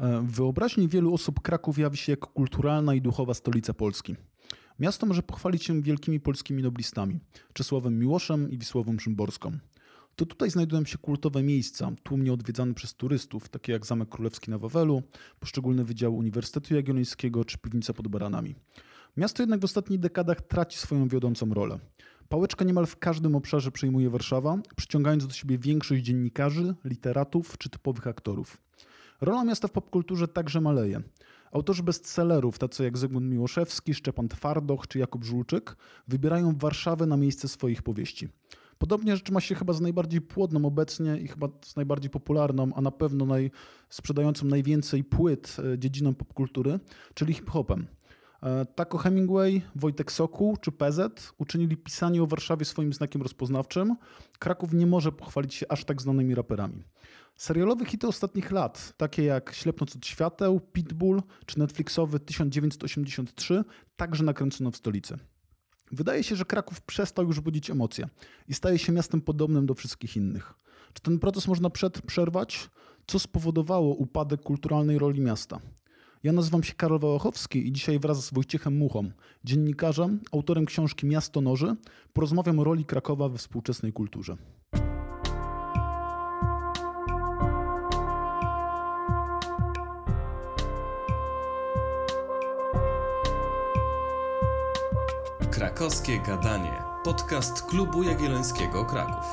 E, 0.00 0.20
w 0.20 0.30
wyobraźni 0.30 0.88
wielu 0.88 1.14
osób 1.14 1.40
Kraków 1.40 1.78
jawi 1.78 1.96
się 1.96 2.12
jako 2.12 2.28
kulturalna 2.28 2.94
i 2.94 3.00
duchowa 3.00 3.34
stolica 3.34 3.74
Polski. 3.74 4.16
Miasto 4.78 5.06
może 5.06 5.22
pochwalić 5.22 5.64
się 5.64 5.82
wielkimi 5.82 6.20
polskimi 6.20 6.62
noblistami, 6.62 7.18
Czesławem 7.52 7.98
Miłoszem 7.98 8.50
i 8.50 8.58
Wisławą 8.58 8.98
Szymborską. 8.98 9.58
To 10.16 10.26
tutaj 10.26 10.50
znajdują 10.50 10.84
się 10.84 10.98
kultowe 10.98 11.42
miejsca, 11.42 11.92
tłumnie 12.02 12.32
odwiedzane 12.32 12.74
przez 12.74 12.94
turystów, 12.94 13.48
takie 13.48 13.72
jak 13.72 13.86
Zamek 13.86 14.08
Królewski 14.08 14.50
na 14.50 14.58
Wawelu, 14.58 15.02
poszczególne 15.40 15.84
wydziały 15.84 16.16
Uniwersytetu 16.16 16.74
Jagiellońskiego 16.74 17.44
czy 17.44 17.58
Piwnica 17.58 17.92
pod 17.92 18.08
Baranami. 18.08 18.54
Miasto 19.16 19.42
jednak 19.42 19.60
w 19.60 19.64
ostatnich 19.64 20.00
dekadach 20.00 20.40
traci 20.40 20.78
swoją 20.78 21.08
wiodącą 21.08 21.54
rolę. 21.54 21.78
Pałeczka 22.28 22.64
niemal 22.64 22.86
w 22.86 22.96
każdym 22.96 23.36
obszarze 23.36 23.70
przejmuje 23.70 24.10
Warszawa, 24.10 24.58
przyciągając 24.76 25.26
do 25.26 25.32
siebie 25.32 25.58
większość 25.58 26.02
dziennikarzy, 26.04 26.74
literatów 26.84 27.58
czy 27.58 27.70
typowych 27.70 28.06
aktorów. 28.06 28.58
Rola 29.20 29.44
miasta 29.44 29.68
w 29.68 29.72
popkulturze 29.72 30.28
także 30.28 30.60
maleje. 30.60 31.02
Autorzy 31.52 31.82
bestsellerów, 31.82 32.58
tacy 32.58 32.84
jak 32.84 32.98
Zygmunt 32.98 33.26
Miłoszewski, 33.26 33.94
Szczepan 33.94 34.28
Twardoch 34.28 34.86
czy 34.88 34.98
Jakub 34.98 35.24
Żulczyk, 35.24 35.76
wybierają 36.08 36.58
Warszawę 36.58 37.06
na 37.06 37.16
miejsce 37.16 37.48
swoich 37.48 37.82
powieści. 37.82 38.28
Podobnie 38.78 39.16
rzecz 39.16 39.30
ma 39.30 39.40
się 39.40 39.54
chyba 39.54 39.72
z 39.72 39.80
najbardziej 39.80 40.20
płodną 40.20 40.64
obecnie 40.64 41.18
i 41.18 41.28
chyba 41.28 41.48
z 41.64 41.76
najbardziej 41.76 42.10
popularną, 42.10 42.70
a 42.74 42.80
na 42.80 42.90
pewno 42.90 43.26
naj, 43.26 43.50
sprzedającą 43.88 44.46
najwięcej 44.46 45.04
płyt 45.04 45.56
e, 45.74 45.78
dziedziną 45.78 46.14
popkultury, 46.14 46.80
czyli 47.14 47.34
hip-hopem. 47.34 47.86
E, 48.42 48.66
Tako 48.74 48.98
Hemingway, 48.98 49.62
Wojtek 49.74 50.12
Sokół 50.12 50.56
czy 50.56 50.72
PZ 50.72 51.32
uczynili 51.38 51.76
pisanie 51.76 52.22
o 52.22 52.26
Warszawie 52.26 52.64
swoim 52.64 52.92
znakiem 52.92 53.22
rozpoznawczym. 53.22 53.96
Kraków 54.38 54.72
nie 54.72 54.86
może 54.86 55.12
pochwalić 55.12 55.54
się 55.54 55.66
aż 55.68 55.84
tak 55.84 56.02
znanymi 56.02 56.34
raperami. 56.34 56.84
Serialowe 57.40 57.84
hity 57.84 58.06
ostatnich 58.06 58.50
lat, 58.50 58.94
takie 58.96 59.24
jak 59.24 59.52
Ślepnąc 59.54 59.96
od 59.96 60.06
świateł, 60.06 60.60
Pitbull 60.60 61.22
czy 61.46 61.58
Netflixowy 61.58 62.20
1983, 62.20 63.64
także 63.96 64.24
nakręcono 64.24 64.70
w 64.70 64.76
stolicy. 64.76 65.18
Wydaje 65.92 66.24
się, 66.24 66.36
że 66.36 66.44
Kraków 66.44 66.80
przestał 66.80 67.26
już 67.26 67.40
budzić 67.40 67.70
emocje 67.70 68.08
i 68.48 68.54
staje 68.54 68.78
się 68.78 68.92
miastem 68.92 69.20
podobnym 69.20 69.66
do 69.66 69.74
wszystkich 69.74 70.16
innych. 70.16 70.54
Czy 70.92 71.02
ten 71.02 71.18
proces 71.18 71.48
można 71.48 71.70
przerwać? 72.06 72.70
Co 73.06 73.18
spowodowało 73.18 73.94
upadek 73.94 74.42
kulturalnej 74.42 74.98
roli 74.98 75.20
miasta? 75.20 75.60
Ja 76.22 76.32
nazywam 76.32 76.62
się 76.62 76.74
Karol 76.74 76.98
Wałachowski 76.98 77.68
i 77.68 77.72
dzisiaj 77.72 77.98
wraz 77.98 78.24
z 78.24 78.32
Wojciechem 78.32 78.76
Muchą, 78.76 79.10
dziennikarzem, 79.44 80.20
autorem 80.32 80.66
książki 80.66 81.06
Miasto 81.06 81.40
Noży, 81.40 81.76
porozmawiam 82.12 82.58
o 82.58 82.64
roli 82.64 82.84
Krakowa 82.84 83.28
we 83.28 83.38
współczesnej 83.38 83.92
kulturze. 83.92 84.36
Krakowskie 95.60 96.20
Gadanie. 96.26 96.72
Podcast 97.04 97.62
Klubu 97.62 98.02
Jagiellońskiego 98.02 98.84
Kraków. 98.84 99.24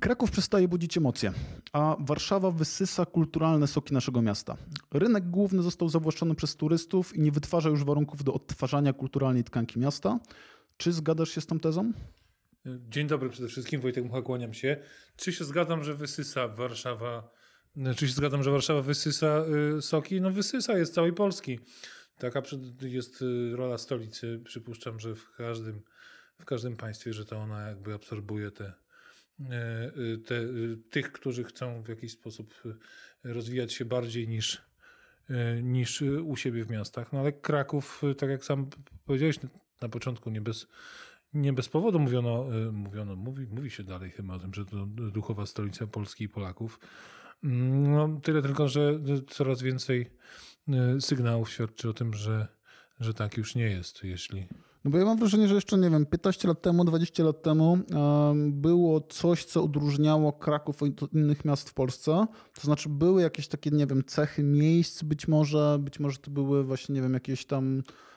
Kraków 0.00 0.30
przestaje 0.30 0.68
budzić 0.68 0.96
emocje, 0.96 1.32
a 1.72 1.96
Warszawa 2.00 2.50
wysysa 2.50 3.06
kulturalne 3.06 3.66
soki 3.66 3.94
naszego 3.94 4.22
miasta. 4.22 4.56
Rynek 4.92 5.30
główny 5.30 5.62
został 5.62 5.88
zawłaszczony 5.88 6.34
przez 6.34 6.56
turystów 6.56 7.16
i 7.16 7.20
nie 7.20 7.32
wytwarza 7.32 7.68
już 7.68 7.84
warunków 7.84 8.24
do 8.24 8.34
odtwarzania 8.34 8.92
kulturalnej 8.92 9.44
tkanki 9.44 9.78
miasta. 9.78 10.18
Czy 10.76 10.92
zgadzasz 10.92 11.30
się 11.30 11.40
z 11.40 11.46
tą 11.46 11.60
tezą? 11.60 11.92
Dzień 12.66 13.06
dobry 13.06 13.30
przede 13.30 13.48
wszystkim, 13.48 13.80
Wojtek 13.80 14.04
Mucha, 14.04 14.22
kłaniam 14.22 14.54
się. 14.54 14.76
Czy 15.16 15.32
się 15.32 15.44
zgadzam, 15.44 15.84
że 15.84 15.94
wysysa 15.94 16.48
Warszawa, 16.48 17.30
czy 17.96 18.08
się 18.08 18.14
zgadzam, 18.14 18.42
że 18.42 18.50
Warszawa 18.50 18.82
wysysa 18.82 19.44
y, 19.78 19.82
soki? 19.82 20.20
No 20.20 20.30
wysysa, 20.30 20.78
jest 20.78 20.94
całej 20.94 21.12
Polski. 21.12 21.60
Taka 22.18 22.42
jest 22.80 23.22
y, 23.22 23.56
rola 23.56 23.78
stolicy. 23.78 24.40
Przypuszczam, 24.44 25.00
że 25.00 25.14
w 25.14 25.32
każdym, 25.32 25.82
w 26.40 26.44
każdym 26.44 26.76
państwie, 26.76 27.12
że 27.12 27.24
to 27.24 27.36
ona 27.36 27.68
jakby 27.68 27.94
absorbuje 27.94 28.50
te, 28.50 28.72
y, 29.40 30.18
te, 30.18 30.40
tych, 30.90 31.12
którzy 31.12 31.44
chcą 31.44 31.82
w 31.82 31.88
jakiś 31.88 32.12
sposób 32.12 32.62
rozwijać 33.24 33.72
się 33.72 33.84
bardziej 33.84 34.28
niż, 34.28 34.62
niż 35.62 36.02
u 36.02 36.36
siebie 36.36 36.64
w 36.64 36.70
miastach. 36.70 37.12
No 37.12 37.20
ale 37.20 37.32
Kraków, 37.32 38.02
tak 38.18 38.30
jak 38.30 38.44
sam 38.44 38.70
powiedziałeś 39.04 39.36
na 39.80 39.88
początku, 39.88 40.30
nie 40.30 40.40
bez, 40.40 40.66
nie 41.34 41.52
bez 41.52 41.68
powodu 41.68 41.98
mówiono, 41.98 42.46
mówiono 42.72 43.16
mówi, 43.16 43.46
mówi 43.46 43.70
się 43.70 43.82
dalej 43.82 44.10
chyba 44.10 44.34
o 44.34 44.38
tym, 44.38 44.54
że 44.54 44.64
to 44.64 44.86
duchowa 44.86 45.46
stolica 45.46 45.86
Polski 45.86 46.24
i 46.24 46.28
Polaków. 46.28 46.80
Mm, 47.44 47.92
no, 47.92 48.20
tyle 48.22 48.42
tylko, 48.42 48.68
że 48.68 49.00
coraz 49.28 49.62
więcej 49.62 50.10
Y, 50.10 50.53
sygnałów 51.00 51.50
świadczy 51.50 51.88
o 51.88 51.92
tym, 51.92 52.14
że, 52.14 52.48
że 53.00 53.14
tak 53.14 53.36
już 53.36 53.54
nie 53.54 53.64
jest, 53.64 54.04
jeśli... 54.04 54.46
No 54.84 54.90
bo 54.90 54.98
ja 54.98 55.04
mam 55.04 55.18
wrażenie, 55.18 55.48
że 55.48 55.54
jeszcze, 55.54 55.78
nie 55.78 55.90
wiem, 55.90 56.06
15 56.06 56.48
lat 56.48 56.62
temu, 56.62 56.84
20 56.84 57.24
lat 57.24 57.42
temu 57.42 57.78
było 58.48 59.00
coś, 59.00 59.44
co 59.44 59.62
odróżniało 59.62 60.32
Kraków 60.32 60.82
od 60.82 61.12
innych 61.12 61.44
miast 61.44 61.70
w 61.70 61.74
Polsce. 61.74 62.26
To 62.54 62.62
znaczy 62.62 62.88
były 62.88 63.22
jakieś 63.22 63.48
takie, 63.48 63.70
nie 63.70 63.86
wiem, 63.86 64.04
cechy 64.04 64.42
miejsc 64.42 65.02
być 65.02 65.28
może, 65.28 65.78
być 65.80 66.00
może 66.00 66.18
to 66.18 66.30
były 66.30 66.64
właśnie, 66.64 66.94
nie 66.94 67.02
wiem, 67.02 67.14
jakieś 67.14 67.46
tam 67.46 67.82
E, 67.82 68.13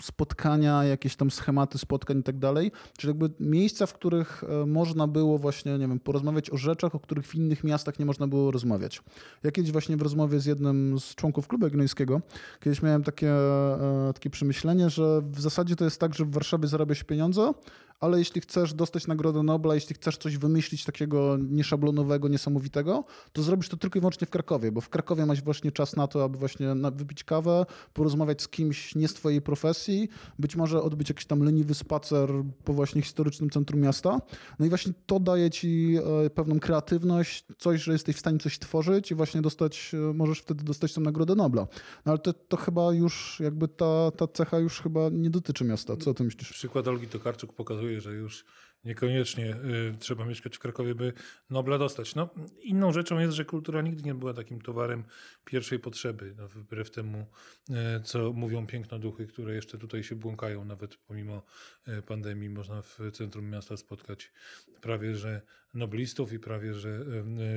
spotkania, 0.00 0.84
jakieś 0.84 1.16
tam 1.16 1.30
schematy 1.30 1.78
spotkań 1.78 2.18
i 2.18 2.22
tak 2.22 2.38
dalej. 2.38 2.72
Czyli 2.98 3.10
jakby 3.10 3.30
miejsca, 3.40 3.86
w 3.86 3.92
których 3.92 4.44
e, 4.44 4.66
można 4.66 5.06
było 5.06 5.38
właśnie, 5.38 5.78
nie 5.78 5.88
wiem, 5.88 6.00
porozmawiać 6.00 6.50
o 6.50 6.56
rzeczach, 6.56 6.94
o 6.94 7.00
których 7.00 7.26
w 7.26 7.34
innych 7.34 7.64
miastach 7.64 7.98
nie 7.98 8.06
można 8.06 8.26
było 8.26 8.50
rozmawiać. 8.50 9.02
Ja 9.44 9.50
kiedyś 9.50 9.72
właśnie 9.72 9.96
w 9.96 10.02
rozmowie 10.02 10.40
z 10.40 10.46
jednym 10.46 10.98
z 10.98 11.14
członków 11.14 11.48
klubu 11.48 11.66
jagiellońskiego, 11.66 12.20
kiedyś 12.60 12.82
miałem 12.82 13.04
takie, 13.04 13.32
e, 13.32 14.10
takie 14.14 14.30
przemyślenie, 14.30 14.90
że 14.90 15.22
w 15.22 15.40
zasadzie 15.40 15.76
to 15.76 15.84
jest 15.84 16.00
tak, 16.00 16.14
że 16.14 16.24
w 16.24 16.30
Warszawie 16.30 16.68
zarabia 16.68 16.94
się 16.94 17.04
pieniądze, 17.04 17.52
ale 18.00 18.18
jeśli 18.18 18.40
chcesz 18.40 18.74
dostać 18.74 19.06
Nagrodę 19.06 19.42
Nobla, 19.42 19.74
jeśli 19.74 19.94
chcesz 19.94 20.16
coś 20.16 20.36
wymyślić 20.36 20.84
takiego 20.84 21.36
nieszablonowego, 21.50 22.28
niesamowitego, 22.28 23.04
to 23.32 23.42
zrobisz 23.42 23.68
to 23.68 23.76
tylko 23.76 23.98
i 23.98 24.00
wyłącznie 24.00 24.26
w 24.26 24.30
Krakowie, 24.30 24.72
bo 24.72 24.80
w 24.80 24.88
Krakowie 24.88 25.26
masz 25.26 25.42
właśnie 25.42 25.72
czas 25.72 25.96
na 25.96 26.06
to, 26.06 26.24
aby 26.24 26.38
właśnie 26.38 26.74
wypić 26.92 27.24
kawę, 27.24 27.66
porozmawiać 27.94 28.42
z 28.42 28.48
kimś 28.48 28.94
nie 28.94 29.08
z 29.08 29.14
twojej 29.14 29.42
profesji, 29.42 30.08
być 30.38 30.56
może 30.56 30.82
odbyć 30.82 31.08
jakiś 31.08 31.26
tam 31.26 31.42
leniwy 31.42 31.74
spacer 31.74 32.30
po 32.64 32.72
właśnie 32.72 33.02
historycznym 33.02 33.50
centrum 33.50 33.80
miasta. 33.80 34.20
No 34.58 34.66
i 34.66 34.68
właśnie 34.68 34.92
to 35.06 35.20
daje 35.20 35.50
ci 35.50 35.96
e, 36.26 36.30
pewną 36.30 36.60
kreatywność, 36.60 37.44
coś, 37.58 37.82
że 37.82 37.92
jesteś 37.92 38.16
w 38.16 38.18
stanie 38.18 38.38
coś 38.38 38.58
tworzyć 38.58 39.10
i 39.10 39.14
właśnie 39.14 39.42
dostać, 39.42 39.92
e, 39.94 40.14
możesz 40.14 40.38
wtedy 40.38 40.64
dostać 40.64 40.94
tą 40.94 41.00
Nagrodę 41.00 41.34
Nobla. 41.34 41.66
No 42.06 42.12
ale 42.12 42.18
to, 42.18 42.32
to 42.32 42.56
chyba 42.56 42.92
już 42.92 43.40
jakby 43.40 43.68
ta, 43.68 44.10
ta 44.10 44.26
cecha 44.26 44.58
już 44.58 44.80
chyba 44.80 45.08
nie 45.12 45.30
dotyczy 45.30 45.64
miasta. 45.64 45.96
Co 45.96 46.14
ty 46.14 46.24
myślisz? 46.24 46.52
Przykład 46.52 46.88
Olgi 46.88 47.06
Tokarczuk 47.06 47.52
pokazuje 47.52 47.89
że 47.98 48.12
już 48.12 48.44
niekoniecznie 48.84 49.56
y, 49.56 49.94
trzeba 49.98 50.24
mieszkać 50.24 50.56
w 50.56 50.58
Krakowie, 50.58 50.94
by 50.94 51.12
Nobla 51.50 51.78
dostać. 51.78 52.14
No, 52.14 52.28
inną 52.60 52.92
rzeczą 52.92 53.18
jest, 53.18 53.34
że 53.34 53.44
kultura 53.44 53.82
nigdy 53.82 54.02
nie 54.02 54.14
była 54.14 54.34
takim 54.34 54.60
towarem 54.60 55.04
pierwszej 55.44 55.78
potrzeby, 55.78 56.34
no, 56.36 56.48
wbrew 56.48 56.90
temu, 56.90 57.26
y, 57.70 57.74
co 58.04 58.32
mówią 58.32 58.66
pięknoduchy, 58.66 59.26
które 59.26 59.54
jeszcze 59.54 59.78
tutaj 59.78 60.02
się 60.02 60.16
błąkają, 60.16 60.64
nawet 60.64 60.96
pomimo 60.96 61.42
y, 61.88 62.02
pandemii 62.02 62.48
można 62.48 62.82
w 62.82 62.98
centrum 63.12 63.50
miasta 63.50 63.76
spotkać 63.76 64.32
prawie 64.80 65.16
że 65.16 65.42
noblistów 65.74 66.32
i 66.32 66.38
prawie 66.38 66.74
że 66.74 67.04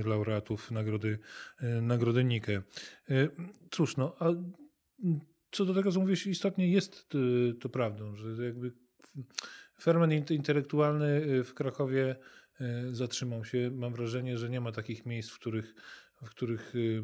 laureatów 0.06 0.72
nagrody, 0.72 1.20
nagrody 1.82 2.24
Nike. 2.24 2.62
Cóż, 3.72 3.98
no, 3.98 4.16
a 4.20 4.30
co 5.52 5.66
do 5.66 5.74
tego, 5.74 5.92
co 5.92 6.00
mówisz, 6.00 6.28
istotnie 6.28 6.72
jest 6.72 7.08
to 7.60 7.70
prawdą, 7.70 8.16
że 8.16 8.46
jakby 8.46 8.72
Ferment 9.82 10.32
intelektualny 10.32 11.06
y, 11.08 11.44
w 11.44 11.54
Krakowie 11.54 12.16
y, 12.62 12.96
zatrzymał 12.96 13.46
się. 13.46 13.72
Mam 13.74 13.94
wrażenie, 13.94 14.38
że 14.38 14.50
nie 14.50 14.62
ma 14.62 14.72
takich 14.72 15.06
miejsc, 15.06 15.30
w 15.30 15.40
których, 15.40 15.76
w 16.24 16.30
których 16.30 16.76
y, 16.76 17.02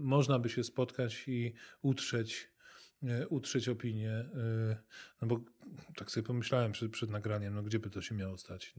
można 0.00 0.38
by 0.38 0.48
się 0.48 0.64
spotkać 0.64 1.28
i 1.28 1.54
utrzeć, 1.82 2.50
utrzeć 3.28 3.68
opinię. 3.68 4.24
No 5.22 5.28
bo 5.28 5.40
tak 5.96 6.10
sobie 6.10 6.26
pomyślałem 6.26 6.72
przed, 6.72 6.92
przed 6.92 7.10
nagraniem, 7.10 7.54
no 7.54 7.62
gdzie 7.62 7.78
by 7.78 7.90
to 7.90 8.02
się 8.02 8.14
miało 8.14 8.38
stać? 8.38 8.74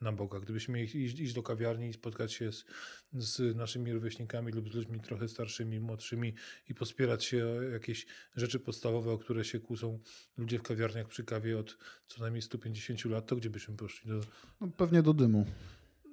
Na 0.00 0.12
Boga. 0.12 0.40
Gdybyśmy 0.40 0.74
mieli 0.74 1.04
iść, 1.04 1.20
iść, 1.20 1.34
do 1.34 1.42
kawiarni 1.42 1.88
i 1.88 1.92
spotkać 1.92 2.32
się 2.32 2.52
z, 2.52 2.64
z, 3.12 3.56
naszymi 3.56 3.92
rówieśnikami 3.92 4.52
lub 4.52 4.68
z 4.72 4.74
ludźmi 4.74 5.00
trochę 5.00 5.28
starszymi, 5.28 5.80
młodszymi 5.80 6.34
i 6.68 6.74
pospierać 6.74 7.24
się 7.24 7.46
o 7.46 7.62
jakieś 7.62 8.06
rzeczy 8.36 8.60
podstawowe, 8.60 9.12
o 9.12 9.18
które 9.18 9.44
się 9.44 9.60
kłócą 9.60 9.98
ludzie 10.36 10.58
w 10.58 10.62
kawiarniach 10.62 11.08
przy 11.08 11.24
kawie 11.24 11.58
od 11.58 11.78
co 12.06 12.20
najmniej 12.20 12.42
150 12.42 13.04
lat, 13.04 13.26
to 13.26 13.36
gdzie 13.36 13.50
byśmy 13.50 13.76
poszli? 13.76 14.10
Do... 14.10 14.20
No, 14.60 14.68
pewnie 14.76 15.02
do 15.02 15.14
dymu. 15.14 15.46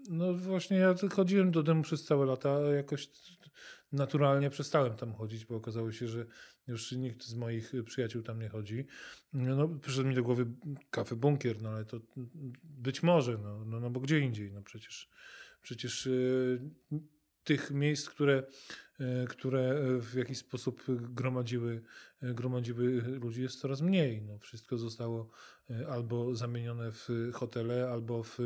No 0.10 0.34
właśnie, 0.34 0.78
ja 0.78 0.96
chodziłem 1.12 1.52
do 1.52 1.64
domu 1.64 1.84
przez 1.84 2.04
całe 2.04 2.26
lata, 2.26 2.60
jakoś 2.60 3.10
naturalnie 3.92 4.50
przestałem 4.50 4.96
tam 4.96 5.14
chodzić, 5.14 5.46
bo 5.46 5.56
okazało 5.56 5.92
się, 5.92 6.08
że 6.08 6.26
już 6.68 6.92
nikt 6.92 7.24
z 7.24 7.34
moich 7.34 7.72
przyjaciół 7.86 8.22
tam 8.22 8.40
nie 8.40 8.50
chodzi. 8.50 8.86
No, 9.34 9.68
przyszedł 9.68 10.08
mi 10.08 10.16
do 10.16 10.24
głowy 10.24 10.46
kafe 10.90 11.16
bunkier, 11.16 11.62
no 11.62 11.70
ale 11.70 11.86
to 11.86 12.00
być 12.64 13.04
może, 13.04 13.38
no, 13.38 13.66
no, 13.66 13.80
no 13.80 13.90
bo 13.90 14.00
gdzie 14.00 14.20
indziej, 14.20 14.52
no 14.52 14.62
przecież, 14.62 15.10
przecież 15.62 16.06
yy, 16.06 17.00
tych 17.44 17.72
miejsc, 17.72 18.10
które, 18.10 18.44
e, 19.00 19.28
które 19.28 19.80
w 20.00 20.14
jakiś 20.16 20.38
sposób 20.38 20.84
gromadziły, 20.88 21.84
gromadziły 22.22 23.02
ludzi 23.02 23.42
jest 23.42 23.60
coraz 23.60 23.82
mniej. 23.82 24.22
No, 24.22 24.40
wszystko 24.40 24.78
zostało 24.78 25.30
albo 25.90 26.36
zamienione 26.36 26.92
w 26.92 27.10
hotele, 27.34 27.90
albo 27.90 28.24
w, 28.24 28.38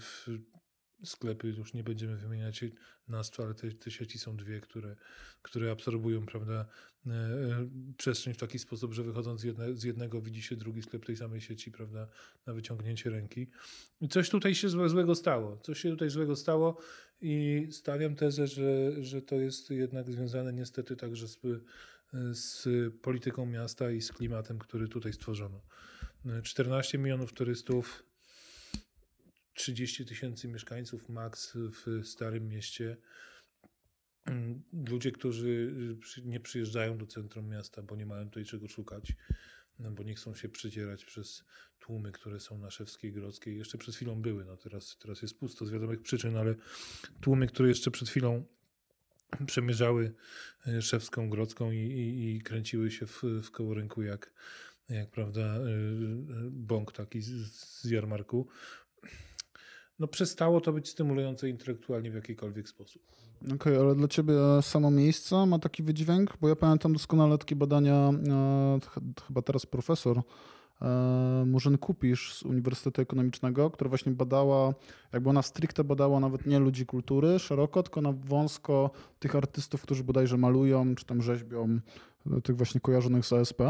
w 0.00 0.28
sklepy, 1.04 1.48
już 1.48 1.74
nie 1.74 1.84
będziemy 1.84 2.16
wymieniać 2.16 2.64
nazw, 3.08 3.40
ale 3.40 3.54
te, 3.54 3.70
te 3.70 3.90
sieci 3.90 4.18
są 4.18 4.36
dwie, 4.36 4.60
które, 4.60 4.96
które 5.42 5.70
absorbują 5.70 6.26
prawda, 6.26 6.66
e, 7.06 7.10
e, 7.10 7.68
przestrzeń 7.96 8.34
w 8.34 8.36
taki 8.36 8.58
sposób, 8.58 8.92
że 8.94 9.02
wychodząc 9.02 9.40
z, 9.40 9.44
jedne, 9.44 9.74
z 9.74 9.82
jednego 9.82 10.20
widzi 10.22 10.42
się 10.42 10.56
drugi 10.56 10.82
sklep 10.82 11.06
tej 11.06 11.16
samej 11.16 11.40
sieci 11.40 11.70
prawda, 11.70 12.08
na 12.46 12.54
wyciągnięcie 12.54 13.10
ręki. 13.10 13.50
Coś 14.10 14.30
tutaj 14.30 14.54
się 14.54 14.68
złe, 14.68 14.88
złego 14.88 15.14
stało. 15.14 15.56
Coś 15.56 15.80
się 15.80 15.90
tutaj 15.90 16.10
złego 16.10 16.36
stało 16.36 16.80
i 17.20 17.66
stawiam 17.70 18.14
tezę, 18.14 18.46
że, 18.46 18.92
że 19.04 19.22
to 19.22 19.34
jest 19.34 19.70
jednak 19.70 20.10
związane 20.10 20.52
niestety 20.52 20.96
także 20.96 21.28
z, 21.28 21.40
z 22.32 22.64
polityką 23.02 23.46
miasta 23.46 23.90
i 23.90 24.00
z 24.00 24.12
klimatem, 24.12 24.58
który 24.58 24.88
tutaj 24.88 25.12
stworzono. 25.12 25.60
14 26.42 26.98
milionów 26.98 27.32
turystów, 27.32 28.07
30 29.58 30.06
tysięcy 30.06 30.48
mieszkańców 30.48 31.08
max 31.08 31.52
w 31.56 32.06
Starym 32.06 32.48
Mieście. 32.48 32.96
Mm, 34.24 34.62
ludzie, 34.90 35.12
którzy 35.12 35.74
nie 36.24 36.40
przyjeżdżają 36.40 36.98
do 36.98 37.06
centrum 37.06 37.48
miasta, 37.48 37.82
bo 37.82 37.96
nie 37.96 38.06
mają 38.06 38.24
tutaj 38.24 38.44
czego 38.44 38.68
szukać, 38.68 39.12
no 39.78 39.90
bo 39.90 40.02
nie 40.02 40.14
chcą 40.14 40.34
się 40.34 40.48
przedzierać 40.48 41.04
przez 41.04 41.44
tłumy, 41.78 42.12
które 42.12 42.40
są 42.40 42.58
na 42.58 42.70
Szewskiej 42.70 43.12
Grodzkiej. 43.12 43.58
Jeszcze 43.58 43.78
przed 43.78 43.94
chwilą 43.94 44.22
były, 44.22 44.44
no 44.44 44.56
teraz, 44.56 44.96
teraz 44.98 45.22
jest 45.22 45.38
pusto 45.38 45.66
z 45.66 45.70
wiadomych 45.70 46.02
przyczyn, 46.02 46.36
ale 46.36 46.54
tłumy, 47.20 47.46
które 47.46 47.68
jeszcze 47.68 47.90
przed 47.90 48.08
chwilą 48.08 48.44
przemierzały 49.46 50.14
e, 50.66 50.82
Szewską 50.82 51.30
Grodzką 51.30 51.70
i, 51.70 51.76
i, 51.76 52.36
i 52.36 52.40
kręciły 52.40 52.90
się 52.90 53.06
w, 53.06 53.22
w 53.42 53.50
koło 53.50 53.74
rynku 53.74 54.02
jak, 54.02 54.32
jak 54.88 55.10
prawda, 55.10 55.40
e, 55.40 55.60
bąk 56.50 56.92
taki 56.92 57.20
z, 57.20 57.52
z 57.52 57.84
jarmarku, 57.84 58.48
no 59.98 60.06
przestało 60.08 60.60
to 60.60 60.72
być 60.72 60.88
stymulujące 60.88 61.48
intelektualnie 61.48 62.10
w 62.10 62.14
jakikolwiek 62.14 62.68
sposób. 62.68 63.02
Okej, 63.44 63.54
okay, 63.54 63.80
ale 63.80 63.94
dla 63.94 64.08
ciebie 64.08 64.34
samo 64.62 64.90
miejsce 64.90 65.46
ma 65.46 65.58
taki 65.58 65.82
wydźwięk? 65.82 66.36
Bo 66.40 66.48
ja 66.48 66.56
pamiętam 66.56 66.92
doskonale 66.92 67.38
takie 67.38 67.56
badania, 67.56 68.10
e, 68.28 68.78
chyba 69.26 69.42
teraz 69.42 69.66
profesor 69.66 70.22
e, 70.82 71.44
Murzyn 71.46 71.78
Kupisz 71.78 72.34
z 72.34 72.42
Uniwersytetu 72.42 73.02
Ekonomicznego, 73.02 73.70
która 73.70 73.88
właśnie 73.88 74.12
badała, 74.12 74.74
jakby 75.12 75.30
ona 75.30 75.42
stricte 75.42 75.84
badała 75.84 76.20
nawet 76.20 76.46
nie 76.46 76.58
ludzi 76.58 76.86
kultury 76.86 77.38
szeroko, 77.38 77.82
tylko 77.82 78.02
na 78.02 78.12
wąsko 78.12 78.90
tych 79.18 79.36
artystów, 79.36 79.82
którzy 79.82 80.04
bodajże 80.04 80.36
malują, 80.36 80.94
czy 80.94 81.06
tam 81.06 81.22
rzeźbią, 81.22 81.80
tych 82.44 82.56
właśnie 82.56 82.80
kojarzonych 82.80 83.26
z 83.26 83.32
ASP. 83.32 83.62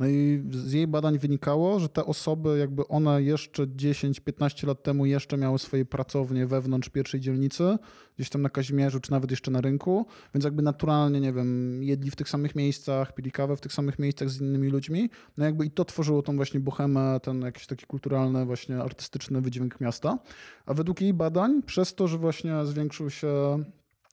No 0.00 0.06
i 0.06 0.44
z 0.50 0.72
jej 0.72 0.86
badań 0.86 1.18
wynikało, 1.18 1.80
że 1.80 1.88
te 1.88 2.04
osoby, 2.04 2.58
jakby 2.58 2.88
one 2.88 3.22
jeszcze 3.22 3.66
10-15 3.66 4.66
lat 4.66 4.82
temu 4.82 5.06
jeszcze 5.06 5.36
miały 5.36 5.58
swoje 5.58 5.84
pracownie 5.84 6.46
wewnątrz 6.46 6.88
pierwszej 6.88 7.20
dzielnicy, 7.20 7.78
gdzieś 8.16 8.30
tam 8.30 8.42
na 8.42 8.48
Kazimierzu, 8.48 9.00
czy 9.00 9.10
nawet 9.10 9.30
jeszcze 9.30 9.50
na 9.50 9.60
rynku, 9.60 10.06
więc 10.34 10.44
jakby 10.44 10.62
naturalnie, 10.62 11.20
nie 11.20 11.32
wiem, 11.32 11.82
jedli 11.82 12.10
w 12.10 12.16
tych 12.16 12.28
samych 12.28 12.54
miejscach, 12.54 13.14
pili 13.14 13.30
kawę 13.30 13.56
w 13.56 13.60
tych 13.60 13.72
samych 13.72 13.98
miejscach 13.98 14.30
z 14.30 14.40
innymi 14.40 14.68
ludźmi, 14.68 15.10
no 15.36 15.44
jakby 15.44 15.66
i 15.66 15.70
to 15.70 15.84
tworzyło 15.84 16.22
tą 16.22 16.36
właśnie 16.36 16.60
bohemę, 16.60 17.20
ten 17.22 17.40
jakiś 17.40 17.66
taki 17.66 17.86
kulturalny, 17.86 18.44
właśnie 18.44 18.78
artystyczny 18.78 19.40
wydźwięk 19.40 19.80
miasta. 19.80 20.18
A 20.66 20.74
według 20.74 21.00
jej 21.00 21.14
badań, 21.14 21.62
przez 21.62 21.94
to, 21.94 22.08
że 22.08 22.18
właśnie 22.18 22.66
zwiększył 22.66 23.10
się 23.10 23.64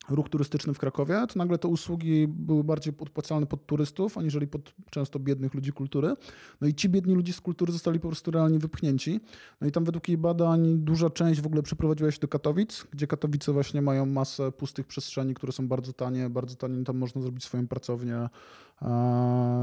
ruch 0.09 0.29
turystyczny 0.29 0.73
w 0.73 0.79
Krakowie, 0.79 1.25
to 1.27 1.39
nagle 1.39 1.57
te 1.57 1.67
usługi 1.67 2.27
były 2.27 2.63
bardziej 2.63 2.93
podpłacalne 2.93 3.45
pod 3.45 3.65
turystów, 3.65 4.17
aniżeli 4.17 4.47
pod 4.47 4.73
często 4.89 5.19
biednych 5.19 5.53
ludzi 5.53 5.71
kultury. 5.71 6.15
No 6.61 6.67
i 6.67 6.73
ci 6.73 6.89
biedni 6.89 7.15
ludzie 7.15 7.33
z 7.33 7.41
kultury 7.41 7.71
zostali 7.71 7.99
po 7.99 8.07
prostu 8.07 8.31
realnie 8.31 8.59
wypchnięci. 8.59 9.19
No 9.61 9.67
i 9.67 9.71
tam 9.71 9.83
według 9.83 10.07
jej 10.07 10.17
badań 10.17 10.77
duża 10.77 11.09
część 11.09 11.41
w 11.41 11.45
ogóle 11.45 11.63
przeprowadziła 11.63 12.11
się 12.11 12.19
do 12.19 12.27
Katowic, 12.27 12.87
gdzie 12.91 13.07
Katowice 13.07 13.53
właśnie 13.53 13.81
mają 13.81 14.05
masę 14.05 14.51
pustych 14.51 14.87
przestrzeni, 14.87 15.33
które 15.33 15.53
są 15.53 15.67
bardzo 15.67 15.93
tanie, 15.93 16.29
bardzo 16.29 16.55
tanie, 16.55 16.83
tam 16.83 16.97
można 16.97 17.21
zrobić 17.21 17.43
swoją 17.43 17.67
pracownię, 17.67 18.29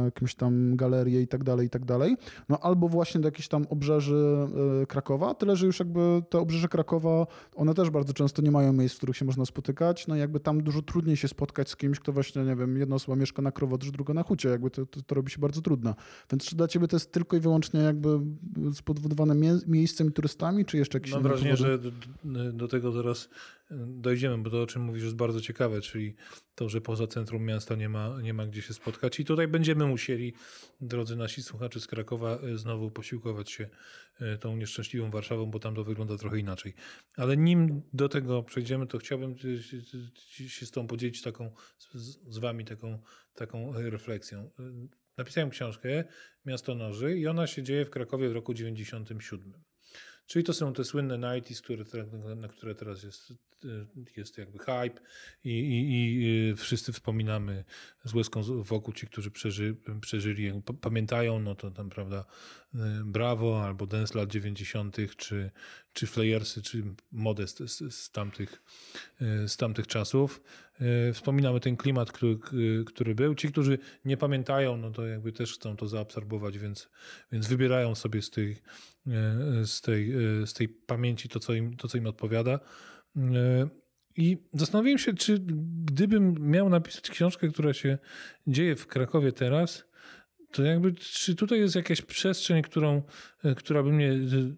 jakąś 0.05 0.35
tam 0.35 0.77
galerię 0.77 1.23
i 1.23 1.29
tak 1.29 1.45
dalej, 1.45 1.67
i 1.67 1.71
tak 1.71 1.85
dalej. 1.85 2.17
No 2.49 2.59
albo 2.59 2.89
właśnie 2.89 3.21
do 3.21 3.29
jakichś 3.29 3.49
tam 3.49 3.67
obrzeży 3.71 4.49
e, 4.83 4.87
Krakowa, 4.87 5.35
tyle, 5.35 5.57
że 5.57 5.67
już 5.67 5.79
jakby 5.79 6.23
te 6.31 6.39
obrzeże 6.39 6.69
Krakowa, 6.69 7.27
one 7.57 7.75
też 7.75 7.91
bardzo 7.91 8.13
często 8.13 8.43
nie 8.43 8.51
mają 8.51 8.73
miejsc, 8.73 8.95
w 8.95 8.99
których 8.99 9.17
się 9.17 9.25
można 9.25 9.45
spotykać, 9.45 10.07
no 10.07 10.17
i 10.17 10.19
jakby 10.31 10.41
tam 10.41 10.63
dużo 10.63 10.83
trudniej 10.83 11.17
się 11.17 11.29
spotkać 11.29 11.71
z 11.71 11.77
kimś, 11.77 12.01
kto 12.01 12.13
właśnie, 12.13 12.43
nie 12.43 12.57
wiem, 12.57 12.77
jedna 12.77 12.97
osoba 12.97 13.17
mieszka 13.17 13.43
na 13.43 13.53
Krowodrze, 13.53 13.93
druga 13.93 14.15
na 14.15 14.23
Hucie, 14.23 14.49
jakby 14.49 14.71
to, 14.71 14.87
to, 14.87 15.03
to, 15.03 15.15
robi 15.15 15.31
się 15.31 15.39
bardzo 15.39 15.61
trudno. 15.63 15.95
Więc 16.33 16.45
czy 16.45 16.57
dla 16.57 16.69
ciebie 16.69 16.89
to 16.89 16.97
jest 16.97 17.13
tylko 17.13 17.37
i 17.37 17.41
wyłącznie 17.41 17.81
jakby 17.81 18.09
spowodowane 18.75 19.35
mie 19.35 19.59
miejscem 19.67 20.09
i 20.09 20.13
turystami, 20.13 20.65
czy 20.65 20.77
jeszcze 20.77 20.99
jakieś 20.99 21.13
Mam 21.13 21.23
wrażenie, 21.23 21.57
że 21.57 21.79
do, 21.79 21.91
do 22.53 22.69
tego 22.69 22.93
zaraz 22.93 23.29
dojdziemy, 23.87 24.39
bo 24.39 24.51
to 24.51 24.63
o 24.63 24.67
czym 24.67 24.83
mówisz 24.83 25.03
jest 25.03 25.17
bardzo 25.17 25.41
ciekawe, 25.41 25.81
czyli 25.81 26.15
to, 26.55 26.69
że 26.69 26.81
poza 26.81 27.07
centrum 27.07 27.45
miasta 27.45 27.75
nie 27.75 27.89
ma, 27.89 28.21
nie 28.23 28.35
ma 28.35 28.47
gdzie 28.47 28.63
się 28.63 28.75
spotkać. 28.75 29.21
I 29.21 29.25
tutaj 29.25 29.49
będziemy 29.49 29.87
musieli, 29.87 30.35
drodzy 30.81 31.17
nasi 31.17 31.43
słuchacze 31.43 31.81
z 31.81 31.87
Krakowa, 31.87 32.39
e, 32.39 32.59
znowu 32.59 32.91
posiłkować 32.91 33.51
się 33.51 33.69
e, 34.21 34.39
tą 34.39 34.57
nieszczęśliwą 34.57 35.11
Warszawą, 35.11 35.47
bo 35.47 35.59
tam 35.59 35.75
to 35.75 35.85
wygląda 35.85 36.17
trochę 36.17 36.39
inaczej. 36.39 36.75
Ale 37.17 37.37
nim 37.37 37.83
do 37.93 38.09
tego 38.09 38.43
przejdziemy, 38.43 38.87
to 38.87 38.99
chciałbym 38.99 39.37
się 40.49 40.67
z 40.67 40.71
tą 40.71 40.87
podzielić 40.87 41.23
taką, 41.23 41.51
z 42.29 42.39
wami 42.39 42.65
taką, 42.65 42.99
taką 43.35 43.73
refleksją. 43.75 44.51
E, 44.59 44.63
napisałem 45.17 45.51
książkę 45.51 46.05
Miasto 46.47 46.75
Noży 46.75 47.19
i 47.19 47.27
ona 47.27 47.47
się 47.47 47.63
dzieje 47.63 47.85
w 47.85 47.91
Krakowie 47.91 48.29
w 48.29 48.33
roku 48.33 48.55
97. 48.55 49.70
Czyli 50.31 50.45
to 50.45 50.53
są 50.53 50.73
te 50.73 50.85
słynne 50.85 51.19
90 51.19 51.89
które, 51.89 52.07
na 52.37 52.49
które 52.49 52.75
teraz 52.75 53.03
jest, 53.03 53.33
jest 54.17 54.39
jakby 54.39 54.59
hype 54.59 55.01
i, 55.45 55.51
i, 55.51 55.91
i 55.91 56.55
wszyscy 56.57 56.93
wspominamy 56.93 57.65
z 58.05 58.15
łezką 58.15 58.43
wokół 58.63 58.95
ci, 58.95 59.07
którzy 59.07 59.31
przeży, 59.31 59.77
przeżyli, 60.01 60.63
pamiętają, 60.81 61.39
no 61.39 61.55
to 61.55 61.71
tam, 61.71 61.91
prawda, 61.91 62.25
Brawo 63.05 63.65
albo 63.65 63.87
Dance 63.87 64.19
lat 64.19 64.31
90., 64.31 64.97
czy, 65.17 65.51
czy 65.93 66.07
Flayersy, 66.07 66.63
czy 66.63 66.85
Modest 67.13 67.59
z, 67.59 67.95
z, 67.95 68.11
tamtych, 68.11 68.63
z 69.47 69.57
tamtych 69.57 69.87
czasów. 69.87 70.43
Wspominamy 71.15 71.61
ten 71.61 71.77
klimat, 71.77 72.13
który, 72.13 72.39
który 72.87 73.15
był. 73.15 73.35
Ci, 73.35 73.49
którzy 73.49 73.79
nie 74.05 74.17
pamiętają, 74.17 74.77
no 74.77 74.91
to 74.91 75.07
jakby 75.07 75.33
też 75.33 75.55
chcą 75.55 75.77
to 75.77 75.89
zaabsorbować, 75.89 76.59
więc, 76.59 76.89
więc 77.33 77.47
wybierają 77.49 77.95
sobie 77.95 78.23
z 78.23 78.31
tej, 78.31 78.57
z 79.65 79.81
tej, 79.81 80.13
z 80.47 80.53
tej 80.53 80.69
pamięci 80.69 81.29
to 81.29 81.41
co, 81.41 81.55
im, 81.55 81.77
to, 81.77 81.89
co 81.89 81.99
im 81.99 82.07
odpowiada. 82.07 82.61
I 84.17 84.39
zastanowiłem 84.53 84.99
się, 84.99 85.15
czy 85.15 85.39
gdybym 85.85 86.51
miał 86.51 86.69
napisać 86.69 87.11
książkę, 87.11 87.49
która 87.49 87.73
się 87.73 87.99
dzieje 88.47 88.77
w 88.77 88.87
Krakowie 88.87 89.33
teraz, 89.33 89.90
to 90.53 90.63
jakby, 90.63 90.93
czy 90.93 91.35
tutaj 91.35 91.59
jest 91.59 91.75
jakaś 91.75 92.03
przestrzeń, 92.03 92.63
którą, 92.63 93.03
która 93.57 93.83
by 93.83 93.93
mnie 93.93 94.13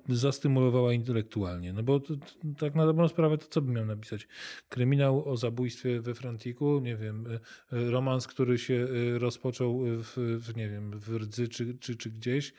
zastymulowała 0.08 0.92
intelektualnie? 0.92 1.72
No 1.72 1.82
bo 1.82 2.00
to, 2.00 2.16
to, 2.16 2.26
tak 2.58 2.75
na 2.75 2.87
dobrą 2.87 3.08
sprawę, 3.08 3.38
to 3.38 3.46
co 3.46 3.62
bym 3.62 3.75
miał 3.75 3.87
napisać? 3.87 4.28
Kryminał 4.68 5.28
o 5.28 5.37
zabójstwie 5.37 6.00
we 6.00 6.14
Frantiku, 6.14 6.80
nie 6.80 6.96
wiem, 6.96 7.26
romans, 7.70 8.26
który 8.26 8.58
się 8.58 8.87
rozpoczął 9.18 9.80
w, 9.84 10.16
w 10.40 10.56
nie 10.56 10.68
wiem, 10.68 11.00
w 11.00 11.16
Rdzy 11.16 11.49
czy, 11.49 11.78
czy, 11.78 11.96
czy 11.96 12.11
gdzieś, 12.11 12.52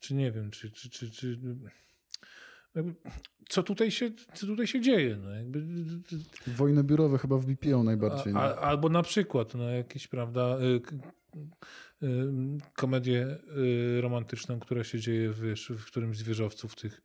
czy 0.00 0.14
nie 0.14 0.32
wiem, 0.32 0.50
czy, 0.50 0.70
czy, 0.70 0.90
czy, 0.90 1.10
czy 1.10 1.38
co 3.48 3.62
tutaj 3.62 3.90
się, 3.90 4.10
co 4.34 4.46
tutaj 4.46 4.66
się 4.66 4.80
dzieje. 4.80 5.16
No 5.16 5.30
jakby... 5.30 5.64
Wojny 6.46 6.84
biurowe 6.84 7.18
chyba 7.18 7.38
wbipiją 7.38 7.84
najbardziej. 7.84 8.32
A, 8.36 8.54
albo 8.56 8.88
na 8.88 9.02
przykład 9.02 9.54
no, 9.54 9.70
jakieś, 9.70 10.08
prawda, 10.08 10.58
komedię 12.76 13.38
y, 13.96 14.00
romantyczną, 14.00 14.60
która 14.60 14.84
się 14.84 15.00
dzieje 15.00 15.32
wiesz, 15.32 15.72
w 15.78 15.86
którymś 15.86 16.16
z 16.16 16.22
wieżowców 16.22 16.76
tych, 16.76 17.02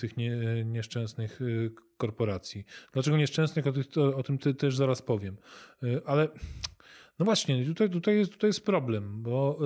tych 0.00 0.16
nie, 0.16 0.64
nieszczęsnych 0.64 1.40
korporacji. 1.96 2.64
Dlaczego 2.92 3.16
nieszczęsnych, 3.16 3.66
o, 3.66 3.72
tych, 3.72 3.86
o, 4.16 4.22
tym 4.22 4.38
też 4.38 4.76
zaraz 4.76 5.02
powiem. 5.02 5.36
Ale 6.04 6.28
no 7.18 7.24
właśnie, 7.24 7.66
tutaj, 7.66 7.90
tutaj, 7.90 8.16
jest, 8.16 8.32
tutaj 8.32 8.48
jest 8.48 8.64
problem, 8.64 9.22
bo 9.22 9.58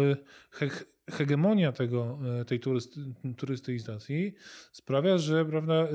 hegemonia 1.11 1.73
tego, 1.73 2.19
tej 2.47 2.61
turysty, 2.61 3.01
turystyzacji 3.37 4.35
sprawia, 4.73 5.19
że 5.19 5.45
prawda, 5.45 5.89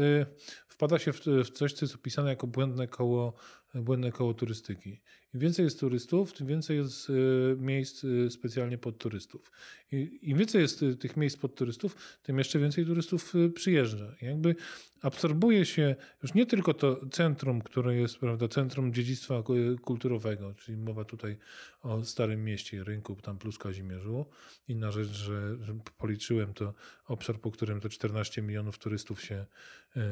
wpada 0.67 0.99
się 0.99 1.13
w, 1.13 1.21
w 1.25 1.49
coś, 1.49 1.73
co 1.73 1.85
jest 1.85 1.95
opisane 1.95 2.29
jako 2.29 2.47
błędne 2.47 2.87
koło, 2.87 3.33
błędne 3.73 4.11
koło 4.11 4.33
turystyki. 4.33 5.01
Im 5.33 5.39
więcej 5.39 5.65
jest 5.65 5.79
turystów, 5.79 6.33
tym 6.33 6.47
więcej 6.47 6.77
jest 6.77 7.09
e, 7.09 7.13
miejsc 7.55 8.05
specjalnie 8.29 8.77
pod 8.77 8.97
turystów. 8.97 9.51
I, 9.91 10.19
Im 10.21 10.37
więcej 10.37 10.61
jest 10.61 10.85
tych 10.99 11.17
miejsc 11.17 11.37
pod 11.37 11.55
turystów, 11.55 12.19
tym 12.23 12.37
jeszcze 12.37 12.59
więcej 12.59 12.85
turystów 12.85 13.33
przyjeżdża. 13.55 14.15
I 14.21 14.25
jakby 14.25 14.55
absorbuje 15.01 15.65
się 15.65 15.95
już 16.23 16.33
nie 16.33 16.45
tylko 16.45 16.73
to 16.73 17.01
centrum, 17.11 17.61
które 17.61 17.95
jest 17.95 18.17
prawda, 18.17 18.47
centrum 18.47 18.93
dziedzictwa 18.93 19.43
kulturowego, 19.81 20.53
czyli 20.53 20.77
mowa 20.77 21.05
tutaj 21.05 21.37
o 21.81 22.03
Starym 22.03 22.43
Mieście, 22.43 22.83
rynku 22.83 23.15
tam 23.15 23.37
plus 23.37 23.57
Kazimierzu. 23.57 24.25
Inna 24.67 24.91
rzecz, 24.91 25.07
że, 25.07 25.57
policzyłem 25.97 26.53
to 26.53 26.73
obszar, 27.05 27.39
po 27.39 27.51
którym 27.51 27.79
to 27.79 27.89
14 27.89 28.41
milionów 28.41 28.77
turystów 28.77 29.21
się, 29.21 29.35
e, 29.35 29.45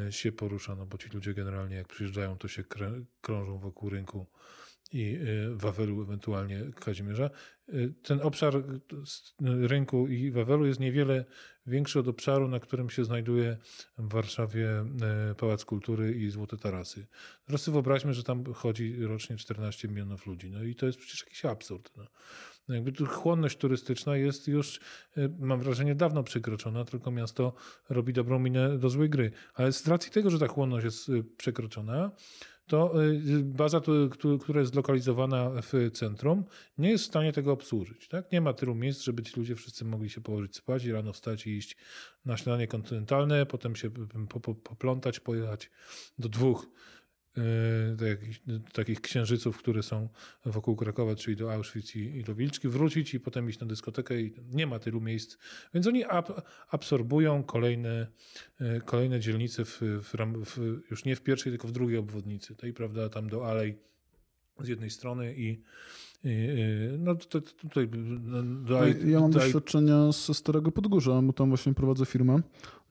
się 0.09 0.31
porusza, 0.31 0.75
no 0.75 0.86
bo 0.86 0.98
ci 0.98 1.09
ludzie 1.09 1.33
generalnie 1.33 1.75
jak 1.75 1.88
przyjeżdżają, 1.88 2.38
to 2.38 2.48
się 2.48 2.63
krążą 3.21 3.59
wokół 3.59 3.89
rynku 3.89 4.25
i 4.91 5.15
e, 5.15 5.55
Wawelu, 5.55 6.01
ewentualnie 6.01 6.62
Kazimierza. 6.79 7.29
E, 7.69 7.71
ten 8.03 8.21
obszar 8.21 8.53
rynku 9.41 10.07
i 10.07 10.31
Wawelu 10.31 10.65
jest 10.65 10.79
niewiele 10.79 11.25
większy 11.65 12.00
od 12.00 12.07
obszaru, 12.07 12.48
na 12.48 12.59
którym 12.59 12.89
się 12.89 13.05
znajduje 13.05 13.57
w 13.98 14.13
Warszawie 14.13 14.86
Pałac 15.38 15.65
Kultury 15.65 16.15
i 16.15 16.29
Złote 16.29 16.57
Tarasy. 16.57 17.07
Teraz 17.45 17.62
sobie 17.62 17.74
wyobraźmy, 17.74 18.13
że 18.13 18.24
tam 18.24 18.53
chodzi 18.53 19.05
rocznie 19.05 19.38
14 19.38 19.88
milionów 19.88 20.25
ludzi. 20.25 20.51
No 20.51 20.63
i 20.63 20.75
to 20.75 20.86
jest 20.86 21.00
przecież 21.00 21.24
jakiś 21.24 21.45
absurd. 21.45 21.91
No. 21.98 22.07
Jakby 22.70 22.92
tu 22.92 23.06
chłonność 23.06 23.58
turystyczna 23.58 24.18
jest 24.18 24.48
już, 24.48 24.80
y, 25.18 25.30
mam 25.40 25.60
wrażenie, 25.60 25.96
dawno 25.96 26.24
przekroczona, 26.24 26.86
tylko 26.86 27.12
miasto 27.12 27.54
robi 27.90 28.14
dobrą 28.14 28.40
minę 28.40 28.78
do 28.78 28.90
złej 28.90 29.10
gry. 29.10 29.32
Ale 29.54 29.72
z 29.72 29.88
racji 29.88 30.12
tego, 30.12 30.30
że 30.30 30.40
ta 30.40 30.48
chłonność 30.48 30.86
jest 30.86 31.10
y, 31.10 31.24
przekroczona, 31.38 32.12
to 32.68 33.04
y, 33.04 33.44
baza, 33.44 33.82
która 34.42 34.60
jest 34.60 34.74
zlokalizowana 34.74 35.52
w 35.62 35.92
centrum, 35.94 36.44
nie 36.78 36.90
jest 36.90 37.04
w 37.04 37.08
stanie 37.08 37.34
tego 37.34 37.52
obsłużyć. 37.52 38.08
Tak? 38.08 38.32
Nie 38.32 38.42
ma 38.42 38.54
tylu 38.54 38.76
miejsc, 38.76 39.02
żeby 39.02 39.24
ci 39.24 39.40
ludzie 39.40 39.56
wszyscy 39.56 39.86
mogli 39.86 40.10
się 40.10 40.22
położyć 40.22 40.56
spać 40.56 40.86
i 40.86 40.92
rano 40.92 41.14
wstać 41.14 41.48
i 41.48 41.58
iść 41.58 41.78
na 42.26 42.38
śniadanie 42.38 42.68
kontynentalne, 42.68 43.46
potem 43.46 43.76
się 43.76 43.90
poplątać, 44.64 45.20
pojechać 45.20 45.72
do 46.20 46.30
dwóch 46.30 46.68
takich, 48.00 48.39
takich 48.74 49.01
księżyców, 49.01 49.57
które 49.57 49.83
są 49.83 50.09
wokół 50.45 50.75
Krakowa, 50.75 51.15
czyli 51.15 51.36
do 51.38 51.53
Auschwitz 51.53 51.95
i, 51.95 52.00
i 52.00 52.24
do 52.24 52.36
Wilczki, 52.36 52.67
wrócić 52.67 53.13
i 53.13 53.19
potem 53.19 53.50
iść 53.50 53.59
na 53.59 53.67
dyskotekę 53.67 54.21
i 54.21 54.33
nie 54.51 54.67
ma 54.67 54.79
tylu 54.79 55.01
miejsc. 55.01 55.38
Więc 55.74 55.88
oni 55.88 56.03
ab, 56.03 56.41
absorbują 56.69 57.43
kolejne, 57.43 58.07
e, 58.59 58.81
kolejne 58.81 59.19
dzielnice 59.19 59.65
w, 59.65 59.81
w, 59.81 60.13
w, 60.45 60.81
już 60.91 61.05
nie 61.05 61.15
w 61.15 61.21
pierwszej, 61.21 61.51
tylko 61.51 61.67
w 61.67 61.71
drugiej 61.71 61.98
obwodnicy. 61.98 62.55
Tej, 62.55 62.74
prawda, 62.74 63.09
tam 63.09 63.29
do 63.29 63.48
Alej 63.48 63.77
z 64.59 64.67
jednej 64.67 64.89
strony 64.89 65.36
i 65.38 65.62
no 67.00 67.15
to, 67.15 67.41
tutaj... 67.41 67.89
No, 68.24 68.88
ja 69.05 69.19
mam 69.19 69.31
doświadczenia 69.31 70.12
ze 70.12 70.33
Starego 70.33 70.71
Podgórza, 70.71 71.21
bo 71.21 71.33
tam 71.33 71.50
właśnie 71.50 71.74
prowadzę 71.74 72.05
firmę. 72.05 72.41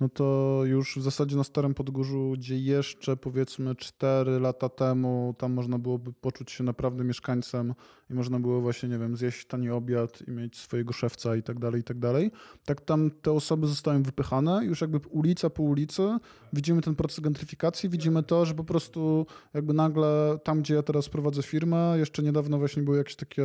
No 0.00 0.08
to 0.08 0.60
już 0.64 0.96
w 0.98 1.02
zasadzie 1.02 1.36
na 1.36 1.44
Starym 1.44 1.74
Podgórzu, 1.74 2.32
gdzie 2.36 2.58
jeszcze 2.58 3.16
powiedzmy 3.16 3.74
4 3.74 4.40
lata 4.40 4.68
temu 4.68 5.34
tam 5.38 5.52
można 5.52 5.78
byłoby 5.78 6.12
poczuć 6.12 6.50
się 6.50 6.64
naprawdę 6.64 7.04
mieszkańcem 7.04 7.74
i 8.10 8.14
można 8.14 8.40
było 8.40 8.60
właśnie, 8.60 8.88
nie 8.88 8.98
wiem, 8.98 9.16
zjeść 9.16 9.46
tani 9.46 9.70
obiad 9.70 10.28
i 10.28 10.30
mieć 10.30 10.56
swojego 10.56 10.92
szewca 10.92 11.36
i 11.36 11.42
tak 11.42 11.58
dalej, 11.58 11.80
i 11.80 11.84
tak 11.84 11.98
dalej. 11.98 12.30
Tak 12.64 12.80
tam 12.80 13.10
te 13.10 13.32
osoby 13.32 13.66
zostają 13.66 14.02
wypychane, 14.02 14.64
już 14.64 14.80
jakby 14.80 14.98
ulica 15.08 15.50
po 15.50 15.62
ulicy 15.62 16.18
widzimy 16.52 16.82
ten 16.82 16.94
proces 16.94 17.20
gentryfikacji, 17.20 17.88
widzimy 17.88 18.22
to, 18.22 18.44
że 18.46 18.54
po 18.54 18.64
prostu 18.64 19.26
jakby 19.54 19.72
nagle 19.72 20.38
tam, 20.44 20.60
gdzie 20.60 20.74
ja 20.74 20.82
teraz 20.82 21.08
prowadzę 21.08 21.42
firmę, 21.42 21.94
jeszcze 21.98 22.22
niedawno 22.22 22.58
właśnie 22.58 22.82
były 22.82 22.98
jakieś 22.98 23.16
takie 23.16 23.44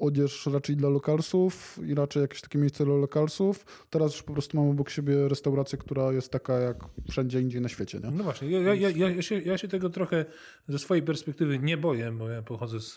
odzież 0.00 0.46
raczej 0.46 0.76
dla 0.76 0.88
lokalsów 0.88 1.78
i 1.86 1.94
raczej 1.94 2.22
jakieś 2.22 2.40
takie 2.40 2.58
miejsce 2.58 2.84
dla 2.84 2.94
lokalsów. 2.94 3.86
Teraz 3.90 4.12
już 4.12 4.22
po 4.22 4.32
prostu 4.32 4.56
mamy 4.56 4.70
obok 4.70 4.90
siebie 4.90 5.28
restaurację, 5.28 5.78
która 5.78 6.12
jest 6.12 6.32
taka 6.32 6.58
jak 6.58 6.76
wszędzie 7.10 7.40
indziej 7.40 7.60
na 7.60 7.68
świecie. 7.68 8.00
Nie? 8.04 8.10
No 8.10 8.24
właśnie, 8.24 8.50
ja, 8.50 8.74
ja, 8.74 8.90
ja, 8.90 9.10
ja, 9.10 9.22
się, 9.22 9.40
ja 9.40 9.58
się 9.58 9.68
tego 9.68 9.90
trochę 9.90 10.24
ze 10.68 10.78
swojej 10.78 11.02
perspektywy 11.02 11.58
nie 11.58 11.76
boję, 11.76 12.12
bo 12.12 12.28
ja 12.28 12.42
pochodzę 12.42 12.80
z 12.80 12.96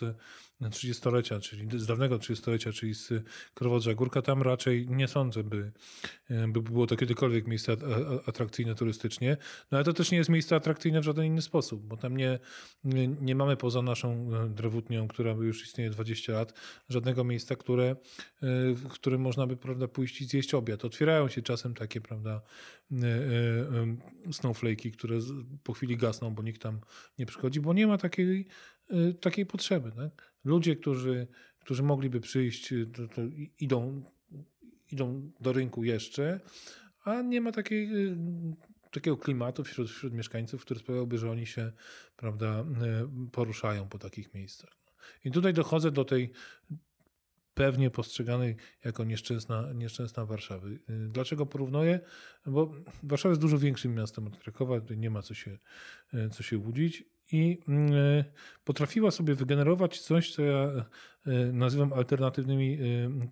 30-lecia, 0.62 1.40
czyli 1.40 1.80
z 1.80 1.86
dawnego 1.86 2.18
30-lecia, 2.18 2.72
czyli 2.72 2.94
z 2.94 3.12
Krowodrza 3.54 3.94
Górka. 3.94 4.22
Tam 4.22 4.42
raczej 4.42 4.88
nie 4.88 5.08
sądzę, 5.08 5.44
by, 5.44 5.72
by 6.48 6.62
było 6.62 6.86
to 6.86 6.96
kiedykolwiek 6.96 7.46
miejsce 7.46 7.76
atrakcyjne 8.26 8.74
turystycznie. 8.74 9.36
No 9.70 9.78
ale 9.78 9.84
to 9.84 9.92
też 9.92 10.10
nie 10.10 10.18
jest 10.18 10.30
miejsce 10.30 10.56
atrakcyjne 10.56 11.00
w 11.00 11.04
żaden 11.04 11.24
inny 11.24 11.42
sposób, 11.42 11.86
bo 11.86 11.96
tam 11.96 12.16
nie, 12.16 12.38
nie, 12.84 13.08
nie 13.08 13.34
mamy 13.34 13.56
poza 13.56 13.82
naszą 13.82 14.30
drewutnią, 14.48 15.08
która 15.08 15.32
już 15.32 15.64
istnieje 15.64 15.90
20 15.90 16.32
lat, 16.32 16.60
żadnego 16.88 17.24
miejsca, 17.24 17.56
które, 17.56 17.96
w 18.74 18.88
którym 18.88 19.20
można 19.20 19.46
by 19.46 19.56
prawda, 19.56 19.88
pójść 19.88 20.20
i 20.20 20.24
zjeść 20.24 20.54
obiad. 20.54 20.84
Otwierają 20.84 21.28
się 21.28 21.42
czasem 21.42 21.74
takie 21.74 22.00
prawda, 22.00 22.40
snowflake'i, 24.30 24.90
które 24.90 25.18
po 25.62 25.72
chwili 25.72 25.96
gasną, 25.96 26.34
bo 26.34 26.42
nikt 26.42 26.62
tam 26.62 26.80
nie 27.18 27.26
przychodzi, 27.26 27.60
bo 27.60 27.72
nie 27.72 27.86
ma 27.86 27.98
takiej, 27.98 28.46
takiej 29.20 29.46
potrzeby. 29.46 29.92
Tak? 29.92 30.33
Ludzie, 30.44 30.76
którzy, 30.76 31.26
którzy 31.60 31.82
mogliby 31.82 32.20
przyjść, 32.20 32.74
to, 32.92 33.08
to 33.08 33.22
idą, 33.60 34.02
idą 34.92 35.30
do 35.40 35.52
rynku 35.52 35.84
jeszcze, 35.84 36.40
a 37.04 37.22
nie 37.22 37.40
ma 37.40 37.52
takiej 37.52 37.90
takiego 38.90 39.16
klimatu 39.16 39.64
wśród, 39.64 39.90
wśród 39.90 40.12
mieszkańców, 40.12 40.62
który 40.62 40.80
sprawiałby, 40.80 41.18
że 41.18 41.30
oni 41.30 41.46
się 41.46 41.72
prawda, 42.16 42.64
poruszają 43.32 43.88
po 43.88 43.98
takich 43.98 44.34
miejscach. 44.34 44.76
I 45.24 45.30
tutaj 45.30 45.52
dochodzę 45.52 45.90
do 45.90 46.04
tej 46.04 46.32
pewnie 47.54 47.90
postrzeganej 47.90 48.56
jako 48.84 49.04
nieszczęsna, 49.04 49.72
nieszczęsna 49.72 50.26
Warszawy. 50.26 50.78
Dlaczego 51.08 51.46
porównuję? 51.46 52.00
Bo 52.46 52.74
Warszawa 53.02 53.30
jest 53.30 53.40
dużo 53.40 53.58
większym 53.58 53.94
miastem 53.94 54.26
od 54.26 54.36
Krakowa, 54.36 54.74
nie 54.96 55.10
ma 55.10 55.22
co 55.22 55.34
się, 55.34 55.58
co 56.32 56.42
się 56.42 56.58
łudzić 56.58 57.04
i 57.32 57.58
potrafiła 58.64 59.10
sobie 59.10 59.34
wygenerować 59.34 60.00
coś, 60.00 60.34
co 60.34 60.42
ja 60.42 60.84
nazywam 61.52 61.92
alternatywnymi 61.92 62.78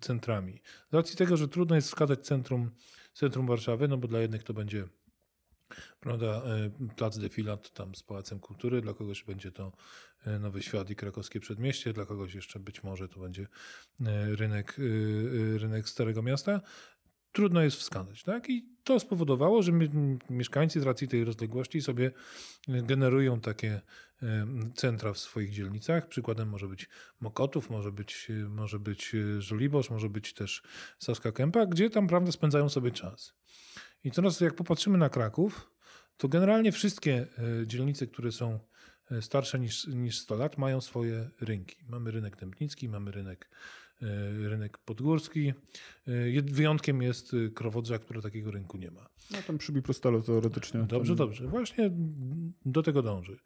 centrami. 0.01 0.61
Z 0.91 0.93
racji 0.93 1.17
tego, 1.17 1.37
że 1.37 1.47
trudno 1.47 1.75
jest 1.75 1.87
wskazać 1.87 2.25
centrum, 2.25 2.71
centrum 3.13 3.47
Warszawy, 3.47 3.87
no 3.87 3.97
bo 3.97 4.07
dla 4.07 4.19
jednych 4.19 4.43
to 4.43 4.53
będzie 4.53 4.87
prawda, 5.99 6.41
plac 6.95 7.17
defilat 7.19 7.71
tam 7.73 7.95
z 7.95 8.03
Pałacem 8.03 8.39
Kultury, 8.39 8.81
dla 8.81 8.93
kogoś 8.93 9.23
będzie 9.23 9.51
to 9.51 9.71
Nowy 10.39 10.61
Świat 10.61 10.89
i 10.89 10.95
krakowskie 10.95 11.39
przedmieście, 11.39 11.93
dla 11.93 12.05
kogoś 12.05 12.35
jeszcze 12.35 12.59
być 12.59 12.83
może 12.83 13.09
to 13.09 13.19
będzie 13.19 13.47
rynek, 14.27 14.75
rynek 15.57 15.89
Starego 15.89 16.21
Miasta. 16.21 16.61
Trudno 17.33 17.61
jest 17.61 17.77
wskazać, 17.77 18.23
tak? 18.23 18.49
I 18.49 18.65
to 18.83 18.99
spowodowało, 18.99 19.63
że 19.63 19.71
mieszkańcy 20.29 20.79
z 20.79 20.83
racji 20.83 21.07
tej 21.07 21.23
rozległości 21.23 21.81
sobie 21.81 22.11
generują 22.67 23.39
takie 23.39 23.81
centra 24.75 25.13
w 25.13 25.17
swoich 25.17 25.51
dzielnicach. 25.51 26.07
Przykładem 26.07 26.49
może 26.49 26.67
być 26.67 26.89
Mokotów, 27.21 27.69
może 27.69 27.91
być, 27.91 28.27
może 28.49 28.79
być 28.79 29.11
Żoliborz, 29.39 29.89
może 29.89 30.09
być 30.09 30.33
też 30.33 30.63
Saska 30.99 31.31
Kępa, 31.31 31.65
gdzie 31.65 31.89
tam 31.89 32.07
prawda 32.07 32.31
spędzają 32.31 32.69
sobie 32.69 32.91
czas. 32.91 33.33
I 34.03 34.11
teraz 34.11 34.41
jak 34.41 34.55
popatrzymy 34.55 34.97
na 34.97 35.09
Kraków, 35.09 35.71
to 36.17 36.27
generalnie 36.27 36.71
wszystkie 36.71 37.27
dzielnice, 37.65 38.07
które 38.07 38.31
są 38.31 38.59
E, 39.11 39.21
starsze 39.21 39.59
niż, 39.59 39.87
niż 39.87 40.19
100 40.19 40.35
lat, 40.35 40.57
mają 40.57 40.81
swoje 40.81 41.29
rynki. 41.41 41.77
Mamy 41.87 42.11
rynek 42.11 42.35
Dębnicki, 42.35 42.89
mamy 42.89 43.11
rynek, 43.11 43.49
e, 43.49 43.51
rynek 44.47 44.77
podgórski. 44.77 45.53
E, 46.07 46.41
wyjątkiem 46.41 47.01
jest 47.01 47.35
Krowodrza, 47.55 47.99
który 47.99 48.21
takiego 48.21 48.51
rynku 48.51 48.77
nie 48.77 48.91
ma. 48.91 49.09
No 49.31 49.37
tam 49.47 49.57
przy 49.57 49.71
Biprostalo 49.71 50.21
teoretycznie. 50.21 50.83
Dobrze, 50.83 51.15
dobrze. 51.15 51.47
Właśnie 51.47 51.91
do 52.65 52.83
tego 52.83 53.01
dąży. 53.01 53.37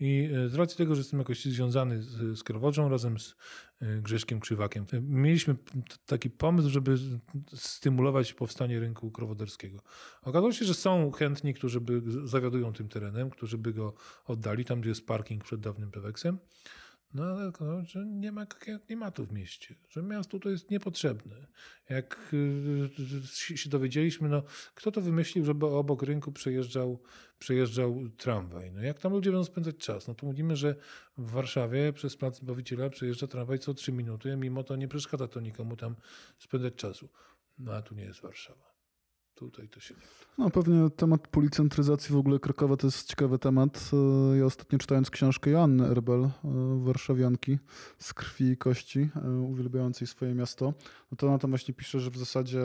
I 0.00 0.28
z 0.46 0.54
racji 0.54 0.78
tego, 0.78 0.94
że 0.94 1.00
jestem 1.00 1.18
jakoś 1.18 1.44
związany 1.44 2.02
z, 2.02 2.38
z 2.38 2.42
Krowodrzą 2.42 2.88
razem 2.88 3.18
z 3.18 3.36
Grzeszkiem 4.02 4.40
Krzywakiem, 4.40 4.86
mieliśmy 5.02 5.56
taki 6.06 6.30
pomysł, 6.30 6.68
żeby 6.68 6.96
stymulować 7.54 8.32
powstanie 8.32 8.80
rynku 8.80 9.10
krowoderskiego. 9.10 9.82
Okazało 10.22 10.52
się, 10.52 10.64
że 10.64 10.74
są 10.74 11.10
chętni, 11.10 11.54
którzy 11.54 11.80
by 11.80 12.02
zawiadują 12.24 12.72
tym 12.72 12.88
terenem, 12.88 13.30
którzy 13.30 13.58
by 13.58 13.72
go 13.72 13.94
oddali 14.24 14.64
tam, 14.64 14.80
gdzie 14.80 14.88
jest 14.88 15.06
parking 15.06 15.44
przed 15.44 15.60
dawnym 15.60 15.90
Peweksem. 15.90 16.38
No 17.14 17.24
ale 17.24 17.52
że 17.84 18.06
nie 18.06 18.32
ma 18.32 18.46
klimatu 18.86 19.26
w 19.26 19.32
mieście, 19.32 19.74
że 19.88 20.02
miasto 20.02 20.38
to 20.38 20.50
jest 20.50 20.70
niepotrzebne. 20.70 21.46
Jak 21.88 22.34
y, 23.52 23.56
się 23.58 23.70
dowiedzieliśmy, 23.70 24.28
no 24.28 24.42
kto 24.74 24.92
to 24.92 25.00
wymyślił, 25.00 25.44
żeby 25.44 25.66
obok 25.66 26.02
rynku 26.02 26.32
przejeżdżał, 26.32 27.02
przejeżdżał 27.38 28.08
tramwaj? 28.16 28.72
No 28.72 28.82
jak 28.82 28.98
tam 28.98 29.12
ludzie 29.12 29.30
będą 29.30 29.44
spędzać 29.44 29.76
czas? 29.76 30.08
No 30.08 30.14
to 30.14 30.26
mówimy, 30.26 30.56
że 30.56 30.74
w 31.18 31.30
Warszawie 31.30 31.92
przez 31.92 32.16
Plac 32.16 32.40
Bawiciela 32.40 32.90
przejeżdża 32.90 33.26
tramwaj 33.26 33.58
co 33.58 33.74
trzy 33.74 33.92
minuty, 33.92 34.36
mimo 34.36 34.64
to 34.64 34.76
nie 34.76 34.88
przeszkadza 34.88 35.28
to 35.28 35.40
nikomu 35.40 35.76
tam 35.76 35.96
spędzać 36.38 36.74
czasu. 36.74 37.08
No 37.58 37.72
a 37.72 37.82
tu 37.82 37.94
nie 37.94 38.04
jest 38.04 38.20
Warszawa. 38.20 38.75
Tutaj 39.36 39.68
to 39.68 39.80
się 39.80 39.94
No 40.38 40.50
pewnie 40.50 40.90
temat 40.90 41.28
policentryzacji 41.28 42.14
w 42.14 42.18
ogóle 42.18 42.38
Krakowa 42.38 42.76
to 42.76 42.86
jest 42.86 43.08
ciekawy 43.08 43.38
temat. 43.38 43.90
E, 44.32 44.38
Ja 44.38 44.44
ostatnio 44.44 44.78
czytając 44.78 45.10
książkę 45.10 45.50
Joanny 45.50 45.86
Erbel, 45.86 46.24
e, 46.24 46.30
warszawianki 46.84 47.58
z 47.98 48.14
krwi 48.14 48.44
i 48.44 48.56
kości, 48.56 49.08
e, 49.24 49.30
uwielbiającej 49.30 50.06
swoje 50.06 50.34
miasto, 50.34 50.74
no 51.12 51.16
to 51.16 51.26
ona 51.26 51.38
tam 51.38 51.50
właśnie 51.50 51.74
pisze, 51.74 52.00
że 52.00 52.10
w 52.10 52.16
zasadzie 52.16 52.60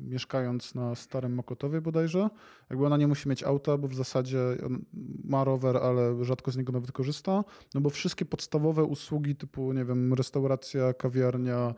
mieszkając 0.00 0.74
na 0.74 0.94
Starym 0.94 1.34
Mokotowie 1.34 1.80
bodajże, 1.80 2.30
jakby 2.70 2.86
ona 2.86 2.96
nie 2.96 3.06
musi 3.06 3.28
mieć 3.28 3.42
auta, 3.42 3.78
bo 3.78 3.88
w 3.88 3.94
zasadzie 3.94 4.38
on 4.66 4.84
ma 5.24 5.44
rower, 5.44 5.76
ale 5.76 6.24
rzadko 6.24 6.50
z 6.50 6.56
niego 6.56 6.72
nawet 6.72 6.92
korzysta, 6.92 7.44
no 7.74 7.80
bo 7.80 7.90
wszystkie 7.90 8.24
podstawowe 8.24 8.84
usługi 8.84 9.36
typu, 9.36 9.72
nie 9.72 9.84
wiem, 9.84 10.14
restauracja, 10.14 10.92
kawiarnia, 10.94 11.56
e, 11.68 11.74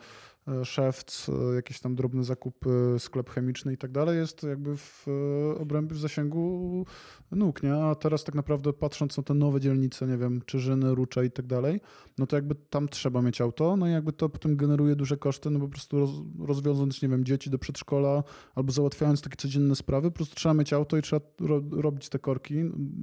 szewc, 0.65 1.29
e, 1.29 1.55
jakieś 1.55 1.81
tam 1.81 1.95
drobne 1.95 2.25
zakupy, 2.25 2.97
sklep 2.99 3.31
chemiczny 3.31 3.73
i 3.73 3.77
tak 3.77 3.93
dalej 3.93 4.19
jest 4.19 4.43
jakby 4.43 4.77
w 4.77 5.07
e, 5.09 5.59
obrębie, 5.59 5.95
w 5.95 5.99
zasięgu 5.99 6.85
nóg, 7.33 7.63
nie? 7.63 7.75
A 7.75 7.95
teraz 7.95 8.25
tak 8.25 8.35
naprawdę 8.35 8.73
patrząc 8.73 9.17
na 9.17 9.23
te 9.23 9.35
nowe 9.35 9.61
dzielnice, 9.61 10.07
nie 10.07 10.17
wiem, 10.17 10.43
Czyżyny, 10.47 10.95
Rucza 10.95 11.23
i 11.23 11.31
tak 11.31 11.47
dalej, 11.47 11.81
no 12.19 12.27
to 12.27 12.37
jakby 12.37 12.55
tam 12.55 12.89
trzeba 12.89 13.23
mieć 13.23 13.41
auto, 13.41 13.77
no 13.77 13.89
i 13.89 13.93
jakby 13.93 14.13
to 14.13 14.29
potem 14.29 14.57
generuje 14.57 14.97
duże 14.97 15.17
koszty, 15.17 15.51
no 15.51 15.61
po 15.61 15.69
prostu 15.69 15.99
roz, 15.99 16.11
rozwiązując, 16.39 17.03
nie 17.03 17.09
wiem, 17.09 17.25
dzieci 17.25 17.51
do 17.51 17.59
przedszkola 17.59 18.25
albo 18.55 18.73
załatwiając 18.73 19.23
takie 19.23 19.37
codzienne 19.37 19.77
sprawy, 19.77 20.11
po 20.11 20.17
prostu 20.17 20.35
trzeba 20.35 20.55
mieć 20.55 20.73
auto 20.73 20.97
i 20.97 21.03
trzeba 21.03 21.27
ro, 21.41 21.63
robić 21.73 22.09
te 22.09 22.19
korki, 22.19 22.55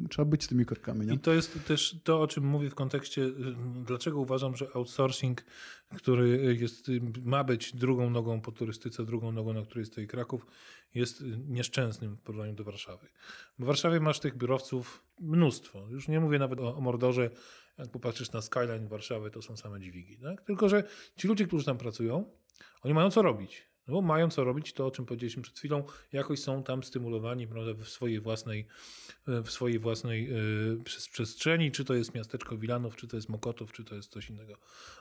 trzeba 0.10 0.26
być 0.26 0.48
tymi 0.48 0.66
korkami, 0.66 1.06
nie? 1.06 1.14
I 1.14 1.20
to 1.20 1.34
jest 1.34 1.66
też 1.68 2.00
to, 2.04 2.22
o 2.22 2.28
czym 2.28 2.46
mówię 2.46 2.70
w 2.70 2.76
kontekście, 2.76 3.22
y, 3.22 3.34
dlaczego 3.86 4.20
uważam, 4.20 4.56
że 4.56 4.68
outsourcing, 4.74 5.46
który 5.96 6.56
jest, 6.60 6.92
ma 7.24 7.44
być 7.44 7.76
drugą 7.76 8.10
nogą 8.10 8.42
po 8.42 8.52
turystyce, 8.52 9.06
drugą 9.06 9.32
nogą, 9.32 9.54
na 9.54 9.62
której 9.62 9.86
stoi 9.86 10.08
Kraków, 10.08 10.46
jest 10.96 11.24
nieszczęsnym 11.48 12.16
w 12.16 12.22
porównaniu 12.22 12.54
do 12.54 12.64
Warszawy. 12.64 13.08
W 13.60 13.66
Warszawie 13.66 14.00
masz 14.00 14.20
tych 14.20 14.38
biurowców 14.38 15.04
mnóstwo. 15.20 15.88
Już 15.90 16.08
nie 16.08 16.20
mówię 16.20 16.40
nawet 16.40 16.60
o, 16.60 16.76
o 16.76 16.82
Mordorze. 16.82 17.30
Jak 17.78 17.90
popatrzysz 17.90 18.32
na 18.32 18.42
skyline 18.42 18.88
Warszawy, 18.88 19.32
to 19.32 19.42
są 19.42 19.58
same 19.58 19.80
dźwigi. 19.80 20.18
Tak? 20.18 20.42
Tylko, 20.42 20.70
że 20.70 20.84
ci 21.18 21.28
ludzie, 21.28 21.48
którzy 21.48 21.66
tam 21.66 21.78
pracują, 21.78 22.32
oni 22.82 22.94
mają 22.94 23.12
co 23.12 23.22
robić. 23.22 23.75
No 23.88 23.94
bo 23.94 24.02
mają 24.02 24.30
co 24.30 24.44
robić, 24.44 24.74
to 24.74 24.86
o 24.86 24.92
czym 24.92 25.06
powiedzieliśmy 25.06 25.44
przed 25.44 25.58
chwilą, 25.58 25.84
jakoś 26.14 26.40
są 26.40 26.64
tam 26.64 26.84
stymulowani 26.84 27.48
prawda, 27.48 27.74
w 27.84 27.90
swojej 27.90 28.20
własnej, 28.20 28.68
w 29.28 29.52
swojej 29.52 29.80
własnej 29.80 30.30
yy, 30.30 30.80
przestrzeni, 31.12 31.72
czy 31.72 31.86
to 31.86 31.94
jest 31.94 32.16
miasteczko 32.16 32.58
Wilanów, 32.58 32.96
czy 32.96 33.08
to 33.08 33.16
jest 33.16 33.30
Mokotów, 33.30 33.72
czy 33.72 33.84
to 33.84 33.96
jest 33.96 34.12
coś 34.12 34.30
innego. 34.30 34.54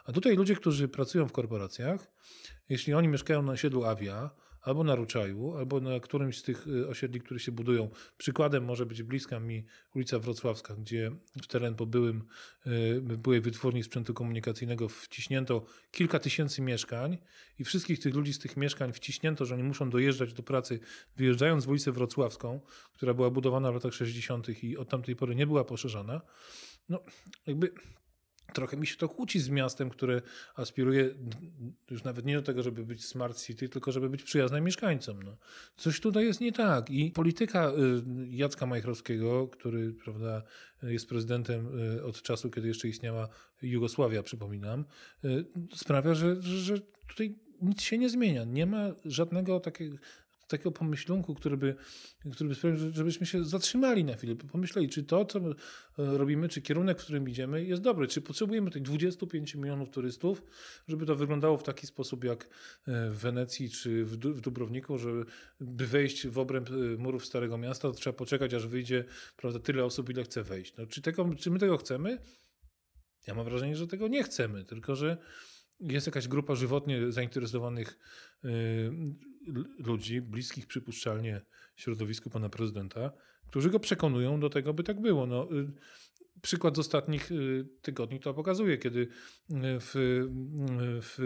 A 0.05 0.13
tutaj 0.13 0.37
ludzie, 0.37 0.57
którzy 0.57 0.89
pracują 0.89 1.29
w 1.29 1.33
korporacjach, 1.33 2.11
jeśli 2.69 2.95
oni 2.95 3.09
mieszkają 3.09 3.43
na 3.43 3.53
osiedlu 3.53 3.85
Avia, 3.85 4.31
albo 4.65 4.85
na 4.85 4.95
Ruczaju, 4.95 5.57
albo 5.57 5.81
na 5.81 6.01
którymś 6.01 6.39
z 6.39 6.43
tych 6.43 6.67
y, 6.67 6.89
osiedli, 6.89 7.21
które 7.21 7.41
się 7.41 7.53
budują. 7.53 7.91
Przykładem 8.19 8.65
może 8.65 8.87
być 8.87 9.03
bliska 9.03 9.41
mi 9.41 9.65
ulica 9.95 10.19
Wrocławska, 10.19 10.75
gdzie 10.75 11.11
w 11.43 11.47
teren 11.47 11.75
po 11.75 11.87
byłym, 11.87 12.25
y, 12.67 13.01
byłej 13.01 13.41
wytwórni 13.41 13.83
sprzętu 13.83 14.15
komunikacyjnego 14.15 14.89
wciśnięto 14.89 15.65
kilka 15.91 16.19
tysięcy 16.19 16.63
mieszkań 16.63 17.19
i 17.59 17.65
wszystkich 17.65 17.99
tych 17.99 18.15
ludzi 18.15 18.33
z 18.33 18.39
tych 18.39 18.57
mieszkań 18.57 18.93
wciśnięto, 18.93 19.45
że 19.45 19.55
oni 19.55 19.63
muszą 19.63 19.91
dojeżdżać 19.91 20.33
do 20.33 20.43
pracy, 20.43 20.81
wyjeżdżając 21.17 21.65
w 21.65 21.69
ulicę 21.69 21.93
Wrocławską, 21.93 22.61
która 22.93 23.15
była 23.15 23.31
budowana 23.31 23.71
w 23.71 23.75
latach 23.75 23.95
60. 23.95 24.65
i 24.65 24.77
od 24.77 24.89
tamtej 24.89 25.17
pory 25.17 25.35
nie 25.35 25.47
była 25.47 25.65
poszerzana. 25.65 26.21
No, 26.89 27.01
jakby 27.47 27.73
trochę 28.55 28.77
mi 28.77 28.87
się 28.87 28.97
to 28.97 29.09
kłóci 29.09 29.41
z 29.41 29.49
miastem, 29.49 29.91
które 29.91 30.23
aspiruje 30.55 31.15
już 31.91 32.05
nawet 32.05 32.25
nie 32.25 32.35
do 32.35 32.43
tego, 32.43 32.63
żeby 32.63 32.85
być 32.85 33.05
smart 33.05 33.43
city, 33.43 33.69
tylko 33.69 33.93
żeby 33.93 34.11
być 34.11 34.23
przyjazne 34.23 34.61
mieszkańcom. 34.61 35.23
No. 35.23 35.37
Coś 35.77 36.01
tutaj 36.01 36.25
jest 36.25 36.41
nie 36.41 36.53
tak. 36.53 36.91
I 36.91 37.11
polityka 37.11 37.71
y, 37.71 37.73
Jacka 38.31 38.67
Majchrowskiego, 38.67 39.49
który 39.49 39.93
prawda, 39.93 40.43
jest 40.83 41.09
prezydentem 41.09 41.81
y, 41.97 42.05
od 42.05 42.23
czasu, 42.23 42.51
kiedy 42.51 42.69
jeszcze 42.69 42.89
istniała 42.89 43.29
Jugosławia, 43.63 44.23
przypominam, 44.23 44.85
y, 45.25 45.45
sprawia, 45.75 46.15
że, 46.15 46.43
że 46.43 46.75
tutaj 47.09 47.39
nic 47.63 47.83
się 47.83 47.99
nie 47.99 48.09
zmienia. 48.09 48.45
Nie 48.45 48.67
ma 48.67 48.89
żadnego 49.05 49.61
takiego 49.61 49.97
takiego 50.49 50.73
pomyślunku, 50.73 51.35
który 51.35 51.57
by, 51.57 51.75
który 52.33 52.49
by 52.49 52.55
sprawił, 52.55 52.93
żebyśmy 52.93 53.27
się 53.27 53.45
zatrzymali 53.45 54.05
na 54.05 54.15
chwilę, 54.15 54.37
pomyśleli, 54.37 54.89
czy 54.89 55.03
to, 55.03 55.25
co 55.25 55.41
robimy, 55.97 56.49
czy 56.49 56.63
kierunek, 56.63 57.01
w 57.01 57.05
którym 57.05 57.29
idziemy, 57.29 57.65
jest 57.65 57.83
dobry, 57.83 58.07
czy 58.07 58.21
potrzebujemy 58.21 58.71
tych 58.71 58.83
25 58.83 59.55
milionów 59.55 59.91
turystów, 59.91 60.43
żeby 60.89 61.07
to 61.07 61.17
wyglądało 61.17 61.59
w 61.59 61.63
taki 61.63 61.87
sposób 61.87 62.25
jak 62.25 62.49
w 62.87 63.17
Wenecji 63.17 63.71
czy 63.71 64.05
w, 64.05 64.17
Dubrowniku, 64.17 64.99
żeby 64.99 65.25
by 65.61 65.87
wejść 65.87 66.27
w 66.27 66.39
obręb 66.39 66.71
murów 66.99 67.27
Starego 67.27 67.59
Miasta, 67.59 67.89
to 67.89 67.95
trzeba 67.95 68.17
poczekać, 68.17 68.55
aż 68.55 68.67
wyjdzie 68.67 69.05
prawda, 69.37 69.59
tyle 69.59 69.85
osób, 69.85 70.11
ile 70.11 70.25
chce 70.25 70.43
wejść. 70.43 70.77
No, 70.77 70.87
czy, 70.87 71.03
tego, 71.03 71.35
czy 71.35 71.51
my 71.51 71.59
tego 71.59 71.77
chcemy? 71.77 72.19
Ja 73.27 73.35
mam 73.35 73.45
wrażenie, 73.45 73.77
że 73.77 73.87
tego 73.87 74.09
nie 74.09 74.23
chcemy, 74.23 74.65
tylko 74.65 74.97
że 74.97 75.17
jest 75.81 76.07
jakaś 76.07 76.29
grupa 76.29 76.55
żywotnie 76.55 77.13
zainteresowanych 77.13 77.99
ludzi, 79.79 80.21
bliskich 80.21 80.67
przypuszczalnie 80.67 81.41
środowisku 81.77 82.31
pana 82.31 82.49
prezydenta, 82.49 83.13
którzy 83.47 83.71
go 83.71 83.81
przekonują 83.81 84.41
do 84.41 84.51
tego, 84.51 84.75
by 84.75 84.83
tak 84.83 85.01
było. 85.01 85.27
No, 85.27 85.49
przykład 86.45 86.77
z 86.77 86.79
ostatnich 86.79 87.31
tygodni 87.83 88.21
to 88.21 88.35
pokazuje, 88.35 88.79
kiedy 88.79 89.09
w, 89.81 89.93
w, 91.03 91.19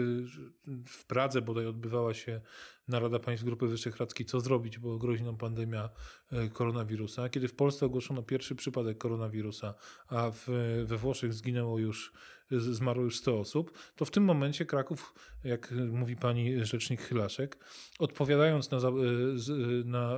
w 0.87 1.05
Pradze 1.05 1.41
bodaj 1.41 1.65
odbywała 1.65 2.13
się 2.13 2.41
Narada 2.89 3.19
Państw 3.19 3.45
Grupy 3.45 3.67
Wyszehradzkiej, 3.67 4.25
co 4.25 4.39
zrobić, 4.39 4.79
bo 4.79 4.97
grozi 4.97 5.23
nam 5.23 5.37
pandemia 5.37 5.89
koronawirusa. 6.53 7.29
Kiedy 7.29 7.47
w 7.47 7.55
Polsce 7.55 7.85
ogłoszono 7.85 8.23
pierwszy 8.23 8.55
przypadek 8.55 8.97
koronawirusa, 8.97 9.73
a 10.07 10.31
w, 10.31 10.47
we 10.85 10.97
Włoszech 10.97 11.33
zginęło 11.33 11.79
już 11.79 12.13
zmarło 12.51 13.03
już 13.03 13.17
100 13.17 13.39
osób, 13.39 13.77
to 13.95 14.05
w 14.05 14.11
tym 14.11 14.23
momencie 14.23 14.65
Kraków, 14.65 15.13
jak 15.43 15.71
mówi 15.71 16.15
pani 16.15 16.65
rzecznik 16.65 17.01
Chylaszek, 17.01 17.57
odpowiadając 17.99 18.71
na, 18.71 18.77
na 19.85 20.17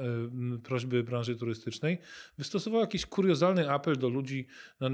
prośby 0.64 1.04
branży 1.04 1.36
turystycznej, 1.36 1.98
wystosował 2.38 2.82
jakiś 2.82 3.06
kuriozalny 3.06 3.72
apel 3.72 3.98
do 3.98 4.10
ludzi 4.10 4.48
na, 4.80 4.90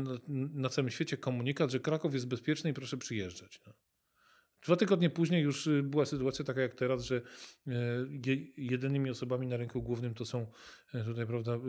na 0.53 0.69
całym 0.69 0.91
świecie, 0.91 1.17
komunikat, 1.17 1.71
że 1.71 1.79
Kraków 1.79 2.13
jest 2.13 2.27
bezpieczny 2.27 2.69
i 2.69 2.73
proszę 2.73 2.97
przyjeżdżać. 2.97 3.61
No. 3.67 3.73
Dwa 4.67 4.75
tygodnie 4.75 5.09
później 5.09 5.43
już 5.43 5.69
była 5.83 6.05
sytuacja 6.05 6.45
taka 6.45 6.61
jak 6.61 6.75
teraz, 6.75 7.03
że 7.03 7.21
jedynymi 8.57 9.09
osobami 9.09 9.47
na 9.47 9.57
rynku 9.57 9.81
głównym 9.81 10.13
to 10.13 10.25
są 10.25 10.47
tutaj, 11.05 11.27
prawda, 11.27 11.59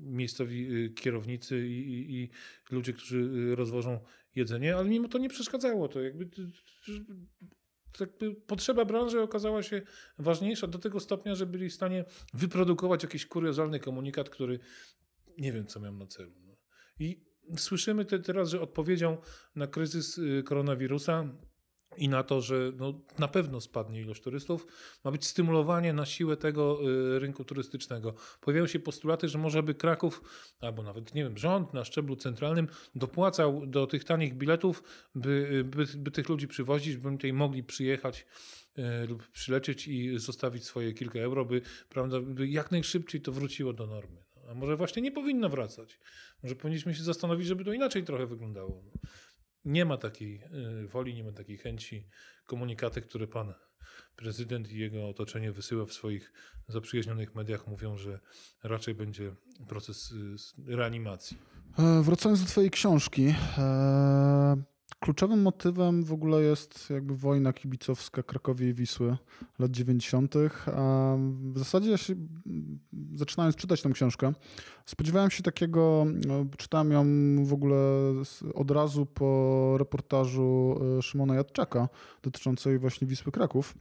miejscowi 0.00 0.92
kierownicy 0.94 1.68
i, 1.68 1.92
i, 1.92 2.22
i 2.22 2.30
ludzie, 2.70 2.92
którzy 2.92 3.54
rozwożą 3.56 4.00
jedzenie, 4.34 4.76
ale 4.76 4.88
mimo 4.88 5.08
to 5.08 5.18
nie 5.18 5.28
przeszkadzało. 5.28 5.88
To 5.88 6.00
jakby, 6.00 6.30
jakby 8.00 8.34
potrzeba 8.34 8.84
branży 8.84 9.20
okazała 9.20 9.62
się 9.62 9.82
ważniejsza 10.18 10.66
do 10.66 10.78
tego 10.78 11.00
stopnia, 11.00 11.34
że 11.34 11.46
byli 11.46 11.68
w 11.68 11.74
stanie 11.74 12.04
wyprodukować 12.34 13.02
jakiś 13.02 13.26
kuriozalny 13.26 13.80
komunikat, 13.80 14.30
który 14.30 14.58
nie 15.38 15.52
wiem, 15.52 15.66
co 15.66 15.80
miał 15.80 15.94
na 15.94 16.06
celu. 16.06 16.32
No. 16.46 16.56
I 16.98 17.24
słyszymy 17.56 18.04
te, 18.04 18.18
teraz, 18.18 18.48
że 18.48 18.60
odpowiedzią 18.60 19.16
na 19.54 19.66
kryzys 19.66 20.20
koronawirusa 20.44 21.28
i 21.96 22.08
na 22.08 22.22
to, 22.22 22.40
że 22.40 22.72
no, 22.76 23.00
na 23.18 23.28
pewno 23.28 23.60
spadnie 23.60 24.00
ilość 24.00 24.22
turystów, 24.22 24.66
ma 25.04 25.10
być 25.10 25.26
stymulowanie 25.26 25.92
na 25.92 26.06
siłę 26.06 26.36
tego 26.36 26.78
y, 26.90 27.18
rynku 27.18 27.44
turystycznego. 27.44 28.14
Pojawiają 28.40 28.66
się 28.66 28.78
postulaty, 28.78 29.28
że 29.28 29.38
może 29.38 29.62
by 29.62 29.74
Kraków, 29.74 30.22
albo 30.60 30.82
nawet, 30.82 31.14
nie 31.14 31.24
wiem, 31.24 31.38
rząd 31.38 31.74
na 31.74 31.84
szczeblu 31.84 32.16
centralnym 32.16 32.68
dopłacał 32.94 33.66
do 33.66 33.86
tych 33.86 34.04
tanich 34.04 34.34
biletów, 34.34 34.82
by, 35.14 35.64
by, 35.66 35.86
by 35.96 36.10
tych 36.10 36.28
ludzi 36.28 36.48
przywozić, 36.48 36.96
by 36.96 37.10
tutaj 37.10 37.32
mogli 37.32 37.64
przyjechać 37.64 38.26
y, 38.78 39.06
lub 39.06 39.28
przylecieć 39.28 39.88
i 39.88 40.18
zostawić 40.18 40.64
swoje 40.64 40.92
kilka 40.92 41.18
euro, 41.18 41.44
by, 41.44 41.60
prawda, 41.88 42.20
by 42.20 42.48
jak 42.48 42.70
najszybciej 42.70 43.20
to 43.20 43.32
wróciło 43.32 43.72
do 43.72 43.86
normy. 43.86 44.22
A 44.50 44.54
może 44.54 44.76
właśnie 44.76 45.02
nie 45.02 45.12
powinno 45.12 45.48
wracać. 45.48 45.98
Może 46.42 46.56
powinniśmy 46.56 46.94
się 46.94 47.02
zastanowić, 47.02 47.46
żeby 47.46 47.64
to 47.64 47.72
inaczej 47.72 48.04
trochę 48.04 48.26
wyglądało 48.26 48.82
nie 49.64 49.84
ma 49.84 49.96
takiej 49.96 50.42
woli, 50.88 51.14
nie 51.14 51.24
ma 51.24 51.32
takiej 51.32 51.58
chęci. 51.58 52.08
Komunikaty, 52.46 53.02
które 53.02 53.26
pan 53.26 53.54
prezydent 54.16 54.72
i 54.72 54.78
jego 54.78 55.08
otoczenie 55.08 55.52
wysyła 55.52 55.86
w 55.86 55.92
swoich 55.92 56.32
zaprzyjaźnionych 56.68 57.34
mediach, 57.34 57.66
mówią, 57.66 57.96
że 57.96 58.20
raczej 58.62 58.94
będzie 58.94 59.34
proces 59.68 60.14
reanimacji. 60.66 61.38
E, 61.78 62.02
wracając 62.02 62.42
do 62.42 62.48
Twojej 62.48 62.70
książki. 62.70 63.34
E, 64.90 64.94
kluczowym 65.04 65.42
motywem 65.42 66.04
w 66.04 66.12
ogóle 66.12 66.42
jest 66.42 66.90
jakby 66.90 67.16
wojna 67.16 67.52
kibicowska 67.52 68.22
Krakowie 68.22 68.68
i 68.68 68.74
Wisły 68.74 69.16
lat 69.58 69.70
90. 69.70 70.34
A 70.66 71.16
w 71.52 71.58
zasadzie 71.58 71.96
zaczynając 73.14 73.56
czytać 73.56 73.82
tę 73.82 73.90
książkę, 73.90 74.32
spodziewałem 74.86 75.30
się 75.30 75.42
takiego, 75.42 76.06
no, 76.26 76.46
czytałem 76.56 76.92
ją 76.92 77.04
w 77.44 77.52
ogóle 77.52 77.76
od 78.54 78.70
razu 78.70 79.06
po 79.06 79.74
reportażu 79.78 80.80
Szymona 81.02 81.34
Jadczaka 81.34 81.88
dotyczącej 82.22 82.78
właśnie 82.78 83.06
Wisły 83.06 83.32
Kraków. 83.32 83.74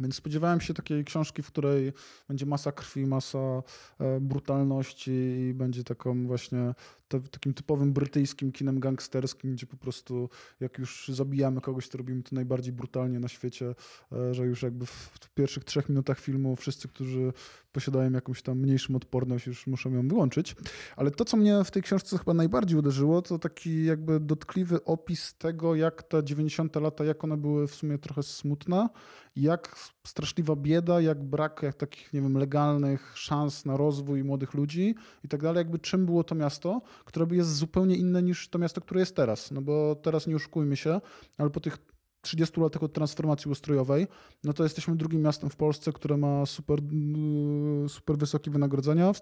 Więc 0.00 0.14
spodziewałem 0.14 0.60
się 0.60 0.74
takiej 0.74 1.04
książki, 1.04 1.42
w 1.42 1.46
której 1.46 1.92
będzie 2.28 2.46
masa 2.46 2.72
krwi, 2.72 3.06
masa 3.06 3.38
e, 3.38 4.20
brutalności 4.20 5.10
i 5.10 5.54
będzie 5.54 5.84
taką 5.84 6.26
właśnie 6.26 6.74
takim 7.08 7.54
typowym 7.54 7.92
brytyjskim 7.92 8.52
kinem 8.52 8.80
gangsterskim, 8.80 9.52
gdzie 9.52 9.66
po 9.66 9.76
prostu 9.76 10.28
jak 10.60 10.78
już 10.78 11.08
zabijamy 11.08 11.60
kogoś, 11.60 11.88
to 11.88 11.98
robimy 11.98 12.22
to 12.22 12.34
najbardziej 12.34 12.72
brutalnie 12.72 13.20
na 13.20 13.28
świecie, 13.28 13.74
e, 14.12 14.34
że 14.34 14.46
już 14.46 14.62
jakby 14.62 14.86
w, 14.86 14.90
w 15.20 15.30
pierwszych 15.30 15.64
trzech 15.64 15.88
minutach 15.88 16.20
filmu 16.20 16.56
wszyscy, 16.56 16.88
którzy 16.88 17.32
posiadają 17.72 18.12
jakąś 18.12 18.42
tam 18.42 18.58
mniejszą 18.58 18.96
odporność, 18.96 19.46
już 19.46 19.66
muszą 19.66 19.92
ją 19.92 20.08
wyłączyć. 20.08 20.56
Ale 20.96 21.10
to, 21.10 21.24
co 21.24 21.36
mnie 21.36 21.64
w 21.64 21.70
tej 21.70 21.82
książce 21.82 22.18
chyba 22.18 22.34
najbardziej 22.34 22.78
uderzyło, 22.78 23.22
to 23.22 23.38
taki 23.38 23.84
jakby 23.84 24.20
dotkliwy 24.20 24.84
opis 24.84 25.34
tego, 25.34 25.74
jak 25.74 26.02
te 26.02 26.24
90. 26.24 26.76
lata, 26.76 27.04
jak 27.04 27.24
one 27.24 27.36
były 27.36 27.68
w 27.68 27.74
sumie 27.74 27.98
trochę 27.98 28.22
smutne, 28.22 28.88
jak 29.36 29.76
straszliwa 30.06 30.56
bieda, 30.56 31.00
jak 31.00 31.24
brak 31.24 31.60
jak 31.62 31.74
takich, 31.74 32.12
nie 32.12 32.22
wiem, 32.22 32.38
legalnych 32.38 33.12
szans 33.14 33.64
na 33.64 33.76
rozwój 33.76 34.24
młodych 34.24 34.54
ludzi 34.54 34.94
i 35.24 35.28
tak 35.28 35.42
dalej, 35.42 35.58
jakby 35.58 35.78
czym 35.78 36.06
było 36.06 36.24
to 36.24 36.34
miasto, 36.34 36.82
które 37.04 37.26
jest 37.36 37.56
zupełnie 37.56 37.96
inne 37.96 38.22
niż 38.22 38.48
to 38.48 38.58
miasto, 38.58 38.80
które 38.80 39.00
jest 39.00 39.16
teraz. 39.16 39.50
No 39.50 39.62
bo 39.62 39.96
teraz 40.02 40.26
nie 40.26 40.36
oszukujmy 40.36 40.76
się, 40.76 41.00
ale 41.38 41.50
po 41.50 41.60
tych 41.60 41.78
30 42.20 42.60
latach 42.60 42.82
od 42.82 42.92
transformacji 42.92 43.50
ustrojowej, 43.50 44.06
no 44.44 44.52
to 44.52 44.62
jesteśmy 44.62 44.96
drugim 44.96 45.22
miastem 45.22 45.50
w 45.50 45.56
Polsce, 45.56 45.92
które 45.92 46.16
ma 46.16 46.46
super, 46.46 46.78
mm, 46.78 47.88
super 47.88 48.16
wysokie 48.16 48.50
wynagrodzenia 48.50 49.12
w, 49.12 49.20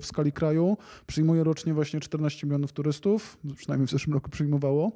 w, 0.00 0.06
skali 0.06 0.32
kraju. 0.32 0.76
Przyjmuje 1.06 1.44
rocznie 1.44 1.74
właśnie 1.74 2.00
14 2.00 2.46
milionów 2.46 2.72
turystów, 2.72 3.38
przynajmniej 3.56 3.86
w 3.86 3.90
zeszłym 3.90 4.14
roku 4.14 4.30
przyjmowało. 4.30 4.92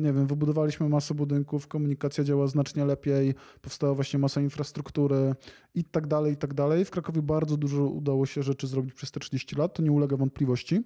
Nie 0.00 0.12
wiem, 0.12 0.26
wybudowaliśmy 0.26 0.88
masę 0.88 1.14
budynków, 1.14 1.68
komunikacja 1.68 2.24
działa 2.24 2.46
znacznie 2.46 2.84
lepiej, 2.84 3.34
powstała 3.62 3.94
właśnie 3.94 4.18
masa 4.18 4.40
infrastruktury 4.40 5.34
i 5.74 5.84
tak 5.84 6.06
dalej, 6.06 6.32
i 6.32 6.36
tak 6.36 6.54
dalej. 6.54 6.84
W 6.84 6.90
Krakowie 6.90 7.22
bardzo 7.22 7.56
dużo 7.56 7.84
udało 7.84 8.26
się 8.26 8.42
rzeczy 8.42 8.66
zrobić 8.66 8.94
przez 8.94 9.10
te 9.10 9.20
30 9.20 9.56
lat, 9.56 9.74
to 9.74 9.82
nie 9.82 9.92
ulega 9.92 10.16
wątpliwości. 10.16 10.82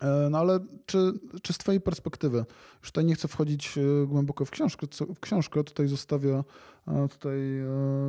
E, 0.00 0.28
no 0.30 0.38
ale 0.38 0.60
czy, 0.86 1.12
czy 1.42 1.52
z 1.52 1.58
Twojej 1.58 1.80
perspektywy, 1.80 2.44
już 2.80 2.90
tutaj 2.90 3.04
nie 3.04 3.14
chcę 3.14 3.28
wchodzić 3.28 3.78
e, 3.78 4.06
głęboko 4.06 4.44
w 4.44 4.50
książkę, 4.50 4.86
w 5.14 5.20
książkę 5.20 5.64
tutaj 5.64 5.88
zostawię 5.88 6.44
e, 6.88 7.08
tutaj 7.08 7.38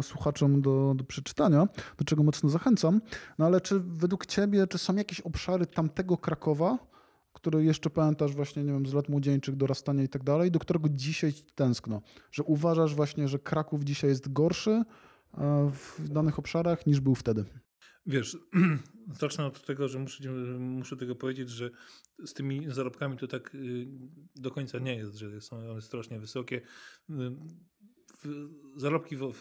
słuchaczom 0.02 0.62
do, 0.62 0.94
do 0.96 1.04
przeczytania, 1.04 1.68
do 1.98 2.06
czego 2.06 2.24
mocno 2.24 2.50
zachęcam, 2.50 3.02
no 3.38 3.46
ale 3.46 3.62
czy 3.62 3.80
według 3.80 4.26
Ciebie, 4.26 4.68
czy 4.68 4.78
są 4.78 4.96
jakieś 4.96 5.22
obszary 5.22 5.66
tamtego 5.66 6.18
Krakowa, 6.18 6.78
który 7.34 7.64
jeszcze 7.64 7.90
pamiętasz 7.90 8.36
właśnie, 8.36 8.64
nie 8.64 8.72
wiem, 8.74 8.86
z 8.86 8.94
lat 8.94 9.10
młodzieńczych, 9.10 9.56
dorastania 9.56 10.04
i 10.04 10.10
tak 10.10 10.24
dalej, 10.24 10.52
do 10.52 10.60
którego 10.60 10.90
dzisiaj 10.90 11.34
tęskno, 11.56 12.02
że 12.32 12.44
uważasz 12.44 12.96
właśnie, 12.96 13.28
że 13.28 13.40
Kraków 13.40 13.84
dzisiaj 13.84 14.10
jest 14.10 14.34
gorszy 14.34 14.84
w 15.72 16.10
danych 16.10 16.40
obszarach 16.40 16.88
niż 16.88 17.00
był 17.00 17.16
wtedy? 17.16 17.46
Wiesz, 18.06 18.38
zacznę 19.20 19.46
od 19.46 19.66
tego, 19.66 19.88
że 19.88 20.00
muszę, 20.00 20.32
muszę 20.60 20.98
tego 20.98 21.16
powiedzieć, 21.16 21.50
że 21.50 21.70
z 22.26 22.34
tymi 22.34 22.72
zarobkami 22.72 23.18
to 23.18 23.28
tak 23.28 23.56
y, 23.56 23.88
do 24.36 24.52
końca 24.52 24.80
nie 24.80 24.96
jest, 24.96 25.16
że 25.16 25.42
są 25.42 25.72
one 25.72 25.82
strasznie 25.82 26.20
wysokie. 26.20 26.62
Y, 27.10 27.14
zarobki 28.76 29.16
w, 29.16 29.34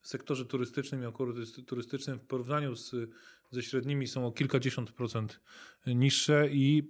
w 0.00 0.08
sektorze 0.08 0.44
turystycznym 0.44 1.02
i 1.02 1.06
około 1.06 1.32
turystycznym 1.66 2.18
w 2.18 2.26
porównaniu 2.26 2.76
z 2.76 2.94
ze 3.50 3.62
średnimi 3.62 4.06
są 4.06 4.26
o 4.26 4.32
kilkadziesiąt 4.32 4.92
procent 4.92 5.40
niższe 5.86 6.48
i 6.52 6.88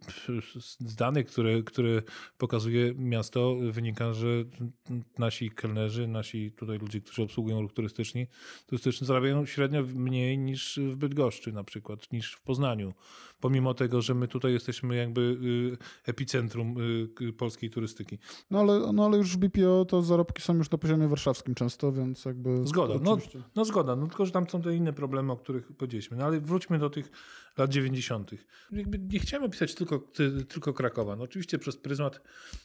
z 0.87 0.95
danych, 0.95 1.27
które, 1.27 1.63
które 1.63 2.03
pokazuje 2.39 2.95
miasto, 2.95 3.57
wynika, 3.71 4.15
że 4.15 4.29
nasi 5.19 5.51
kelnerzy, 5.51 6.09
nasi 6.09 6.53
tutaj 6.53 6.79
ludzie, 6.79 7.01
którzy 7.01 7.23
obsługują 7.23 7.63
ruch 7.63 7.73
turystyczny, 7.73 8.27
turystyczny 8.67 9.07
zarabiają 9.07 9.47
średnio 9.47 9.83
mniej 9.83 10.39
niż 10.39 10.81
w 10.83 10.97
Bydgoszczy 10.97 11.53
na 11.53 11.65
przykład, 11.65 12.13
niż 12.13 12.33
w 12.33 12.43
Poznaniu. 12.43 12.95
Pomimo 13.41 13.75
tego, 13.75 14.03
że 14.03 14.15
my 14.15 14.29
tutaj 14.29 14.53
jesteśmy 14.53 14.97
jakby 14.97 15.21
y, 15.21 16.11
epicentrum 16.11 16.77
y, 17.21 17.33
polskiej 17.33 17.71
turystyki. 17.71 18.19
No 18.51 18.61
ale, 18.61 18.93
no 18.93 19.07
ale 19.07 19.19
już 19.19 19.37
w 19.37 19.39
BPO 19.39 19.85
to 19.85 20.03
zarobki 20.03 20.43
są 20.43 20.55
już 20.55 20.71
na 20.71 20.79
poziomie 20.79 21.09
warszawskim 21.09 21.55
często, 21.55 21.93
więc 21.93 22.25
jakby... 22.25 22.67
Zgoda, 22.67 22.95
no, 23.03 23.19
no 23.57 23.65
zgoda, 23.65 23.97
no 23.97 24.07
tylko, 24.07 24.27
że 24.27 24.33
tam 24.33 24.49
są 24.49 24.63
te 24.63 24.77
inne 24.77 24.93
problemy, 24.93 25.33
o 25.33 25.37
których 25.37 25.73
powiedzieliśmy. 25.73 26.17
No 26.17 26.25
ale 26.25 26.41
wróćmy 26.41 26.79
do 26.79 26.91
tych 26.91 27.11
lat 27.59 27.71
90. 27.71 28.31
Jakby 28.73 28.99
nie 28.99 29.19
chciałem 29.19 29.45
opisać 29.45 29.75
tylko, 29.75 30.13
tylko 30.49 30.73
Krakowa. 30.75 31.17
No 31.17 31.25
oczywiście 31.25 31.59
przez 31.59 31.77
pryzmat, 31.77 32.21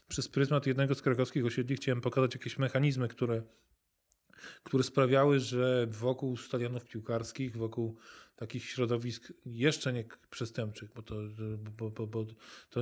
przez 0.08 0.28
pryzmat 0.28 0.68
jednego 0.68 0.96
z 0.96 1.02
krakowskich 1.02 1.46
osiedli 1.46 1.76
chciałem 1.76 2.02
pokazać 2.02 2.34
jakieś 2.34 2.58
mechanizmy, 2.58 3.08
które, 3.08 3.44
które 4.64 4.84
sprawiały, 4.84 5.40
że 5.40 5.88
wokół 5.88 6.38
stadionów 6.38 6.86
piłkarskich, 6.86 7.58
wokół 7.58 7.98
takich 8.36 8.66
środowisk 8.66 9.34
jeszcze 9.46 9.94
nie 9.94 10.06
przestępczych, 10.30 10.94
bo 10.96 11.02
to, 11.02 11.16
bo, 11.78 11.92
bo, 11.92 12.08
bo 12.08 12.26
to 12.70 12.82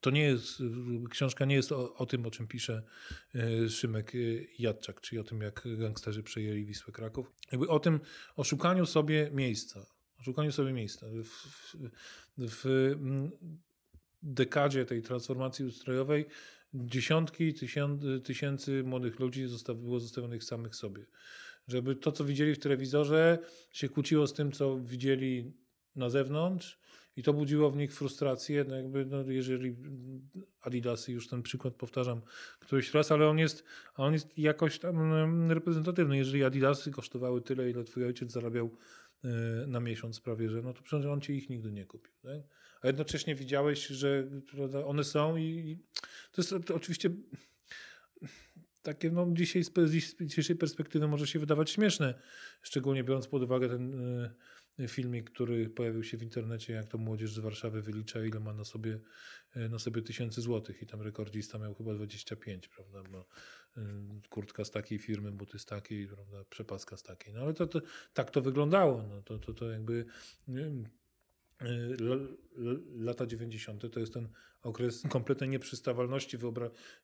to 0.00 0.10
nie 0.10 0.22
jest, 0.22 0.62
książka 1.10 1.44
nie 1.44 1.54
jest 1.54 1.72
o, 1.72 1.94
o, 1.94 2.06
tym, 2.06 2.26
o 2.26 2.30
czym 2.30 2.46
pisze 2.46 2.82
e, 3.34 3.68
Szymek 3.68 4.14
e, 4.14 4.18
Jadczak, 4.58 5.00
czyli 5.00 5.18
o 5.18 5.24
tym, 5.24 5.40
jak 5.40 5.68
gangsterzy 5.78 6.22
przejęli 6.22 6.64
Wisłę 6.64 6.92
Kraków. 6.92 7.32
Jakby 7.52 7.68
o 7.68 7.80
tym, 7.80 8.00
o 8.36 8.44
szukaniu 8.44 8.86
sobie 8.86 9.30
miejsca. 9.32 9.86
Szukaniu 10.22 10.52
sobie 10.52 10.72
miejsca. 10.72 11.06
W, 11.06 11.24
w, 11.24 11.76
w 12.38 12.66
mm, 12.66 13.30
dekadzie 14.22 14.84
tej 14.84 15.02
transformacji 15.02 15.64
ustrojowej 15.64 16.26
dziesiątki 16.74 17.54
tysięcy 18.24 18.84
młodych 18.84 19.20
ludzi 19.20 19.46
było 19.76 20.00
zostawionych 20.00 20.44
samych 20.44 20.74
sobie. 20.74 21.06
Żeby 21.68 21.96
to, 21.96 22.12
co 22.12 22.24
widzieli 22.24 22.54
w 22.54 22.58
telewizorze, 22.58 23.38
się 23.72 23.88
kłóciło 23.88 24.26
z 24.26 24.32
tym, 24.32 24.52
co 24.52 24.78
widzieli 24.78 25.52
na 25.96 26.10
zewnątrz 26.10 26.78
i 27.16 27.22
to 27.22 27.32
budziło 27.32 27.70
w 27.70 27.76
nich 27.76 27.94
frustrację, 27.94 28.64
no 28.68 28.76
jakby, 28.76 29.06
no 29.06 29.30
jeżeli 29.30 29.76
Adidasy, 30.60 31.12
już 31.12 31.28
ten 31.28 31.42
przykład 31.42 31.74
powtarzam 31.74 32.20
któryś 32.60 32.94
raz, 32.94 33.12
ale 33.12 33.28
on 33.28 33.38
jest, 33.38 33.64
on 33.94 34.12
jest 34.12 34.38
jakoś 34.38 34.78
tam 34.78 35.52
reprezentatywny. 35.52 36.16
Jeżeli 36.16 36.44
Adidasy 36.44 36.90
kosztowały 36.90 37.42
tyle, 37.42 37.70
ile 37.70 37.84
twój 37.84 38.04
ojciec 38.04 38.32
zarabiał 38.32 38.76
na 39.66 39.80
miesiąc 39.80 40.20
prawie, 40.20 40.50
że 40.50 40.62
no 40.62 40.72
to 40.72 40.82
przecież 40.82 41.06
on 41.06 41.20
ci 41.20 41.32
ich 41.32 41.50
nigdy 41.50 41.72
nie 41.72 41.86
kupił. 41.86 42.12
Tak? 42.22 42.40
A 42.82 42.86
jednocześnie 42.86 43.34
widziałeś, 43.34 43.86
że 43.86 44.28
one 44.86 45.04
są 45.04 45.36
i 45.36 45.78
to 46.32 46.42
jest 46.42 46.66
to 46.66 46.74
oczywiście 46.74 47.10
takie 48.82 49.10
no, 49.10 49.26
dzisiaj 49.32 49.64
z 49.64 49.70
dzisiejszej 50.20 50.56
perspektywy 50.56 51.08
może 51.08 51.26
się 51.26 51.38
wydawać 51.38 51.70
śmieszne, 51.70 52.14
szczególnie 52.62 53.04
biorąc 53.04 53.28
pod 53.28 53.42
uwagę 53.42 53.68
ten 53.68 54.00
e, 54.00 54.34
filmik, 54.88 55.30
który 55.30 55.68
pojawił 55.68 56.04
się 56.04 56.16
w 56.16 56.22
internecie, 56.22 56.72
jak 56.72 56.86
to 56.86 56.98
młodzież 56.98 57.32
z 57.32 57.38
Warszawy 57.38 57.82
wylicza, 57.82 58.24
ile 58.24 58.40
ma 58.40 58.52
na 58.52 58.64
sobie, 58.64 58.98
e, 59.54 59.68
na 59.68 59.78
sobie 59.78 60.02
tysięcy 60.02 60.40
złotych 60.40 60.82
i 60.82 60.86
tam 60.86 61.02
rekordzista 61.02 61.58
miał 61.58 61.74
chyba 61.74 61.94
25, 61.94 62.68
prawda, 62.68 63.02
bo 63.02 63.26
e, 63.76 63.82
kurtka 64.30 64.64
z 64.64 64.70
takiej 64.70 64.98
firmy, 64.98 65.32
buty 65.32 65.58
z 65.58 65.64
takiej, 65.64 66.06
prawda, 66.06 66.44
przepaska 66.50 66.96
z 66.96 67.02
takiej. 67.02 67.34
No 67.34 67.40
ale 67.40 67.54
to, 67.54 67.66
to 67.66 67.80
tak 68.14 68.30
to 68.30 68.42
wyglądało, 68.42 69.02
no 69.02 69.22
to, 69.22 69.38
to, 69.38 69.54
to 69.54 69.70
jakby 69.70 70.04
e, 70.48 70.86
lata 72.96 73.26
90. 73.26 73.92
to 73.92 74.00
jest 74.00 74.14
ten 74.14 74.28
okres 74.62 75.02
kompletnej 75.08 75.50
nieprzystawalności 75.50 76.38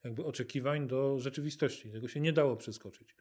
jakby 0.05 0.25
oczekiwań 0.25 0.87
do 0.87 1.19
rzeczywistości. 1.19 1.91
Tego 1.91 2.09
się 2.09 2.21
nie 2.21 2.33
dało 2.33 2.57
przeskoczyć. 2.57 3.15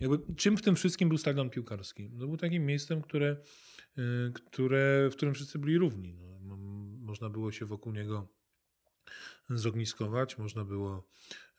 Jakby, 0.00 0.34
czym 0.36 0.56
w 0.56 0.62
tym 0.62 0.76
wszystkim 0.76 1.08
był 1.08 1.18
stadion 1.18 1.50
piłkarski? 1.50 2.10
No, 2.12 2.26
był 2.26 2.36
takim 2.36 2.66
miejscem, 2.66 3.02
które 3.02 3.36
Y, 3.98 4.32
które, 4.32 5.08
w 5.10 5.16
którym 5.16 5.34
wszyscy 5.34 5.58
byli 5.58 5.78
równi. 5.78 6.14
No, 6.40 6.56
można 7.00 7.30
było 7.30 7.52
się 7.52 7.66
wokół 7.66 7.92
niego 7.92 8.28
zogniskować, 9.50 10.38
można 10.38 10.64
było, 10.64 11.08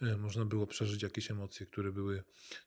y, 0.01 0.17
można 0.17 0.45
było 0.45 0.67
przeżyć 0.67 1.03
jakieś 1.03 1.31
emocje, 1.31 1.65
które 1.65 1.91
były 1.91 2.23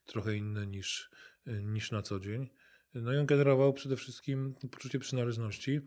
trochę 0.07 0.37
inne 0.37 0.67
niż, 0.67 1.11
y, 1.47 1.63
niż 1.63 1.91
na 1.91 2.03
co 2.03 2.21
dzień. 2.21 2.51
No 2.95 3.13
i 3.13 3.17
on 3.17 3.27
generował 3.27 3.73
przede 3.73 3.97
wszystkim 3.97 4.55
poczucie 4.71 4.99
przynależności, 4.99 5.81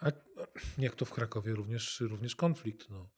a 0.00 0.12
jak 0.78 0.94
to 0.94 1.04
w 1.04 1.12
Krakowie 1.12 1.54
również, 1.54 2.00
również 2.00 2.36
konflikt. 2.36 2.90
No. 2.90 3.10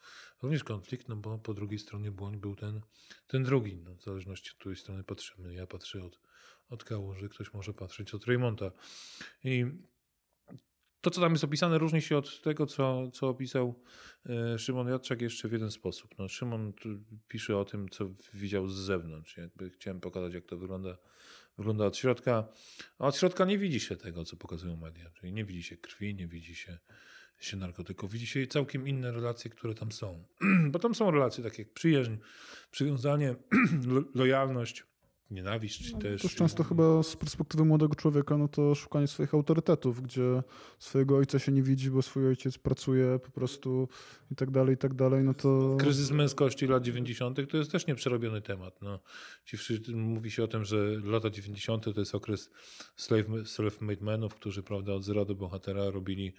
Również 0.43 0.65
konflikt, 0.65 1.09
no 1.09 1.17
bo 1.17 1.39
po 1.39 1.55
drugiej 1.55 1.79
stronie 1.79 2.11
błoń 2.11 2.37
był 2.37 2.57
ten, 2.57 2.81
ten 3.27 3.43
drugi, 3.43 3.77
no, 3.77 3.95
w 3.95 4.03
zależności 4.03 4.51
od 4.51 4.57
której 4.57 4.77
strony 4.77 5.05
patrzymy. 5.05 5.55
Ja 5.55 5.67
patrzę 5.67 6.05
od, 6.05 6.21
od 6.69 6.85
Kałuży, 6.85 7.29
ktoś 7.29 7.53
może 7.53 7.75
patrzeć 7.75 8.15
od 8.15 8.25
Reymonta. 8.25 8.71
I 9.45 9.65
to, 11.07 11.11
co 11.11 11.21
tam 11.21 11.33
jest 11.33 11.45
opisane, 11.45 11.79
różni 11.79 12.03
się 12.03 12.17
od 12.17 12.43
tego, 12.43 12.67
co, 12.67 13.11
co 13.11 13.29
opisał 13.29 13.83
e, 14.27 14.59
Szymon 14.59 14.89
Jadczak 14.89 15.23
jeszcze 15.23 15.49
w 15.49 15.53
jeden 15.53 15.71
sposób. 15.71 16.19
No, 16.19 16.29
Szymon 16.29 16.73
pisze 17.29 17.59
o 17.59 17.65
tym, 17.65 17.89
co 17.89 18.11
widział 18.35 18.69
z 18.69 18.75
zewnątrz. 18.75 19.37
Jakby 19.37 19.71
chciałem 19.71 20.01
pokazać, 20.01 20.35
jak 20.35 20.47
to 20.47 20.57
wygląda, 20.59 20.99
wygląda 21.59 21.87
od 21.87 21.97
środka. 21.97 22.49
A 22.99 23.07
od 23.07 23.17
środka 23.17 23.45
nie 23.45 23.59
widzi 23.59 23.81
się 23.81 23.97
tego, 23.97 24.25
co 24.25 24.37
pokazują 24.37 24.77
media. 24.77 25.11
Czyli 25.11 25.33
nie 25.33 25.45
widzi 25.45 25.63
się 25.63 25.77
krwi, 25.77 26.15
nie 26.15 26.29
widzi 26.29 26.55
się, 26.55 26.79
się 27.39 27.57
narkotyków. 27.57 28.13
Widzi 28.13 28.27
się 28.27 28.47
całkiem 28.47 28.89
inne 28.89 29.13
relacje, 29.13 29.51
które 29.51 29.75
tam 29.75 29.93
są. 29.93 30.25
Bo 30.73 30.79
tam 30.79 30.95
są 30.95 31.11
relacje 31.11 31.45
takie 31.45 31.63
jak 31.63 31.73
przyjaźń, 31.73 32.17
przywiązanie, 32.71 33.35
lojalność 34.15 34.85
nienawiść, 35.31 35.93
No, 35.93 35.99
też... 35.99 36.23
też 36.23 36.35
często 36.35 36.65
chyba 36.65 37.03
z 37.03 37.17
perspektywy 37.17 37.65
młodego 37.65 37.95
człowieka, 37.95 38.37
no 38.37 38.49
to 38.49 38.75
szukanie 38.75 39.07
swoich 39.07 39.35
autorytetów, 39.35 40.03
gdzie 40.03 40.43
swojego 40.79 41.17
ojca 41.17 41.39
się 41.39 41.53
nie 41.53 41.63
widzi, 41.63 41.91
bo 41.91 42.03
swój 42.03 42.27
ojciec 42.27 42.59
pracuje 42.59 43.19
po 43.19 43.31
prostu 43.31 43.89
i 44.31 44.37
tak 44.37 44.51
dalej, 44.51 44.75
i 44.75 44.79
tak 44.79 44.95
dalej, 44.95 45.25
no 45.25 45.35
to... 45.35 45.77
Kryzys 45.79 46.11
męskości 46.11 46.67
lat 46.67 46.83
90. 46.83 47.51
to 47.51 47.57
jest 47.57 47.73
też 47.73 47.87
nieprzerobiony 47.87 48.43
temat. 48.43 48.83
No, 48.83 49.01
ci 49.45 49.57
wszyscy, 49.57 49.93
mówi 49.93 50.31
się 50.31 50.45
o 50.45 50.49
tym, 50.49 50.65
że 50.65 51.01
lata 51.05 51.31
90. 51.31 51.85
to 51.95 52.01
jest 52.01 52.15
okres 52.15 52.51
self-made 53.45 54.03
menów, 54.03 54.35
którzy 54.35 54.63
prawda, 54.63 54.93
od 54.93 55.05
zera 55.05 55.25
do 55.25 55.35
bohatera 55.35 55.91
robili, 55.91 56.33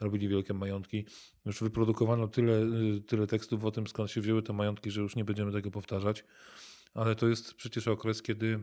robili 0.00 0.28
wielkie 0.28 0.54
majątki. 0.54 1.06
Już 1.46 1.60
wyprodukowano 1.60 2.28
tyle, 2.28 2.66
tyle 3.06 3.26
tekstów 3.26 3.64
o 3.64 3.70
tym, 3.70 3.86
skąd 3.86 4.10
się 4.10 4.20
wzięły 4.20 4.42
te 4.42 4.52
majątki, 4.52 4.90
że 4.90 5.00
już 5.00 5.16
nie 5.16 5.24
będziemy 5.24 5.52
tego 5.52 5.70
powtarzać. 5.70 6.24
Ale 6.94 7.16
to 7.16 7.28
jest 7.28 7.54
przecież 7.54 7.88
okres, 7.88 8.22
kiedy 8.22 8.60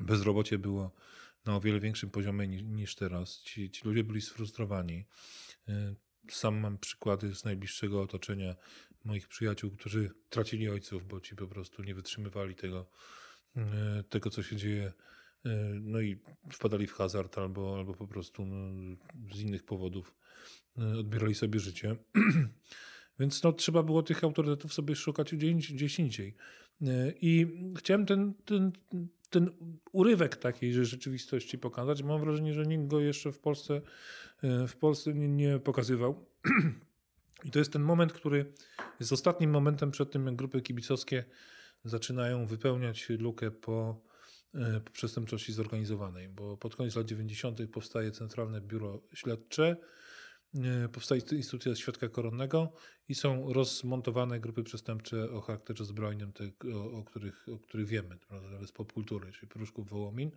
bezrobocie 0.00 0.58
było 0.58 0.94
na 1.44 1.56
o 1.56 1.60
wiele 1.60 1.80
większym 1.80 2.10
poziomie 2.10 2.48
niż, 2.48 2.62
niż 2.62 2.94
teraz. 2.94 3.42
Ci, 3.42 3.70
ci 3.70 3.84
ludzie 3.84 4.04
byli 4.04 4.20
sfrustrowani. 4.20 5.06
Y, 5.68 5.72
Sam 6.30 6.56
mam 6.60 6.78
przykłady 6.78 7.34
z 7.34 7.44
najbliższego 7.44 8.02
otoczenia 8.02 8.54
moich 9.04 9.28
przyjaciół, 9.28 9.70
którzy 9.70 10.10
tracili 10.28 10.68
ojców, 10.68 11.06
bo 11.08 11.20
ci 11.20 11.36
po 11.36 11.46
prostu 11.46 11.82
nie 11.82 11.94
wytrzymywali 11.94 12.54
tego, 12.54 12.90
y, 13.56 13.60
tego 14.08 14.30
co 14.30 14.42
się 14.42 14.56
dzieje. 14.56 14.92
Y, 15.46 15.50
No 15.80 16.00
i 16.00 16.20
wpadali 16.52 16.86
w 16.86 16.92
hazard 16.92 17.38
albo, 17.38 17.76
albo 17.78 17.94
po 17.94 18.06
prostu 18.06 18.46
no, 18.46 18.86
z 19.34 19.40
innych 19.40 19.64
powodów 19.64 20.14
odbierali 20.76 21.34
sobie 21.34 21.60
życie. 21.60 21.96
Więc 23.18 23.42
no, 23.42 23.52
trzeba 23.52 23.82
było 23.82 24.02
tych 24.02 24.24
autorytetów 24.24 24.74
sobie 24.74 24.96
szukać 24.96 25.34
gdzieś 25.34 25.98
indziej. 25.98 26.36
Y, 26.82 27.14
I 27.20 27.46
chciałem 27.78 28.06
ten, 28.06 28.34
ten, 28.44 28.72
ten 29.30 29.50
urywek 29.92 30.36
takiej 30.36 30.72
rzeczywistości 30.72 31.58
pokazać. 31.58 32.02
Mam 32.02 32.20
wrażenie, 32.20 32.54
że 32.54 32.66
nikt 32.66 32.86
go 32.86 33.00
jeszcze 33.00 33.32
w 33.32 33.38
Polsce, 33.38 33.80
y, 34.44 34.68
w 34.68 34.76
Polsce 34.76 35.14
nie, 35.14 35.28
nie 35.28 35.58
pokazywał. 35.58 36.26
I 37.44 37.50
to 37.50 37.58
jest 37.58 37.72
ten 37.72 37.82
moment, 37.82 38.12
który 38.12 38.52
jest 39.00 39.12
ostatnim 39.12 39.50
momentem 39.50 39.90
przed 39.90 40.10
tym, 40.10 40.26
jak 40.26 40.36
grupy 40.36 40.62
kibicowskie 40.62 41.24
zaczynają 41.84 42.46
wypełniać 42.46 43.08
lukę 43.08 43.50
po, 43.50 44.00
y, 44.54 44.80
po 44.80 44.90
przestępczości 44.90 45.52
zorganizowanej, 45.52 46.28
bo 46.28 46.56
pod 46.56 46.76
koniec 46.76 46.96
lat 46.96 47.06
90. 47.06 47.66
powstaje 47.72 48.10
Centralne 48.10 48.60
Biuro 48.60 49.02
Śledcze, 49.14 49.76
y, 50.54 50.88
powstaje 50.88 51.20
instytucja 51.32 51.74
świadka 51.74 52.08
koronnego 52.08 52.72
i 53.08 53.14
są 53.14 53.52
rozmontowane 53.52 54.40
grupy 54.40 54.62
przestępcze 54.62 55.30
o 55.30 55.40
charakterze 55.40 55.84
zbrojnym, 55.84 56.32
te, 56.32 56.44
o, 56.74 56.92
o, 56.98 57.04
których, 57.04 57.46
o 57.54 57.58
których 57.58 57.86
wiemy, 57.86 58.18
z 58.66 58.72
popkultury, 58.72 59.32
czyli 59.32 59.48
Pruszków 59.48 59.88
Wołomin. 59.88 60.30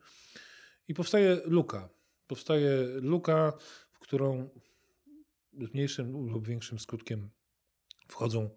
I 0.88 0.94
powstaje 0.94 1.42
luka. 1.46 1.90
Powstaje 2.28 2.88
luka, 3.02 3.54
w 3.92 4.00
którą 4.00 4.50
z 5.54 5.74
mniejszym 5.74 6.30
lub 6.30 6.48
większym 6.48 6.80
skutkiem 6.80 7.30
wchodzą 8.08 8.50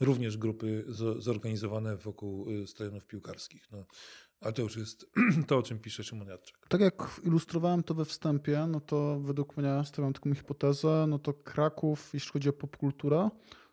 również 0.00 0.36
grupy 0.36 0.84
zo- 0.88 1.20
zorganizowane 1.20 1.96
wokół 1.96 2.50
y, 2.50 2.66
stadionów 2.66 3.06
piłkarskich. 3.06 3.70
No, 3.70 3.86
a 4.40 4.52
to 4.52 4.62
już 4.62 4.76
jest 4.76 5.06
to, 5.46 5.58
o 5.58 5.62
czym 5.62 5.78
pisze 5.78 6.04
Szymon 6.04 6.28
Jadczak. 6.28 6.68
Tak 6.68 6.80
jak 6.80 7.20
ilustrowałem 7.24 7.82
to 7.82 7.94
we 7.94 8.04
wstępie, 8.04 8.66
no 8.68 8.80
to 8.80 9.20
według 9.20 9.56
mnie 9.56 9.82
stawiam 9.84 10.12
taką 10.12 10.34
hipotezę, 10.34 11.06
no 11.08 11.18
to 11.18 11.34
Kraków, 11.34 12.10
jeśli 12.14 12.32
chodzi 12.32 12.48
o 12.48 12.52
popkulturę, 12.52 13.30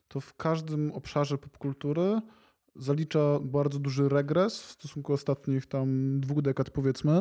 to 0.07 0.19
w 0.19 0.33
każdym 0.33 0.91
obszarze 0.91 1.37
popkultury 1.37 2.21
zalicza 2.75 3.39
bardzo 3.41 3.79
duży 3.79 4.09
regres 4.09 4.61
w 4.61 4.71
stosunku 4.71 5.11
do 5.11 5.13
ostatnich 5.13 5.65
tam 5.65 6.19
dwóch 6.19 6.41
dekad 6.41 6.69
powiedzmy, 6.69 7.11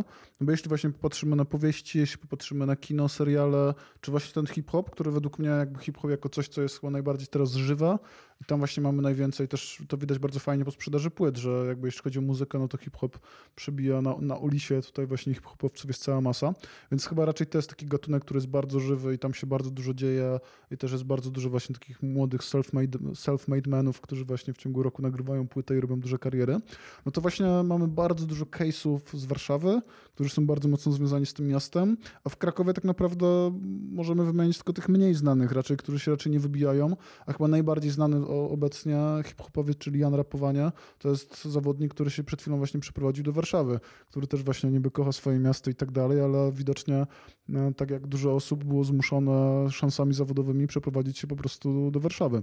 no 0.41 0.47
bo 0.47 0.51
jeśli 0.51 0.69
właśnie 0.69 0.91
popatrzymy 0.91 1.37
na 1.37 1.45
powieści, 1.45 1.99
jeśli 1.99 2.19
popatrzymy 2.19 2.67
na 2.67 2.77
kino, 2.77 3.09
seriale, 3.09 3.75
czy 4.01 4.11
właśnie 4.11 4.33
ten 4.33 4.47
hip-hop, 4.47 4.91
który 4.91 5.11
według 5.11 5.39
mnie 5.39 5.49
jakby 5.49 5.81
hip-hop 5.81 6.11
jako 6.11 6.29
coś, 6.29 6.49
co 6.49 6.63
jest 6.63 6.81
chyba 6.81 6.91
najbardziej 6.91 7.29
teraz 7.29 7.53
żywe 7.53 7.99
i 8.43 8.45
tam 8.45 8.59
właśnie 8.59 8.83
mamy 8.83 9.03
najwięcej, 9.03 9.49
też 9.49 9.83
to 9.89 9.97
widać 9.97 10.19
bardzo 10.19 10.41
fajnie 10.41 10.65
po 10.65 10.71
sprzedaży 10.71 11.11
płyt, 11.11 11.37
że 11.37 11.65
jakby 11.69 11.89
jeśli 11.89 12.03
chodzi 12.03 12.19
o 12.19 12.23
muzykę, 12.23 12.59
no 12.59 12.69
to 12.69 12.79
hip-hop 12.79 13.19
przebija 13.55 14.03
na, 14.03 14.17
na 14.21 14.39
tutaj 14.87 15.07
właśnie 15.07 15.35
hip-hopowców 15.35 15.91
jest 15.91 16.03
cała 16.03 16.21
masa, 16.21 16.55
więc 16.91 17.07
chyba 17.07 17.25
raczej 17.25 17.47
to 17.47 17.59
jest 17.59 17.69
taki 17.69 17.87
gatunek, 17.87 18.25
który 18.25 18.39
jest 18.39 18.47
bardzo 18.47 18.81
żywy 18.81 19.15
i 19.15 19.19
tam 19.19 19.35
się 19.35 19.47
bardzo 19.47 19.71
dużo 19.71 19.95
dzieje 19.95 20.41
i 20.71 20.77
też 20.77 20.93
jest 20.93 21.05
bardzo 21.05 21.31
dużo 21.31 21.51
właśnie 21.51 21.75
takich 21.75 22.03
młodych 22.03 22.41
self-made, 22.41 22.99
self-made 22.99 23.69
menów, 23.69 24.01
którzy 24.01 24.25
właśnie 24.25 24.55
w 24.55 24.57
ciągu 24.57 24.83
roku 24.83 25.03
nagrywają 25.03 25.49
płytę 25.49 25.77
i 25.77 25.81
robią 25.81 26.01
duże 26.01 26.19
kariery. 26.19 26.59
No 27.07 27.13
to 27.13 27.21
właśnie 27.21 27.47
mamy 27.65 27.89
bardzo 27.89 28.27
dużo 28.27 28.45
case'ów 28.45 29.01
z 29.13 29.25
Warszawy, 29.25 29.83
którzy 30.15 30.31
są 30.31 30.47
bardzo 30.47 30.69
mocno 30.69 30.93
związani 30.93 31.27
z 31.27 31.35
tym 31.35 31.47
miastem, 31.49 31.97
a 32.25 32.29
w 32.29 32.37
Krakowie 32.37 32.75
tak 32.75 32.85
naprawdę 32.85 33.59
możemy 33.93 34.25
wymienić 34.25 34.57
tylko 34.57 34.73
tych 34.73 34.89
mniej 34.89 35.15
znanych 35.15 35.53
raczej, 35.53 35.77
którzy 35.77 35.99
się 35.99 36.11
raczej 36.11 36.33
nie 36.33 36.41
wybijają, 36.41 36.97
a 37.27 37.33
chyba 37.33 37.49
najbardziej 37.49 37.91
znany 37.91 38.27
obecnie 38.35 38.99
hip-hopowiec, 39.25 39.79
czyli 39.79 40.01
Jan 40.01 40.15
Rapowania, 40.15 40.73
to 40.99 41.09
jest 41.09 41.45
zawodnik, 41.45 41.95
który 41.95 42.11
się 42.11 42.25
przed 42.25 42.41
chwilą 42.41 42.57
właśnie 42.57 42.81
przeprowadził 42.81 43.25
do 43.25 43.33
Warszawy, 43.33 43.81
który 44.09 44.27
też 44.27 44.43
właśnie 44.43 44.71
niby 44.71 44.91
kocha 44.91 45.13
swoje 45.13 45.39
miasto 45.39 45.71
i 45.71 45.75
tak 45.75 45.93
dalej, 45.93 46.21
ale 46.21 46.53
widocznie 46.53 47.07
no, 47.49 47.73
tak 47.73 47.91
jak 47.91 48.07
dużo 48.07 48.35
osób 48.35 48.65
było 48.65 48.85
zmuszone 48.85 49.67
szansami 49.71 50.15
zawodowymi 50.15 50.67
przeprowadzić 50.67 51.19
się 51.19 51.27
po 51.27 51.37
prostu 51.37 51.91
do 51.91 52.01
Warszawy. 52.01 52.43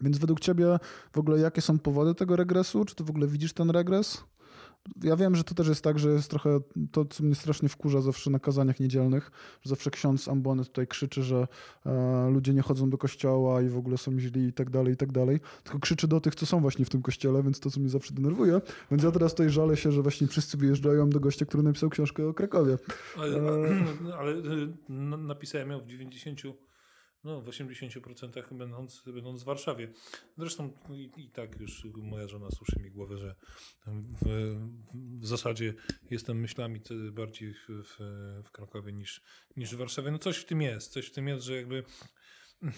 Więc 0.00 0.18
według 0.18 0.40
ciebie 0.40 0.78
w 1.12 1.18
ogóle 1.18 1.38
jakie 1.38 1.60
są 1.60 1.78
powody 1.78 2.14
tego 2.14 2.36
regresu? 2.36 2.84
Czy 2.84 2.94
ty 2.94 3.04
w 3.04 3.10
ogóle 3.10 3.26
widzisz 3.26 3.52
ten 3.52 3.70
regres? 3.70 4.24
Ja 5.02 5.16
wiem, 5.16 5.36
że 5.36 5.44
to 5.44 5.54
też 5.54 5.68
jest 5.68 5.84
tak, 5.84 5.98
że 5.98 6.10
jest 6.10 6.30
trochę 6.30 6.60
to, 6.92 7.04
co 7.04 7.24
mnie 7.24 7.34
strasznie 7.34 7.68
wkurza 7.68 8.00
zawsze 8.00 8.30
na 8.30 8.38
kazaniach 8.38 8.80
niedzielnych, 8.80 9.30
że 9.62 9.70
zawsze 9.70 9.90
ksiądz 9.90 10.28
ambony 10.28 10.64
tutaj 10.64 10.86
krzyczy, 10.86 11.22
że 11.22 11.48
e, 11.86 12.30
ludzie 12.30 12.54
nie 12.54 12.62
chodzą 12.62 12.90
do 12.90 12.98
kościoła 12.98 13.62
i 13.62 13.68
w 13.68 13.76
ogóle 13.76 13.98
są 13.98 14.18
źli 14.18 14.44
i 14.44 14.52
tak 14.52 14.70
dalej, 14.70 14.94
i 14.94 14.96
tak 14.96 15.12
dalej. 15.12 15.40
Tylko 15.64 15.78
krzyczy 15.78 16.08
do 16.08 16.20
tych, 16.20 16.34
co 16.34 16.46
są 16.46 16.60
właśnie 16.60 16.84
w 16.84 16.90
tym 16.90 17.02
kościele, 17.02 17.42
więc 17.42 17.60
to, 17.60 17.70
co 17.70 17.80
mnie 17.80 17.88
zawsze 17.88 18.14
denerwuje. 18.14 18.60
Więc 18.90 19.02
ja 19.02 19.10
teraz 19.10 19.34
tutaj 19.34 19.50
żalę 19.50 19.76
się, 19.76 19.92
że 19.92 20.02
właśnie 20.02 20.26
wszyscy 20.26 20.56
wyjeżdżają 20.56 21.10
do 21.10 21.20
gościa, 21.20 21.46
który 21.46 21.62
napisał 21.62 21.90
książkę 21.90 22.28
o 22.28 22.34
Krakowie. 22.34 22.78
Ale, 23.16 23.40
ale 24.18 24.32
y, 24.32 24.72
napisałem 25.18 25.70
ją 25.70 25.80
w 25.80 25.86
90, 25.86 26.42
no 27.24 27.40
w 27.40 27.46
80% 27.46 28.54
będąc, 28.54 29.02
będąc 29.06 29.42
w 29.42 29.46
Warszawie. 29.46 29.92
Zresztą 30.38 30.72
i, 30.90 31.10
i 31.16 31.30
tak 31.30 31.60
już 31.60 31.84
moja 31.84 32.28
żona 32.28 32.50
suszy 32.50 32.80
mi 32.82 32.90
głowę, 32.90 33.18
że 33.18 33.34
w, 33.86 34.56
w 35.20 35.26
zasadzie 35.26 35.74
jestem 36.10 36.40
myślami 36.40 36.80
bardziej 37.12 37.54
w, 37.54 37.66
w, 37.68 37.96
w 38.44 38.50
Krakowie 38.50 38.92
niż, 38.92 39.22
niż 39.56 39.74
w 39.74 39.78
Warszawie. 39.78 40.10
No 40.10 40.18
coś 40.18 40.36
w 40.38 40.44
tym 40.44 40.62
jest, 40.62 40.92
coś 40.92 41.06
w 41.06 41.12
tym 41.12 41.28
jest, 41.28 41.44
że 41.44 41.56
jakby 41.56 41.84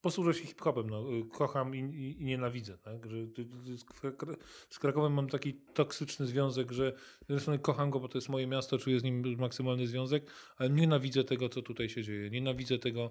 posłużę 0.00 0.34
się 0.34 0.46
hip-hopem, 0.46 0.90
no, 0.90 1.04
kocham 1.32 1.74
i, 1.74 1.78
i, 1.78 2.22
i 2.22 2.24
nienawidzę, 2.24 2.78
tak? 2.78 3.10
że 3.10 3.16
z 3.78 3.84
Krak- 3.84 4.36
z 4.70 4.78
Krakowem 4.78 5.12
mam 5.12 5.28
taki 5.28 5.54
toksyczny 5.54 6.26
związek, 6.26 6.72
że 6.72 6.92
z 6.92 7.20
jednej 7.20 7.40
strony 7.40 7.58
kocham 7.58 7.90
go, 7.90 8.00
bo 8.00 8.08
to 8.08 8.18
jest 8.18 8.28
moje 8.28 8.46
miasto, 8.46 8.78
czuję 8.78 9.00
z 9.00 9.04
nim 9.04 9.36
maksymalny 9.38 9.86
związek, 9.86 10.30
ale 10.56 10.70
nienawidzę 10.70 11.24
tego, 11.24 11.48
co 11.48 11.62
tutaj 11.62 11.88
się 11.88 12.02
dzieje. 12.02 12.30
Nienawidzę 12.30 12.78
tego, 12.78 13.10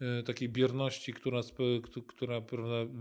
e, 0.00 0.22
takiej 0.22 0.48
bierności, 0.48 1.12
która, 1.12 1.40
która 2.06 2.40
prawda, 2.40 2.92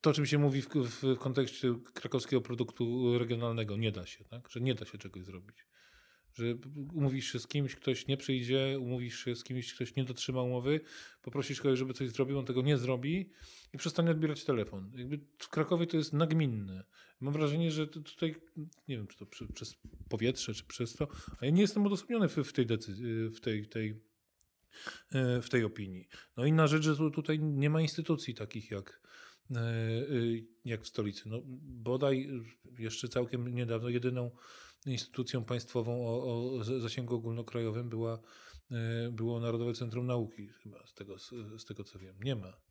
to, 0.00 0.10
o 0.10 0.12
czym 0.12 0.26
się 0.26 0.38
mówi 0.38 0.62
w, 0.62 0.68
w 0.68 1.18
kontekście 1.18 1.74
krakowskiego 1.94 2.40
produktu 2.42 3.18
regionalnego, 3.18 3.76
nie 3.76 3.92
da 3.92 4.06
się, 4.06 4.24
tak? 4.24 4.48
że 4.48 4.60
nie 4.60 4.74
da 4.74 4.84
się 4.84 4.98
czegoś 4.98 5.24
zrobić. 5.24 5.66
Że 6.36 6.44
umówisz 6.94 7.32
się 7.32 7.38
z 7.38 7.46
kimś, 7.46 7.74
ktoś 7.74 8.06
nie 8.06 8.16
przyjdzie, 8.16 8.78
umówisz 8.80 9.24
się 9.24 9.36
z 9.36 9.44
kimś, 9.44 9.74
ktoś 9.74 9.96
nie 9.96 10.04
dotrzyma 10.04 10.42
umowy, 10.42 10.80
poprosisz 11.22 11.60
kogoś, 11.60 11.78
żeby 11.78 11.94
coś 11.94 12.10
zrobił, 12.10 12.38
on 12.38 12.44
tego 12.44 12.62
nie 12.62 12.78
zrobi 12.78 13.30
i 13.72 13.78
przestanie 13.78 14.10
odbierać 14.10 14.44
telefon. 14.44 14.92
Jakby 14.94 15.20
w 15.38 15.48
Krakowie 15.48 15.86
to 15.86 15.96
jest 15.96 16.12
nagminne. 16.12 16.84
Mam 17.20 17.32
wrażenie, 17.32 17.70
że 17.70 17.86
tutaj, 17.86 18.34
nie 18.88 18.96
wiem, 18.96 19.06
czy 19.06 19.18
to 19.18 19.26
przez 19.26 19.76
powietrze, 20.08 20.54
czy 20.54 20.64
przez 20.64 20.94
to, 20.94 21.08
a 21.40 21.44
ja 21.44 21.50
nie 21.50 21.62
jestem 21.62 21.86
odosobniony 21.86 22.28
w, 22.28 22.52
tej 22.52 22.66
decyzji, 22.66 23.28
w 23.28 23.40
tej, 23.40 23.68
tej, 23.68 24.00
e, 25.12 25.42
w 25.42 25.48
tej 25.48 25.64
opinii. 25.64 26.08
No 26.36 26.44
inna 26.46 26.66
rzecz, 26.66 26.82
że 26.82 26.96
tu, 26.96 27.10
tutaj 27.10 27.38
nie 27.38 27.70
ma 27.70 27.80
instytucji 27.80 28.34
takich 28.34 28.70
jak, 28.70 29.00
e, 29.50 29.58
e, 29.58 30.04
jak 30.64 30.82
w 30.82 30.88
stolicy. 30.88 31.28
No, 31.28 31.40
bodaj 31.44 32.28
jeszcze 32.78 33.08
całkiem 33.08 33.54
niedawno 33.54 33.88
jedyną 33.88 34.30
instytucją 34.86 35.44
państwową 35.44 36.06
o, 36.06 36.24
o 36.58 36.64
zasięgu 36.64 37.14
ogólnokrajowym 37.14 37.88
była, 37.88 38.18
e, 38.70 39.10
było 39.12 39.40
Narodowe 39.40 39.74
Centrum 39.74 40.06
Nauki, 40.06 40.48
chyba 40.48 40.86
z 40.86 40.94
tego, 40.94 41.18
z, 41.18 41.30
z 41.58 41.64
tego 41.64 41.84
co 41.84 41.98
wiem. 41.98 42.16
Nie 42.24 42.36
ma. 42.36 42.65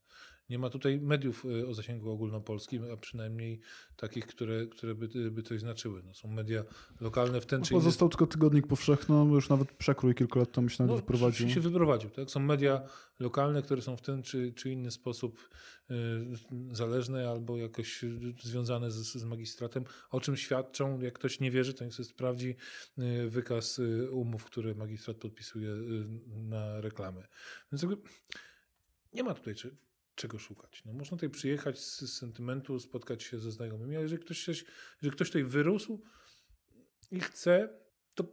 Nie 0.49 0.59
ma 0.59 0.69
tutaj 0.69 0.99
mediów 1.01 1.45
y, 1.45 1.67
o 1.67 1.73
zasięgu 1.73 2.11
ogólnopolskim, 2.11 2.91
a 2.93 2.97
przynajmniej 2.97 3.59
takich, 3.95 4.25
które, 4.25 4.67
które 4.67 4.95
by, 4.95 5.31
by 5.31 5.43
coś 5.43 5.59
znaczyły. 5.59 6.03
No, 6.03 6.13
są 6.13 6.27
media 6.27 6.63
lokalne 7.01 7.41
w 7.41 7.45
ten 7.45 7.59
No, 7.59 7.65
czy 7.65 7.73
inny 7.73 7.83
pozostał 7.83 8.09
tylko 8.09 8.27
tygodnik 8.27 8.67
powszechny, 8.67 9.15
już 9.15 9.49
nawet 9.49 9.71
przekrój 9.71 10.15
kilka 10.15 10.39
lat 10.39 10.51
temu 10.51 10.69
się 10.69 10.83
nawet 10.83 10.95
wyprowadził. 11.01 11.47
No, 11.47 11.53
się 11.53 11.61
wyprowadził. 11.61 12.09
Tak? 12.09 12.31
Są 12.31 12.39
media 12.39 12.81
lokalne, 13.19 13.61
które 13.61 13.81
są 13.81 13.97
w 13.97 14.01
ten 14.01 14.23
czy, 14.23 14.53
czy 14.53 14.71
inny 14.71 14.91
sposób 14.91 15.49
y, 15.91 15.95
zależne 16.71 17.29
albo 17.29 17.57
jakoś 17.57 18.05
związane 18.43 18.91
z, 18.91 18.95
z 18.95 19.23
magistratem, 19.23 19.83
o 20.09 20.19
czym 20.19 20.37
świadczą, 20.37 21.01
jak 21.01 21.13
ktoś 21.13 21.39
nie 21.39 21.51
wierzy, 21.51 21.73
to 21.73 21.85
niech 21.85 21.93
sobie 21.93 22.09
sprawdzi 22.09 22.55
y, 22.99 23.29
wykaz 23.29 23.79
y, 23.79 24.11
umów, 24.11 24.45
które 24.45 24.75
magistrat 24.75 25.17
podpisuje 25.17 25.69
y, 25.69 26.05
na 26.27 26.81
reklamy. 26.81 27.23
Więc 27.71 27.81
jakby 27.81 27.97
nie 29.13 29.23
ma 29.23 29.33
tutaj 29.33 29.55
czy, 29.55 29.75
czego 30.15 30.39
szukać. 30.39 30.83
No, 30.85 30.93
można 30.93 31.17
tutaj 31.17 31.29
przyjechać 31.29 31.79
z, 31.79 32.17
sentymentu, 32.17 32.79
spotkać 32.79 33.23
się 33.23 33.39
ze 33.39 33.51
znajomymi, 33.51 33.95
ale 33.95 34.03
jeżeli 34.03 34.21
ktoś, 34.21 34.47
jeżeli 34.47 35.11
ktoś 35.11 35.27
tutaj 35.27 35.43
wyrósł 35.43 36.03
i 37.11 37.19
chce 37.19 37.69
to 38.15 38.31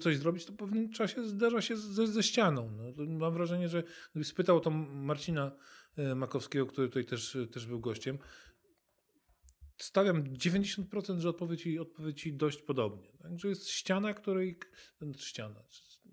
coś 0.00 0.16
zrobić, 0.16 0.44
to 0.44 0.52
w 0.52 0.56
pewnym 0.56 0.92
czasie 0.92 1.24
zderza 1.28 1.62
się 1.62 1.76
ze, 1.76 2.06
ze 2.06 2.22
ścianą. 2.22 2.70
No, 2.70 3.06
mam 3.06 3.34
wrażenie, 3.34 3.68
że 3.68 3.82
gdybyś 4.10 4.28
spytał 4.28 4.60
to 4.60 4.70
Marcina 4.70 5.56
e, 5.96 6.14
Makowskiego, 6.14 6.66
który 6.66 6.88
tutaj 6.88 7.04
też, 7.04 7.38
też 7.52 7.66
był 7.66 7.80
gościem, 7.80 8.18
stawiam 9.76 10.24
90%, 10.24 11.18
że 11.18 11.28
odpowiedzi, 11.28 11.78
odpowiedzi 11.78 12.32
dość 12.32 12.62
podobnie. 12.62 13.12
Także 13.22 13.48
jest 13.48 13.68
ściana, 13.68 14.14
której. 14.14 14.58
Ściana, 15.16 15.62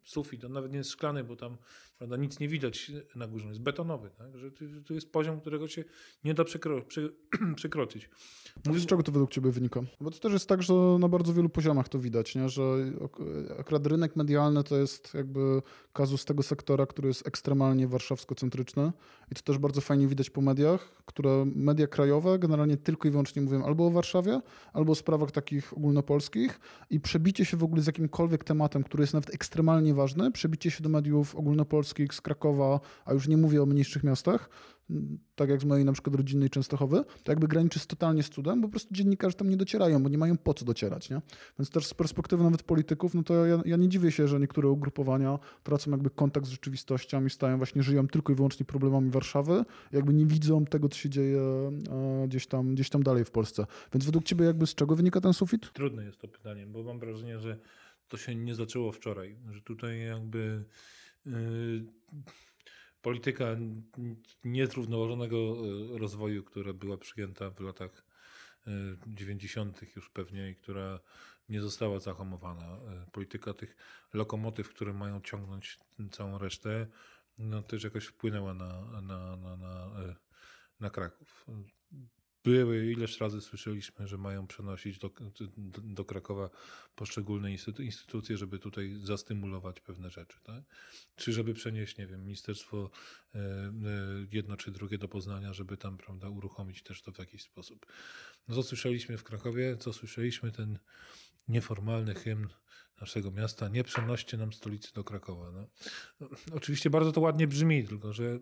sufit, 0.05 0.45
on 0.45 0.53
nawet 0.53 0.71
nie 0.71 0.77
jest 0.77 0.89
szklany, 0.89 1.23
bo 1.23 1.35
tam 1.35 1.57
prawda, 1.97 2.17
nic 2.17 2.39
nie 2.39 2.47
widać 2.47 2.91
na 3.15 3.27
górze, 3.27 3.47
jest 3.47 3.61
betonowy. 3.61 4.09
Tak? 4.17 4.37
Że 4.37 4.51
tu 4.85 4.93
jest 4.93 5.11
poziom, 5.11 5.41
którego 5.41 5.67
się 5.67 5.83
nie 6.23 6.33
da 6.33 6.43
przekro, 6.43 6.81
prze, 6.81 7.09
przekroczyć. 7.55 8.09
Mówi... 8.65 8.79
Z 8.79 8.85
czego 8.85 9.03
to 9.03 9.11
według 9.11 9.31
Ciebie 9.31 9.51
wynika? 9.51 9.81
Bo 10.01 10.11
to 10.11 10.19
też 10.19 10.33
jest 10.33 10.49
tak, 10.49 10.63
że 10.63 10.73
na 10.99 11.07
bardzo 11.07 11.33
wielu 11.33 11.49
poziomach 11.49 11.89
to 11.89 11.99
widać, 11.99 12.35
nie? 12.35 12.49
że 12.49 12.61
akurat 13.59 13.87
rynek 13.87 14.15
medialny 14.15 14.63
to 14.63 14.77
jest 14.77 15.13
jakby 15.13 15.61
kazus 15.93 16.25
tego 16.25 16.43
sektora, 16.43 16.85
który 16.85 17.07
jest 17.07 17.27
ekstremalnie 17.27 17.87
warszawsko-centryczny 17.87 18.91
i 19.31 19.35
to 19.35 19.41
też 19.41 19.57
bardzo 19.57 19.81
fajnie 19.81 20.07
widać 20.07 20.29
po 20.29 20.41
mediach, 20.41 21.01
które 21.05 21.45
media 21.55 21.87
krajowe 21.87 22.39
generalnie 22.39 22.77
tylko 22.77 23.07
i 23.07 23.11
wyłącznie 23.11 23.41
mówią 23.41 23.63
albo 23.63 23.87
o 23.87 23.91
Warszawie, 23.91 24.41
albo 24.73 24.91
o 24.91 24.95
sprawach 24.95 25.31
takich 25.31 25.73
ogólnopolskich 25.73 26.59
i 26.89 26.99
przebicie 26.99 27.45
się 27.45 27.57
w 27.57 27.63
ogóle 27.63 27.81
z 27.81 27.87
jakimkolwiek 27.87 28.43
tematem, 28.43 28.83
który 28.83 29.03
jest 29.03 29.13
nawet 29.13 29.33
ekstremalnie 29.33 29.93
ważny, 29.95 30.31
przebicie 30.31 30.71
się 30.71 30.83
do 30.83 30.89
mediów 30.89 31.35
ogólnopolskich 31.35 32.13
z 32.13 32.21
Krakowa, 32.21 32.79
a 33.05 33.13
już 33.13 33.27
nie 33.27 33.37
mówię 33.37 33.63
o 33.63 33.65
mniejszych 33.65 34.03
miastach, 34.03 34.49
tak 35.35 35.49
jak 35.49 35.61
z 35.61 35.65
mojej 35.65 35.85
na 35.85 35.93
przykład 35.93 36.15
rodzinnej 36.15 36.49
Częstochowy, 36.49 37.03
to 37.23 37.31
jakby 37.31 37.47
graniczy 37.47 37.79
z 37.79 37.87
totalnie 37.87 38.23
z 38.23 38.29
cudem, 38.29 38.61
bo 38.61 38.67
po 38.67 38.71
prostu 38.71 38.93
dziennikarze 38.93 39.35
tam 39.35 39.49
nie 39.49 39.57
docierają, 39.57 40.03
bo 40.03 40.09
nie 40.09 40.17
mają 40.17 40.37
po 40.37 40.53
co 40.53 40.65
docierać, 40.65 41.09
nie? 41.09 41.21
Więc 41.59 41.69
też 41.69 41.85
z 41.85 41.93
perspektywy 41.93 42.43
nawet 42.43 42.63
polityków, 42.63 43.13
no 43.13 43.23
to 43.23 43.45
ja, 43.45 43.61
ja 43.65 43.75
nie 43.77 43.89
dziwię 43.89 44.11
się, 44.11 44.27
że 44.27 44.39
niektóre 44.39 44.69
ugrupowania 44.69 45.39
tracą 45.63 45.91
jakby 45.91 46.09
kontakt 46.09 46.45
z 46.45 46.49
rzeczywistością 46.49 47.25
i 47.25 47.29
stają 47.29 47.57
właśnie, 47.57 47.83
żyją 47.83 48.07
tylko 48.07 48.33
i 48.33 48.35
wyłącznie 48.35 48.65
problemami 48.65 49.11
Warszawy, 49.11 49.65
jakby 49.91 50.13
nie 50.13 50.25
widzą 50.25 50.65
tego, 50.65 50.89
co 50.89 50.97
się 50.97 51.09
dzieje 51.09 51.41
e, 51.41 52.27
gdzieś, 52.27 52.47
tam, 52.47 52.75
gdzieś 52.75 52.89
tam 52.89 53.03
dalej 53.03 53.25
w 53.25 53.31
Polsce. 53.31 53.65
Więc 53.93 54.05
według 54.05 54.23
ciebie 54.23 54.45
jakby 54.45 54.67
z 54.67 54.75
czego 54.75 54.95
wynika 54.95 55.21
ten 55.21 55.33
sufit? 55.33 55.73
Trudne 55.73 56.05
jest 56.05 56.21
to 56.21 56.27
pytanie, 56.27 56.67
bo 56.67 56.83
mam 56.83 56.99
wrażenie, 56.99 57.39
że 57.39 57.57
to 58.07 58.17
się 58.17 58.35
nie 58.35 58.55
zaczęło 58.55 58.91
wczoraj, 58.91 59.37
że 59.51 59.61
tutaj 59.61 59.99
jakby 59.99 60.65
yy, 61.25 61.85
polityka 63.01 63.45
niezrównoważonego 64.43 65.37
y, 65.95 65.97
rozwoju, 65.97 66.43
która 66.43 66.73
była 66.73 66.97
przyjęta 66.97 67.49
w 67.49 67.59
latach 67.59 68.05
y, 68.67 68.71
90. 69.07 69.95
już 69.95 70.09
pewnie 70.09 70.49
i 70.49 70.55
która 70.55 70.99
nie 71.49 71.61
została 71.61 71.99
zahamowana. 71.99 72.77
Y, 73.07 73.11
Polityka 73.11 73.53
tych 73.53 73.75
lokomotyw, 74.13 74.69
które 74.69 74.93
mają 74.93 75.21
ciągnąć 75.21 75.79
całą 76.11 76.37
resztę, 76.37 76.87
no 77.37 77.63
też 77.63 77.83
jakoś 77.83 78.05
wpłynęła 78.05 78.53
na, 78.53 79.01
na, 79.01 79.37
na, 79.37 79.57
na, 79.57 80.01
y, 80.09 80.15
na 80.79 80.89
Kraków. 80.89 81.45
Były, 82.45 82.91
ileż 82.91 83.19
razy 83.19 83.41
słyszeliśmy, 83.41 84.07
że 84.07 84.17
mają 84.17 84.47
przenosić 84.47 84.99
do, 84.99 85.11
do, 85.77 86.05
Krakowa 86.05 86.49
poszczególne 86.95 87.49
instytu- 87.49 87.83
instytucje, 87.83 88.37
żeby 88.37 88.59
tutaj 88.59 88.95
zastymulować 89.03 89.79
pewne 89.79 90.09
rzeczy. 90.09 90.37
Tak? 90.43 90.63
Czy 91.15 91.33
żeby 91.33 91.53
przenieść, 91.53 91.97
nie 91.97 92.07
wiem, 92.07 92.23
ministerstwo 92.23 92.89
e, 93.35 93.39
e, 93.39 93.71
jedno 94.31 94.57
czy 94.57 94.71
drugie 94.71 94.97
do 94.97 95.07
Poznania, 95.07 95.53
żeby 95.53 95.77
tam 95.77 95.97
prawda, 95.97 96.29
uruchomić 96.29 96.83
też 96.83 97.01
to 97.01 97.11
w 97.11 97.19
jakiś 97.19 97.43
sposób. 97.43 97.85
No 98.47 98.55
co 98.55 98.63
słyszeliśmy 98.63 99.17
w 99.17 99.23
Krakowie, 99.23 99.77
co 99.77 99.93
słyszeliśmy, 99.93 100.51
ten 100.51 100.79
nieformalny 101.47 102.15
hymn 102.15 102.47
naszego 103.01 103.31
miasta, 103.31 103.67
nie 103.67 103.83
przenoście 103.83 104.37
nam 104.37 104.53
stolicy 104.53 104.93
do 104.93 105.03
Krakowa. 105.03 105.51
No. 105.51 105.67
No, 106.19 106.29
oczywiście 106.51 106.89
bardzo 106.89 107.11
to 107.11 107.21
ładnie 107.21 107.47
brzmi, 107.47 107.87
tylko 107.87 108.13
że 108.13 108.39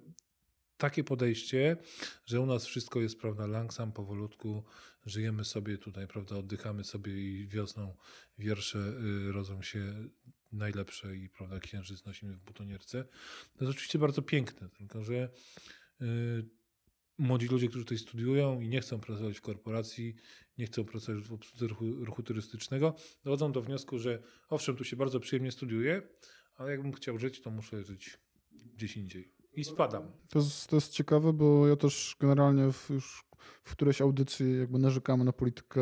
takie 0.77 1.03
podejście, 1.03 1.77
że 2.25 2.41
u 2.41 2.45
nas 2.45 2.65
wszystko 2.65 3.01
jest, 3.01 3.19
prawda, 3.19 3.47
langsam, 3.47 3.91
powolutku, 3.91 4.63
żyjemy 5.05 5.45
sobie 5.45 5.77
tutaj, 5.77 6.07
prawda, 6.07 6.35
oddychamy 6.35 6.83
sobie 6.83 7.13
i 7.13 7.47
wiosną 7.47 7.95
wiersze 8.37 8.79
y, 8.79 9.31
rodzą 9.31 9.61
się 9.61 10.09
najlepsze 10.51 11.15
i, 11.15 11.29
prawda, 11.29 11.59
księżyc 11.59 12.05
nosimy 12.05 12.33
w 12.33 12.39
butonierce. 12.39 13.03
To 13.53 13.65
jest 13.65 13.77
oczywiście 13.77 13.99
bardzo 13.99 14.21
piękne, 14.21 14.69
tylko 14.69 15.03
że 15.03 15.29
y, 16.01 16.05
młodzi 17.17 17.47
ludzie, 17.47 17.67
którzy 17.67 17.85
tutaj 17.85 17.97
studiują 17.97 18.61
i 18.61 18.69
nie 18.69 18.81
chcą 18.81 18.99
pracować 18.99 19.37
w 19.37 19.41
korporacji, 19.41 20.15
nie 20.57 20.65
chcą 20.65 20.85
pracować 20.85 21.23
w 21.23 21.33
obsłudze 21.33 21.67
ruchu, 21.67 22.05
ruchu 22.05 22.23
turystycznego, 22.23 22.95
dochodzą 23.23 23.51
do 23.51 23.61
wniosku, 23.61 23.99
że 23.99 24.23
owszem, 24.49 24.75
tu 24.75 24.83
się 24.83 24.95
bardzo 24.95 25.19
przyjemnie 25.19 25.51
studiuje, 25.51 26.01
ale 26.55 26.71
jakbym 26.71 26.93
chciał 26.93 27.17
żyć, 27.17 27.41
to 27.41 27.51
muszę 27.51 27.83
żyć 27.83 28.17
gdzieś 28.51 28.97
indziej. 28.97 29.42
I 29.55 29.63
spadam. 29.63 30.11
To 30.29 30.39
jest, 30.39 30.67
to 30.67 30.75
jest 30.75 30.91
ciekawe, 30.91 31.33
bo 31.33 31.67
ja 31.67 31.75
też 31.75 32.15
generalnie 32.19 32.63
już 32.89 33.25
w 33.63 33.71
którejś 33.71 34.01
audycji 34.01 34.59
jakby 34.59 34.79
narzekamy 34.79 35.23
na 35.23 35.33
politykę 35.33 35.81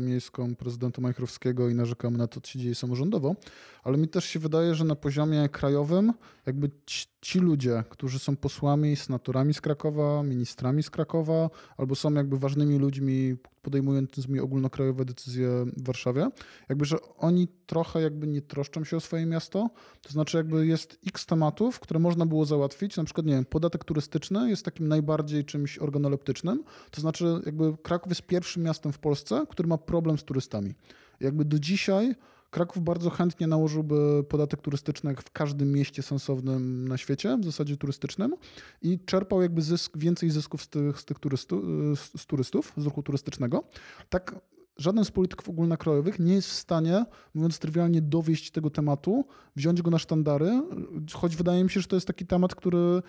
miejską 0.00 0.54
prezydenta 0.54 1.02
Majchrowskiego 1.02 1.68
i 1.68 1.74
narzekamy 1.74 2.18
na 2.18 2.26
to, 2.26 2.40
co 2.40 2.50
się 2.50 2.58
dzieje 2.58 2.74
samorządowo, 2.74 3.34
ale 3.82 3.98
mi 3.98 4.08
też 4.08 4.24
się 4.24 4.38
wydaje, 4.38 4.74
że 4.74 4.84
na 4.84 4.94
poziomie 4.94 5.48
krajowym 5.48 6.12
jakby 6.46 6.70
ci, 6.86 7.06
ci 7.20 7.38
ludzie, 7.38 7.84
którzy 7.90 8.18
są 8.18 8.36
posłami, 8.36 8.96
senatorami 8.96 9.54
z 9.54 9.60
Krakowa, 9.60 10.22
ministrami 10.22 10.82
z 10.82 10.90
Krakowa, 10.90 11.50
albo 11.76 11.94
są 11.94 12.12
jakby 12.12 12.38
ważnymi 12.38 12.78
ludźmi 12.78 13.36
podejmującymi 13.62 14.40
ogólnokrajowe 14.40 15.04
decyzje 15.04 15.48
w 15.76 15.84
Warszawie, 15.84 16.30
jakby, 16.68 16.84
że 16.84 16.96
oni 17.18 17.48
trochę 17.66 18.02
jakby 18.02 18.26
nie 18.26 18.42
troszczą 18.42 18.84
się 18.84 18.96
o 18.96 19.00
swoje 19.00 19.26
miasto, 19.26 19.70
to 20.02 20.12
znaczy 20.12 20.36
jakby 20.36 20.66
jest 20.66 20.98
x 21.06 21.26
tematów, 21.26 21.80
które 21.80 22.00
można 22.00 22.26
było 22.26 22.44
załatwić, 22.44 22.96
na 22.96 23.04
przykład, 23.04 23.26
nie 23.26 23.34
wiem, 23.34 23.44
podatek 23.44 23.84
turystyczny 23.84 24.50
jest 24.50 24.64
takim 24.64 24.88
najbardziej 24.88 25.44
czymś 25.44 25.78
organoleptycznym, 25.78 26.64
to 26.90 26.99
znaczy 27.00 27.40
jakby 27.46 27.76
Kraków 27.82 28.10
jest 28.10 28.22
pierwszym 28.22 28.62
miastem 28.62 28.92
w 28.92 28.98
Polsce, 28.98 29.44
który 29.48 29.68
ma 29.68 29.78
problem 29.78 30.18
z 30.18 30.24
turystami. 30.24 30.74
Jakby 31.20 31.44
do 31.44 31.58
dzisiaj 31.58 32.14
Kraków 32.50 32.82
bardzo 32.82 33.10
chętnie 33.10 33.46
nałożyłby 33.46 34.24
podatek 34.28 34.60
turystyczny 34.60 35.14
w 35.16 35.30
każdym 35.30 35.72
mieście 35.72 36.02
sensownym 36.02 36.88
na 36.88 36.96
świecie, 36.96 37.38
w 37.42 37.44
zasadzie 37.44 37.76
turystycznym 37.76 38.34
i 38.82 38.98
czerpał 39.06 39.42
jakby 39.42 39.62
zysk, 39.62 39.98
więcej 39.98 40.30
zysków 40.30 40.62
z 40.62 40.68
tych, 40.68 41.00
z 41.00 41.04
tych 41.04 41.18
turystu, 41.18 41.62
z, 41.96 42.20
z 42.20 42.26
turystów, 42.26 42.72
z 42.76 42.84
ruchu 42.84 43.02
turystycznego. 43.02 43.64
Tak 44.08 44.40
żaden 44.76 45.04
z 45.04 45.10
polityków 45.10 45.48
ogólnokrajowych 45.48 46.18
nie 46.18 46.34
jest 46.34 46.48
w 46.48 46.52
stanie, 46.52 47.04
mówiąc 47.34 47.58
trywialnie, 47.58 48.02
dowieść 48.02 48.50
tego 48.50 48.70
tematu, 48.70 49.24
wziąć 49.56 49.82
go 49.82 49.90
na 49.90 49.98
sztandary, 49.98 50.62
choć 51.12 51.36
wydaje 51.36 51.64
mi 51.64 51.70
się, 51.70 51.80
że 51.80 51.88
to 51.88 51.96
jest 51.96 52.06
taki 52.06 52.26
temat, 52.26 52.54
który 52.54 53.02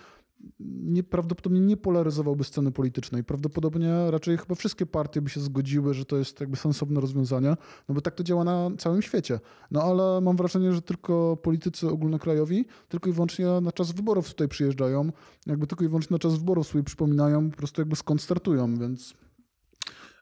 nie, 0.60 1.02
prawdopodobnie 1.02 1.60
nie 1.60 1.76
polaryzowałby 1.76 2.44
sceny 2.44 2.72
politycznej. 2.72 3.24
Prawdopodobnie 3.24 4.10
raczej 4.10 4.38
chyba 4.38 4.54
wszystkie 4.54 4.86
partie 4.86 5.22
by 5.22 5.30
się 5.30 5.40
zgodziły, 5.40 5.94
że 5.94 6.04
to 6.04 6.16
jest 6.16 6.40
jakby 6.40 6.56
sensowne 6.56 7.00
rozwiązanie, 7.00 7.56
no 7.88 7.94
bo 7.94 8.00
tak 8.00 8.14
to 8.14 8.22
działa 8.22 8.44
na 8.44 8.70
całym 8.78 9.02
świecie. 9.02 9.40
No 9.70 9.82
ale 9.82 10.20
mam 10.20 10.36
wrażenie, 10.36 10.72
że 10.72 10.82
tylko 10.82 11.36
politycy 11.36 11.88
ogólnokrajowi 11.88 12.64
tylko 12.88 13.10
i 13.10 13.12
wyłącznie 13.12 13.46
na 13.46 13.72
czas 13.72 13.92
wyborów 13.92 14.28
tutaj 14.28 14.48
przyjeżdżają, 14.48 15.12
jakby 15.46 15.66
tylko 15.66 15.84
i 15.84 15.88
wyłącznie 15.88 16.14
na 16.14 16.18
czas 16.18 16.38
wyborów 16.38 16.66
sobie 16.66 16.84
przypominają 16.84 17.50
po 17.50 17.56
prostu 17.56 17.80
jakby 17.80 17.96
skąd 17.96 18.22
startują, 18.22 18.78
więc... 18.78 19.14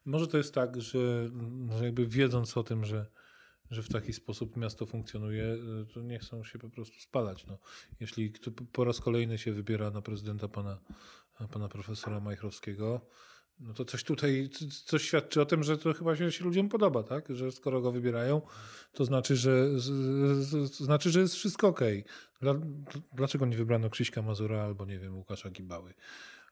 Może 0.04 0.26
to 0.26 0.38
jest 0.38 0.54
tak, 0.54 0.80
że, 0.80 1.30
że 1.78 1.84
jakby 1.84 2.06
wiedząc 2.06 2.56
o 2.56 2.62
tym, 2.62 2.84
że, 2.84 3.06
że 3.70 3.82
w 3.82 3.88
taki 3.88 4.12
sposób 4.12 4.56
miasto 4.56 4.86
funkcjonuje, 4.86 5.44
y, 5.44 5.86
to 5.94 6.00
nie 6.00 6.18
chcą 6.18 6.44
się 6.44 6.58
po 6.58 6.70
prostu 6.70 7.00
spalać. 7.00 7.46
No, 7.46 7.58
jeśli 8.00 8.32
po 8.72 8.84
raz 8.84 9.00
kolejny 9.00 9.38
się 9.38 9.52
wybiera 9.52 9.90
na 9.90 10.02
prezydenta 10.02 10.48
pana, 10.48 10.80
pana 11.52 11.68
profesora 11.68 12.20
Majchrowskiego, 12.20 13.00
no 13.60 13.74
to 13.74 13.84
coś 13.84 14.04
tutaj, 14.04 14.50
coś 14.84 15.02
świadczy 15.02 15.40
o 15.40 15.46
tym, 15.46 15.62
że 15.62 15.78
to 15.78 15.94
chyba 15.94 16.16
się, 16.16 16.32
się 16.32 16.44
ludziom 16.44 16.68
podoba, 16.68 17.02
tak? 17.02 17.36
Że 17.36 17.52
skoro 17.52 17.80
go 17.80 17.92
wybierają, 17.92 18.42
to 18.92 19.04
znaczy, 19.04 19.36
że, 19.36 19.80
z, 19.80 19.84
z, 20.46 20.78
to 20.78 20.84
znaczy, 20.84 21.10
że 21.10 21.20
jest 21.20 21.34
wszystko 21.34 21.68
okej. 21.68 22.04
Dla, 22.40 22.54
dlaczego 23.12 23.46
nie 23.46 23.56
wybrano 23.56 23.90
Krzyśka 23.90 24.22
Mazura 24.22 24.62
albo, 24.62 24.84
nie 24.84 24.98
wiem, 24.98 25.16
Łukasza 25.16 25.50
Gibały? 25.50 25.94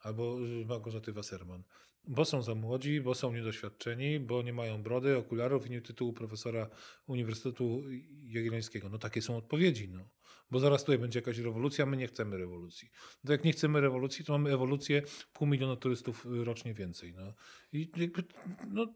Albo 0.00 0.36
Małgorzaty 0.66 1.12
Wasserman. 1.12 1.62
Bo 2.08 2.24
są 2.24 2.42
za 2.42 2.54
młodzi, 2.54 3.00
bo 3.00 3.14
są 3.14 3.32
niedoświadczeni, 3.32 4.20
bo 4.20 4.42
nie 4.42 4.52
mają 4.52 4.82
brody, 4.82 5.16
okularów 5.16 5.66
i 5.66 5.70
nie 5.70 5.80
tytułu 5.80 6.12
profesora 6.12 6.70
Uniwersytetu 7.06 7.82
Jagiellońskiego. 8.22 8.88
No 8.88 8.98
takie 8.98 9.22
są 9.22 9.36
odpowiedzi. 9.36 9.88
No. 9.88 10.08
Bo 10.50 10.60
zaraz 10.60 10.80
tutaj 10.84 10.98
będzie 10.98 11.18
jakaś 11.18 11.38
rewolucja, 11.38 11.86
my 11.86 11.96
nie 11.96 12.06
chcemy 12.06 12.38
rewolucji. 12.38 12.90
No 13.24 13.32
jak 13.32 13.44
nie 13.44 13.52
chcemy 13.52 13.80
rewolucji, 13.80 14.24
to 14.24 14.32
mamy 14.32 14.54
ewolucję 14.54 15.02
pół 15.32 15.48
miliona 15.48 15.76
turystów 15.76 16.26
rocznie 16.44 16.74
więcej. 16.74 17.14
No. 17.14 17.34
I 17.72 17.90
no, 18.68 18.86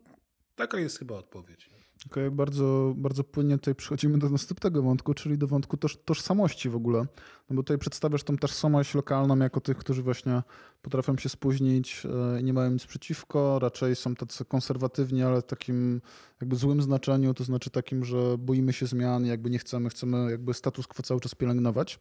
taka 0.54 0.78
jest 0.78 0.98
chyba 0.98 1.14
odpowiedź. 1.14 1.70
Okej, 2.06 2.26
okay, 2.26 2.30
bardzo, 2.30 2.94
bardzo 2.96 3.24
płynnie 3.24 3.58
tutaj 3.58 3.74
przechodzimy 3.74 4.18
do 4.18 4.28
następnego 4.28 4.82
wątku, 4.82 5.14
czyli 5.14 5.38
do 5.38 5.46
wątku 5.46 5.76
toż, 5.76 5.96
tożsamości 5.96 6.68
w 6.68 6.76
ogóle. 6.76 7.06
No 7.50 7.56
bo 7.56 7.62
tutaj 7.62 7.78
przedstawiasz 7.78 8.22
tą 8.22 8.36
tożsamość 8.36 8.94
lokalną 8.94 9.38
jako 9.38 9.60
tych, 9.60 9.76
którzy 9.76 10.02
właśnie 10.02 10.42
potrafią 10.82 11.16
się 11.16 11.28
spóźnić 11.28 12.06
e, 12.36 12.40
i 12.40 12.44
nie 12.44 12.52
mają 12.52 12.70
nic 12.70 12.86
przeciwko, 12.86 13.58
raczej 13.58 13.96
są 13.96 14.14
tacy 14.14 14.44
konserwatywni, 14.44 15.22
ale 15.22 15.42
w 15.42 15.44
takim 15.44 16.00
jakby 16.40 16.56
złym 16.56 16.82
znaczeniu, 16.82 17.34
to 17.34 17.44
znaczy 17.44 17.70
takim, 17.70 18.04
że 18.04 18.38
boimy 18.38 18.72
się 18.72 18.86
zmian, 18.86 19.26
jakby 19.26 19.50
nie 19.50 19.58
chcemy, 19.58 19.88
chcemy 19.88 20.30
jakby 20.30 20.54
status 20.54 20.86
quo 20.86 21.02
cały 21.02 21.20
czas 21.20 21.34
pielęgnować. 21.34 21.98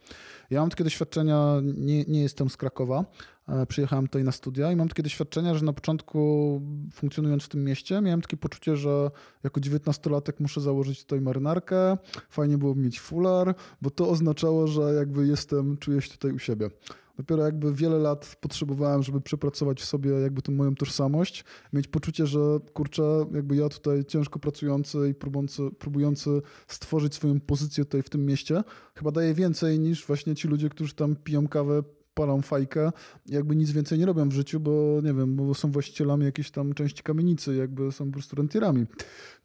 Ja 0.50 0.60
mam 0.60 0.70
takie 0.70 0.84
doświadczenia, 0.84 1.62
nie, 1.64 2.04
nie 2.04 2.22
jestem 2.22 2.50
z 2.50 2.58
Krakowa, 2.58 3.06
e, 3.48 3.66
przyjechałem 3.66 4.08
tutaj 4.08 4.24
na 4.24 4.32
studia 4.32 4.72
i 4.72 4.76
mam 4.76 4.88
takie 4.88 5.04
doświadczenia, 5.04 5.56
że 5.56 5.66
na 5.66 5.74
początku 5.74 6.62
funkcjonując 6.94 7.44
w 7.44 7.50
tym 7.50 7.64
mieście 7.64 8.02
miałem 8.02 8.22
takie 8.22 8.38
poczucie, 8.38 8.78
że 8.78 9.12
jako 9.44 9.60
19-latek 9.62 10.34
muszę 10.40 10.62
założyć 10.62 11.00
tutaj 11.04 11.22
marynarkę, 11.22 11.98
fajnie 12.30 12.58
było 12.58 12.76
mieć 12.76 13.00
fular, 13.00 13.56
bo 13.82 13.90
to 13.90 14.10
oznaczało, 14.10 14.68
że 14.68 14.94
jakby 14.94 15.28
jestem, 15.28 15.78
czuję 15.78 16.02
się 16.02 16.10
tutaj 16.10 16.32
u 16.32 16.40
siebie. 16.40 16.70
Dopiero 17.18 17.44
jakby 17.46 17.74
wiele 17.74 17.98
lat 17.98 18.36
potrzebowałem, 18.42 19.04
żeby 19.04 19.22
przepracować 19.22 19.82
w 19.82 19.86
sobie 19.86 20.12
jakby 20.12 20.42
tę 20.42 20.52
moją 20.52 20.76
tożsamość, 20.76 21.46
mieć 21.74 21.88
poczucie, 21.88 22.28
że 22.28 22.40
kurczę, 22.74 23.26
jakby 23.34 23.56
ja 23.56 23.70
tutaj 23.70 24.06
ciężko 24.06 24.40
pracujący 24.40 25.10
i 25.10 25.14
próbujący, 25.14 25.62
próbujący 25.80 26.42
stworzyć 26.68 27.16
swoją 27.16 27.40
pozycję 27.40 27.86
tutaj 27.86 28.04
w 28.04 28.10
tym 28.10 28.26
mieście, 28.26 28.64
chyba 28.96 29.12
daje 29.12 29.34
więcej 29.34 29.80
niż 29.80 30.06
właśnie 30.06 30.36
ci 30.36 30.48
ludzie, 30.48 30.70
którzy 30.70 30.94
tam 30.94 31.16
piją 31.16 31.48
kawę 31.48 31.84
palą 32.14 32.42
fajkę, 32.42 32.92
jakby 33.26 33.56
nic 33.56 33.72
więcej 33.72 34.00
nie 34.00 34.06
robią 34.06 34.30
w 34.30 34.34
życiu, 34.34 34.60
bo 34.60 34.72
nie 35.04 35.14
wiem, 35.14 35.36
bo 35.36 35.54
są 35.54 35.72
właścicielami 35.72 36.26
jakiejś 36.26 36.52
tam 36.52 36.74
części 36.74 37.04
kamienicy, 37.04 37.56
jakby 37.56 37.92
są 37.92 38.06
po 38.06 38.12
prostu 38.12 38.36
rentierami. 38.36 38.86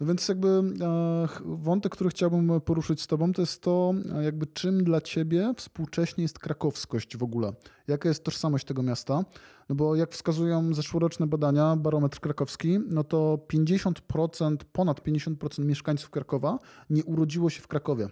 No 0.00 0.06
więc 0.06 0.28
jakby 0.28 0.48
e, 0.48 1.28
wątek, 1.44 1.92
który 1.92 2.10
chciałbym 2.10 2.60
poruszyć 2.60 3.02
z 3.02 3.06
tobą, 3.06 3.32
to 3.32 3.42
jest 3.42 3.62
to, 3.62 3.94
jakby 4.22 4.46
czym 4.46 4.84
dla 4.84 5.00
ciebie 5.00 5.54
współcześnie 5.56 6.22
jest 6.22 6.38
krakowskość 6.38 7.16
w 7.16 7.22
ogóle. 7.22 7.52
Jaka 7.88 8.08
jest 8.08 8.24
tożsamość 8.24 8.64
tego 8.64 8.82
miasta? 8.82 9.24
No 9.68 9.74
bo 9.74 9.96
jak 9.96 10.10
wskazują 10.10 10.74
zeszłoroczne 10.74 11.26
badania, 11.26 11.76
barometr 11.76 12.20
krakowski, 12.20 12.78
no 12.88 13.04
to 13.04 13.38
50%, 13.52 14.56
ponad 14.72 15.00
50% 15.00 15.64
mieszkańców 15.64 16.10
Krakowa 16.10 16.58
nie 16.90 17.04
urodziło 17.04 17.50
się 17.50 17.60
w 17.60 17.68
Krakowie 17.68 18.08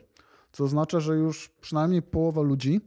co 0.55 0.65
oznacza, 0.65 1.01
że 1.01 1.15
już 1.15 1.49
przynajmniej 1.49 2.03
połowa 2.03 2.43
ludzi 2.43 2.81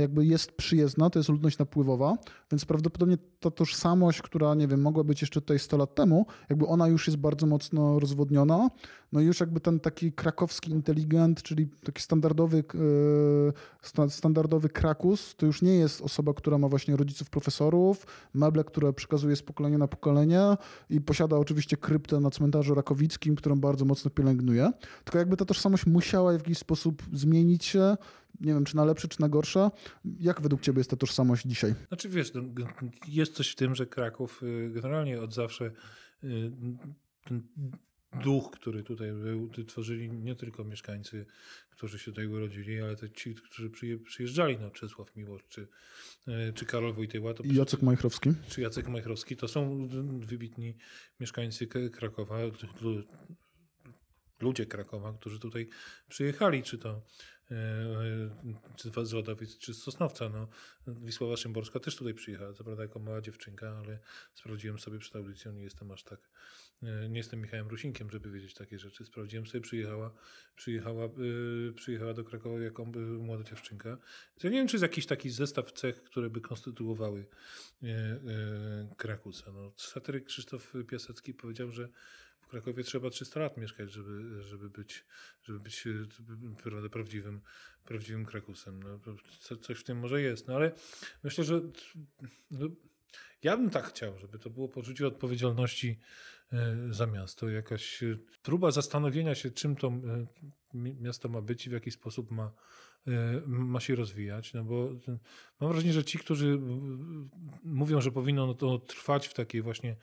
jakby 0.00 0.26
jest 0.26 0.52
przyjezdna, 0.52 1.10
to 1.10 1.18
jest 1.18 1.28
ludność 1.28 1.58
napływowa, 1.58 2.16
więc 2.52 2.64
prawdopodobnie 2.64 3.18
ta 3.40 3.50
tożsamość, 3.50 4.22
która, 4.22 4.54
nie 4.54 4.68
wiem, 4.68 4.82
mogła 4.82 5.04
być 5.04 5.20
jeszcze 5.20 5.40
tutaj 5.40 5.58
100 5.58 5.76
lat 5.76 5.94
temu, 5.94 6.26
jakby 6.50 6.66
ona 6.66 6.88
już 6.88 7.06
jest 7.06 7.16
bardzo 7.16 7.46
mocno 7.46 7.98
rozwodniona. 7.98 8.70
No 9.12 9.20
i 9.20 9.24
już 9.24 9.40
jakby 9.40 9.60
ten 9.60 9.80
taki 9.80 10.12
krakowski 10.12 10.70
inteligent, 10.70 11.42
czyli 11.42 11.68
taki 11.84 12.02
standardowy, 12.02 12.64
e, 14.04 14.08
standardowy 14.10 14.68
krakus, 14.68 15.34
to 15.36 15.46
już 15.46 15.62
nie 15.62 15.74
jest 15.74 16.02
osoba, 16.02 16.34
która 16.34 16.58
ma 16.58 16.68
właśnie 16.68 16.96
rodziców 16.96 17.30
profesorów, 17.30 18.06
meble, 18.34 18.64
które 18.64 18.92
przekazuje 18.92 19.36
z 19.36 19.42
pokolenia 19.42 19.78
na 19.78 19.88
pokolenie 19.88 20.40
i 20.90 21.00
posiada 21.00 21.36
oczywiście 21.36 21.76
kryptę 21.76 22.20
na 22.20 22.30
cmentarzu 22.30 22.74
rakowickim, 22.74 23.36
którą 23.36 23.60
bardzo 23.60 23.84
mocno 23.84 24.10
pielęgnuje. 24.10 24.72
Tylko 25.04 25.18
jakby 25.18 25.36
ta 25.36 25.44
tożsamość 25.44 25.86
musiała 25.86 26.32
w 26.32 26.34
jakiś 26.34 26.58
sposób 26.58 27.02
zmienić 27.12 27.64
się, 27.64 27.96
nie 28.40 28.54
wiem, 28.54 28.64
czy 28.64 28.76
na 28.76 28.84
lepsze, 28.84 29.08
czy 29.08 29.20
na 29.20 29.28
gorsze. 29.28 29.70
Jak 30.04 30.40
według 30.40 30.60
ciebie 30.60 30.78
jest 30.78 30.90
ta 30.90 30.96
tożsamość 30.96 31.46
dzisiaj? 31.46 31.74
Znaczy 31.88 32.08
wiesz, 32.08 32.34
no, 32.34 32.42
jest 33.08 33.34
coś 33.34 33.50
w 33.50 33.54
tym, 33.54 33.74
że 33.74 33.86
Kraków 33.86 34.42
y, 34.42 34.70
generalnie 34.74 35.20
od 35.20 35.34
zawsze 35.34 35.64
y, 36.24 36.52
ten 37.24 37.42
duch, 38.24 38.50
który 38.50 38.82
tutaj 38.82 39.12
był, 39.12 39.50
tworzyli 39.66 40.10
nie 40.10 40.34
tylko 40.34 40.64
mieszkańcy, 40.64 41.26
którzy 41.70 41.98
się 41.98 42.04
tutaj 42.04 42.26
urodzili, 42.26 42.80
ale 42.80 42.96
też 42.96 43.10
ci, 43.10 43.34
którzy 43.34 43.70
przyjeżdżali, 44.04 44.58
no 44.60 44.70
Czesław 44.70 45.16
Miłosz, 45.16 45.42
czy, 45.48 45.68
y, 46.28 46.52
czy 46.54 46.64
Karol 46.64 46.94
Wojtyła. 46.94 47.34
To 47.34 47.42
I 47.42 47.54
Jacek 47.54 47.82
Majchrowski. 47.82 48.30
Czy 48.48 48.60
Jacek 48.60 48.88
Majchrowski. 48.88 49.36
To 49.36 49.48
są 49.48 49.88
wybitni 50.20 50.76
mieszkańcy 51.20 51.66
Krakowa, 51.92 52.38
ludzie 54.40 54.66
Krakowa, 54.66 55.12
którzy 55.12 55.38
tutaj 55.38 55.68
przyjechali, 56.08 56.62
czy 56.62 56.78
to 56.78 57.02
czy 58.76 58.90
z 58.90 59.58
czy 59.58 59.74
z 59.74 59.82
Sosnowca. 59.82 60.28
No, 60.28 60.48
Wisława 60.86 61.36
Szymborska 61.36 61.80
też 61.80 61.96
tutaj 61.96 62.14
przyjechała, 62.14 62.52
co 62.52 62.64
prawda 62.64 62.82
jako 62.82 62.98
mała 62.98 63.20
dziewczynka, 63.20 63.82
ale 63.84 63.98
sprawdziłem 64.34 64.78
sobie 64.78 64.98
przed 64.98 65.16
audycją, 65.16 65.52
nie 65.52 65.64
jestem 65.64 65.90
aż 65.90 66.02
tak, 66.04 66.20
e, 66.82 67.08
nie 67.08 67.16
jestem 67.16 67.40
Michałem 67.40 67.68
Rusinkiem, 67.68 68.10
żeby 68.10 68.30
wiedzieć 68.30 68.54
takie 68.54 68.78
rzeczy. 68.78 69.04
Sprawdziłem 69.04 69.46
sobie, 69.46 69.60
przyjechała, 69.60 70.14
przyjechała, 70.56 71.08
przyjechała 71.74 72.14
do 72.14 72.24
Krakowa 72.24 72.60
jako 72.60 72.84
młoda 73.18 73.44
dziewczynka. 73.44 73.98
Ja 74.42 74.50
nie 74.50 74.58
wiem, 74.58 74.68
czy 74.68 74.76
jest 74.76 74.82
jakiś 74.82 75.06
taki 75.06 75.30
zestaw 75.30 75.72
cech, 75.72 76.02
które 76.02 76.30
by 76.30 76.40
konstytuowały 76.40 77.26
Krakusa. 78.96 79.52
No, 79.52 79.72
satyryk 79.76 80.24
Krzysztof 80.24 80.72
Piasecki 80.88 81.34
powiedział, 81.34 81.72
że 81.72 81.88
w 82.46 82.48
Krakowie 82.48 82.84
trzeba 82.84 83.10
300 83.10 83.40
lat 83.40 83.56
mieszkać, 83.56 83.92
żeby, 83.92 84.42
żeby 84.42 84.70
być, 84.70 85.04
żeby 85.42 85.58
być 85.58 85.84
prawdziwym, 86.92 87.40
prawdziwym 87.84 88.26
Krakusem. 88.26 88.82
No, 88.82 89.00
coś 89.60 89.78
w 89.78 89.84
tym 89.84 89.98
może 89.98 90.22
jest, 90.22 90.48
no 90.48 90.54
ale 90.54 90.72
myślę, 91.24 91.44
że 91.44 91.60
no, 92.50 92.68
ja 93.42 93.56
bym 93.56 93.70
tak 93.70 93.84
chciał, 93.84 94.18
żeby 94.18 94.38
to 94.38 94.50
było 94.50 94.68
poczucie 94.68 95.06
odpowiedzialności 95.06 95.98
e, 96.52 96.76
za 96.90 97.06
miasto, 97.06 97.48
jakaś 97.48 98.02
e, 98.02 98.18
próba 98.42 98.70
zastanowienia 98.70 99.34
się, 99.34 99.50
czym 99.50 99.76
to 99.76 99.88
e, 99.88 100.26
miasto 100.74 101.28
ma 101.28 101.40
być 101.42 101.66
i 101.66 101.70
w 101.70 101.72
jaki 101.72 101.90
sposób 101.90 102.30
ma, 102.30 102.52
ma 103.46 103.80
się 103.80 103.94
rozwijać, 103.94 104.54
no 104.54 104.64
bo 104.64 104.90
mam 105.60 105.72
wrażenie, 105.72 105.92
że 105.92 106.04
ci, 106.04 106.18
którzy 106.18 106.60
mówią, 107.64 108.00
że 108.00 108.12
powinno 108.12 108.54
to 108.54 108.78
trwać 108.78 109.28
w 109.28 109.34
takiej 109.34 109.62
właśnie 109.62 109.96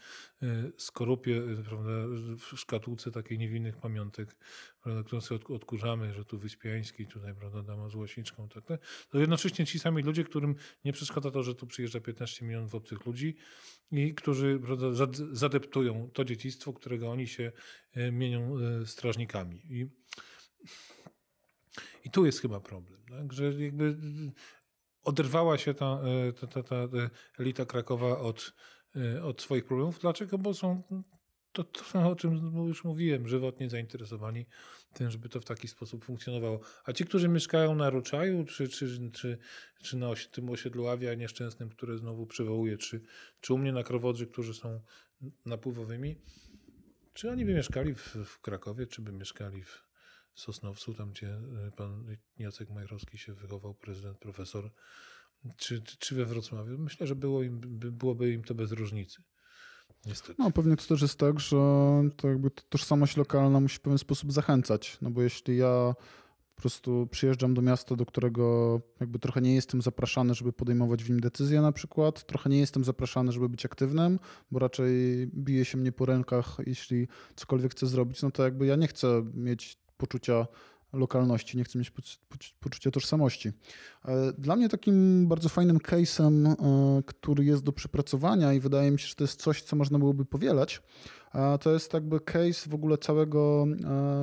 skorupie, 0.77 1.41
prawda, 1.65 1.91
w 2.37 2.59
szkatułce 2.59 3.11
takiej 3.11 3.37
niewinnych 3.37 3.77
pamiątek, 3.77 4.35
prawda, 4.83 5.03
którą 5.03 5.21
sobie 5.21 5.45
odkurzamy, 5.47 6.13
że 6.13 6.25
tu 6.25 6.37
Wyspiański, 6.37 7.07
tutaj, 7.07 7.35
prawda, 7.35 7.63
dama 7.63 7.89
z 7.89 7.95
Łasiczką, 7.95 8.49
tak, 8.49 8.65
tak, 8.65 8.81
to 9.09 9.19
jednocześnie 9.19 9.65
ci 9.65 9.79
sami 9.79 10.03
ludzie, 10.03 10.23
którym 10.23 10.55
nie 10.85 10.93
przeszkadza 10.93 11.31
to, 11.31 11.43
że 11.43 11.55
tu 11.55 11.67
przyjeżdża 11.67 11.99
15 11.99 12.45
milionów 12.45 12.75
obcych 12.75 13.05
ludzi 13.05 13.35
i 13.91 14.15
którzy 14.15 14.59
prawda, 14.59 14.85
zadeptują 15.31 16.09
to 16.13 16.25
dziedzictwo, 16.25 16.73
którego 16.73 17.11
oni 17.11 17.27
się 17.27 17.51
mienią 18.11 18.55
strażnikami. 18.85 19.61
I 19.69 19.87
i 22.03 22.09
tu 22.09 22.25
jest 22.25 22.41
chyba 22.41 22.59
problem, 22.59 23.01
tak? 23.09 23.33
że 23.33 23.53
jakby 23.53 23.97
oderwała 25.03 25.57
się 25.57 25.73
ta, 25.73 26.01
e, 26.27 26.33
ta, 26.33 26.47
ta, 26.47 26.63
ta 26.63 26.87
elita 27.39 27.65
Krakowa 27.65 28.19
od, 28.19 28.53
e, 28.95 29.23
od 29.23 29.41
swoich 29.41 29.65
problemów. 29.65 29.99
Dlaczego? 29.99 30.37
Bo 30.37 30.53
są 30.53 30.83
to, 31.51 31.63
to, 31.63 32.09
o 32.09 32.15
czym 32.15 32.67
już 32.67 32.83
mówiłem, 32.83 33.27
żywotnie 33.27 33.69
zainteresowani 33.69 34.45
tym, 34.93 35.11
żeby 35.11 35.29
to 35.29 35.41
w 35.41 35.45
taki 35.45 35.67
sposób 35.67 36.05
funkcjonowało. 36.05 36.59
A 36.85 36.93
ci, 36.93 37.05
którzy 37.05 37.27
mieszkają 37.27 37.75
na 37.75 37.89
Roczaju, 37.89 38.45
czy, 38.45 38.67
czy, 38.67 39.11
czy, 39.11 39.37
czy 39.83 39.97
na 39.97 40.09
tym 40.31 40.49
osiedlu 40.49 40.87
Awia 40.87 41.13
nieszczęsnym, 41.13 41.69
które 41.69 41.97
znowu 41.97 42.25
przywołuję, 42.25 42.77
czy, 42.77 43.01
czy 43.41 43.53
u 43.53 43.57
mnie 43.57 43.71
na 43.71 43.83
Krowodrzy, 43.83 44.27
którzy 44.27 44.53
są 44.53 44.81
napływowymi, 45.45 46.15
czy 47.13 47.31
oni 47.31 47.45
by 47.45 47.53
mieszkali 47.53 47.95
w, 47.95 48.15
w 48.25 48.41
Krakowie, 48.41 48.87
czy 48.87 49.01
by 49.01 49.11
mieszkali 49.11 49.63
w, 49.63 49.92
Sosnowcu, 50.35 50.93
tam 50.93 51.11
gdzie 51.11 51.27
e, 51.27 51.71
pan 51.77 52.15
Jacek 52.39 52.69
Majrowski 52.69 53.17
się 53.17 53.33
wychował, 53.33 53.73
prezydent, 53.73 54.17
profesor, 54.17 54.71
czy, 55.57 55.81
czy 55.81 56.15
we 56.15 56.25
Wrocławiu. 56.25 56.77
Myślę, 56.77 57.07
że 57.07 57.15
było 57.15 57.43
im, 57.43 57.59
byłoby 57.91 58.31
im 58.31 58.43
to 58.43 58.55
bez 58.55 58.71
różnicy. 58.71 59.23
Niestety. 60.05 60.35
No 60.39 60.51
pewnie 60.51 60.75
to 60.75 60.85
też 60.87 61.01
jest 61.01 61.19
tak, 61.19 61.39
że 61.39 61.57
to 62.15 62.27
jakby 62.27 62.51
tożsamość 62.69 63.17
lokalna 63.17 63.59
musi 63.59 63.77
w 63.77 63.81
pewien 63.81 63.97
sposób 63.97 64.31
zachęcać, 64.31 64.97
no 65.01 65.11
bo 65.11 65.21
jeśli 65.21 65.57
ja 65.57 65.93
po 66.55 66.61
prostu 66.61 67.07
przyjeżdżam 67.11 67.53
do 67.53 67.61
miasta, 67.61 67.95
do 67.95 68.05
którego 68.05 68.81
jakby 68.99 69.19
trochę 69.19 69.41
nie 69.41 69.55
jestem 69.55 69.81
zapraszany, 69.81 70.33
żeby 70.33 70.53
podejmować 70.53 71.03
w 71.03 71.09
nim 71.09 71.19
decyzje 71.19 71.61
na 71.61 71.71
przykład, 71.71 72.25
trochę 72.25 72.49
nie 72.49 72.59
jestem 72.59 72.83
zapraszany, 72.83 73.31
żeby 73.31 73.49
być 73.49 73.65
aktywnym, 73.65 74.19
bo 74.51 74.59
raczej 74.59 75.27
bije 75.27 75.65
się 75.65 75.77
mnie 75.77 75.91
po 75.91 76.05
rękach, 76.05 76.57
jeśli 76.65 77.07
cokolwiek 77.35 77.71
chcę 77.71 77.87
zrobić, 77.87 78.21
no 78.21 78.31
to 78.31 78.43
jakby 78.43 78.65
ja 78.65 78.75
nie 78.75 78.87
chcę 78.87 79.25
mieć 79.33 79.82
poczucia 80.07 80.47
lokalności, 80.93 81.57
nie 81.57 81.63
chcę 81.63 81.79
mieć 81.79 81.91
poc- 81.91 82.17
poc- 82.29 82.53
poczucia 82.59 82.91
tożsamości. 82.91 83.51
E, 84.05 84.33
Dla 84.37 84.55
mnie 84.55 84.69
takim 84.69 85.27
bardzo 85.27 85.49
fajnym 85.49 85.77
case'em, 85.77 86.47
e, 86.51 87.03
który 87.05 87.45
jest 87.45 87.63
do 87.63 87.71
przepracowania 87.71 88.53
i 88.53 88.59
wydaje 88.59 88.91
mi 88.91 88.99
się, 88.99 89.07
że 89.07 89.15
to 89.15 89.23
jest 89.23 89.41
coś, 89.41 89.61
co 89.61 89.75
można 89.75 89.99
byłoby 89.99 90.25
powielać, 90.25 90.81
to 91.61 91.73
jest 91.73 91.93
jakby 91.93 92.19
case 92.19 92.69
w 92.69 92.73
ogóle 92.73 92.97
całego, 92.97 93.65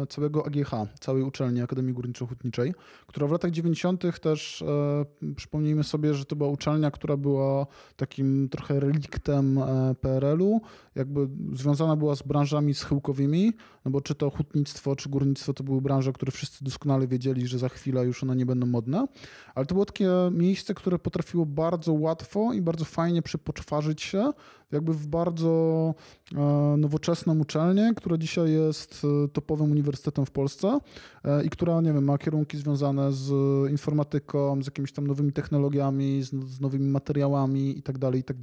e, 0.03 0.07
całego 0.07 0.47
AGH, 0.47 0.71
całej 1.01 1.23
uczelni 1.23 1.63
Akademii 1.63 1.95
Górniczo-Hutniczej, 1.95 2.73
która 3.07 3.27
w 3.27 3.33
latach 3.33 3.51
90. 3.51 4.21
też, 4.21 4.63
e, 4.63 5.35
przypomnijmy 5.35 5.85
sobie, 5.85 6.15
że 6.15 6.25
to 6.25 6.37
była 6.37 6.51
uczelnia, 6.51 6.91
która 6.91 7.17
była 7.17 7.67
takim 7.97 8.49
trochę 8.49 8.81
reliktem 8.81 9.59
e, 9.59 9.95
PRL-u, 10.01 10.61
jakby 10.95 11.29
związana 11.53 11.97
była 11.97 12.17
z 12.17 12.23
branżami 12.23 12.75
schyłkowymi, 12.75 13.53
no 13.85 13.91
bo 13.91 14.01
czy 14.01 14.15
to 14.15 14.31
hutnictwo, 14.31 14.97
czy 14.97 15.09
górnictwo 15.09 15.55
to 15.55 15.65
były 15.65 15.81
branże, 15.81 16.13
które 16.13 16.33
wszyscy 16.33 16.65
doskonale 16.65 17.07
wiedzieli, 17.07 17.47
że 17.47 17.59
za 17.59 17.69
chwilę 17.69 18.05
już 18.05 18.23
one 18.23 18.37
nie 18.37 18.47
będą 18.47 18.67
modne, 18.67 19.07
ale 19.55 19.67
to 19.67 19.75
było 19.75 19.87
takie 19.87 20.11
miejsce, 20.31 20.75
które 20.75 20.99
potrafiło 20.99 21.47
bardzo 21.47 21.93
łatwo 21.93 22.53
i 22.53 22.63
bardzo 22.63 22.85
fajnie 22.85 23.23
przepoczwarzyć 23.23 24.03
się 24.03 24.33
jakby 24.73 24.95
w 24.95 25.07
bardzo 25.07 25.95
e, 26.35 26.75
nowoczesną 26.79 27.39
uczelnię, 27.39 27.93
która 27.97 28.17
dzisiaj 28.17 28.53
jest 28.53 29.03
e, 29.25 29.29
topowym 29.29 29.71
uniwersytetem 29.71 30.27
w 30.27 30.31
Polsce 30.31 30.79
e, 31.25 31.45
i 31.45 31.51
która, 31.51 31.81
nie 31.81 31.93
wiem, 31.93 32.05
ma 32.05 32.19
kierunki 32.19 32.59
związane 32.59 33.13
z 33.13 33.31
informatyką, 33.71 34.63
z 34.63 34.67
jakimiś 34.67 34.93
tam 34.93 35.07
nowymi 35.07 35.33
technologiami, 35.33 36.23
z, 36.23 36.61
nowymi 36.61 36.89
materiałami 36.89 37.79
i 37.79 37.83
tak 37.83 37.99
dalej, 37.99 38.21
i 38.21 38.25
tak. 38.25 38.37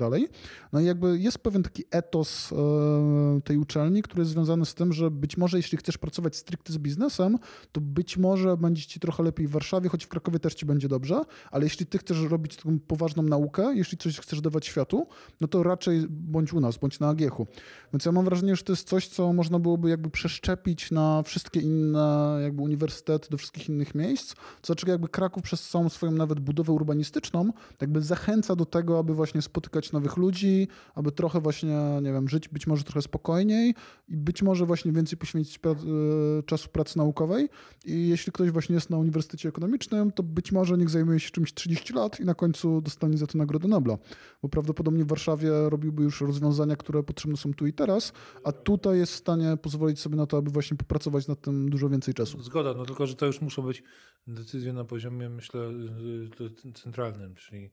No 0.73 0.79
i 0.79 0.85
jakby 0.85 1.19
jest 1.19 1.39
pewien 1.39 1.63
taki 1.63 1.83
etos 1.91 2.53
tej 3.43 3.57
uczelni, 3.57 4.01
który 4.01 4.21
jest 4.21 4.31
związany 4.31 4.65
z 4.65 4.73
tym, 4.73 4.93
że 4.93 5.11
być 5.11 5.37
może 5.37 5.57
jeśli 5.57 5.77
chcesz 5.77 5.97
pracować 5.97 6.35
stricte 6.35 6.73
z 6.73 6.77
biznesem, 6.77 7.37
to 7.71 7.81
być 7.81 8.17
może 8.17 8.57
będzie 8.57 8.81
ci 8.81 8.99
trochę 8.99 9.23
lepiej 9.23 9.47
w 9.47 9.51
Warszawie, 9.51 9.89
choć 9.89 10.05
w 10.05 10.07
Krakowie 10.07 10.39
też 10.39 10.55
ci 10.55 10.65
będzie 10.65 10.87
dobrze, 10.87 11.21
ale 11.51 11.63
jeśli 11.63 11.85
ty 11.85 11.97
chcesz 11.97 12.21
robić 12.21 12.55
taką 12.55 12.79
poważną 12.79 13.23
naukę, 13.23 13.73
jeśli 13.75 13.97
coś 13.97 14.19
chcesz 14.19 14.41
dawać 14.41 14.65
światu, 14.65 15.07
no 15.41 15.47
to 15.47 15.63
raczej 15.63 16.07
bądź 16.17 16.53
u 16.53 16.59
nas, 16.59 16.77
bądź 16.77 16.99
na 16.99 17.09
Agiechu. 17.09 17.47
Więc 17.93 18.05
ja 18.05 18.11
mam 18.11 18.25
wrażenie, 18.25 18.55
że 18.55 18.63
to 18.63 18.71
jest 18.73 18.87
coś, 18.87 19.07
co 19.07 19.33
można 19.33 19.59
byłoby 19.59 19.89
jakby 19.89 20.09
przeszczepić 20.09 20.91
na 20.91 21.23
wszystkie 21.23 21.59
inne 21.59 22.39
jakby 22.43 22.61
uniwersytety, 22.61 23.29
do 23.29 23.37
wszystkich 23.37 23.69
innych 23.69 23.95
miejsc, 23.95 24.35
co 24.61 24.67
znaczy 24.67 24.89
jakby 24.89 25.07
Kraków 25.07 25.43
przez 25.43 25.69
całą 25.69 25.89
swoją 25.89 26.11
nawet 26.11 26.39
budowę 26.39 26.73
urbanistyczną 26.73 27.51
jakby 27.81 28.01
zachęca 28.01 28.55
do 28.55 28.65
tego, 28.65 28.99
aby 28.99 29.13
właśnie 29.13 29.41
spotykać 29.41 29.91
nowych 29.91 30.17
ludzi, 30.17 30.67
aby 30.95 31.11
trochę 31.11 31.41
właśnie, 31.41 31.77
nie 32.01 32.13
wiem, 32.13 32.29
żyć 32.29 32.49
być 32.49 32.67
może 32.67 32.83
trochę 32.83 33.01
spokojniej 33.01 33.75
i 34.07 34.17
być 34.17 34.43
może 34.43 34.65
właśnie 34.65 34.91
więcej 34.91 35.17
poświęcić 35.17 35.59
pra- 35.59 36.39
e, 36.39 36.43
czasu 36.43 36.69
pracy 36.69 36.97
naukowej 36.97 37.49
i 37.85 38.07
jeśli 38.07 38.31
ktoś 38.31 38.51
właśnie 38.51 38.75
jest 38.75 38.89
na 38.89 38.97
Uniwersytecie 38.97 39.49
Ekonomicznym, 39.49 40.11
to 40.11 40.23
być 40.23 40.51
może 40.51 40.77
niech 40.77 40.89
zajmuje 40.89 41.19
się 41.19 41.31
czymś 41.31 41.53
30 41.53 41.93
lat 41.93 42.19
i 42.19 42.25
na 42.25 42.33
końcu 42.33 42.81
dostanie 42.81 43.17
za 43.17 43.27
to 43.27 43.37
Nagrodę 43.37 43.67
Nobla, 43.67 43.97
bo 44.41 44.49
prawdopodobnie 44.49 45.03
w 45.03 45.07
Warszawie 45.07 45.49
robiłby 45.69 46.03
już 46.07 46.21
rozwiązania, 46.21 46.75
które 46.75 47.03
potrzebne 47.03 47.37
są 47.37 47.53
tu 47.53 47.67
i 47.67 47.73
teraz, 47.73 48.13
a 48.43 48.51
tutaj 48.51 48.97
jest 48.97 49.13
w 49.13 49.15
stanie 49.15 49.57
pozwolić 49.57 49.99
sobie 49.99 50.15
na 50.15 50.25
to, 50.27 50.37
aby 50.37 50.51
właśnie 50.51 50.77
popracować 50.77 51.27
nad 51.27 51.41
tym 51.41 51.69
dużo 51.69 51.89
więcej 51.89 52.13
czasu. 52.13 52.41
Zgoda, 52.43 52.73
no 52.73 52.85
tylko, 52.85 53.07
że 53.07 53.15
to 53.15 53.25
już 53.25 53.41
muszą 53.41 53.61
być 53.61 53.83
decyzje 54.27 54.73
na 54.73 54.85
poziomie, 54.85 55.29
myślę, 55.29 55.59
centralnym, 56.73 57.35
czyli, 57.35 57.71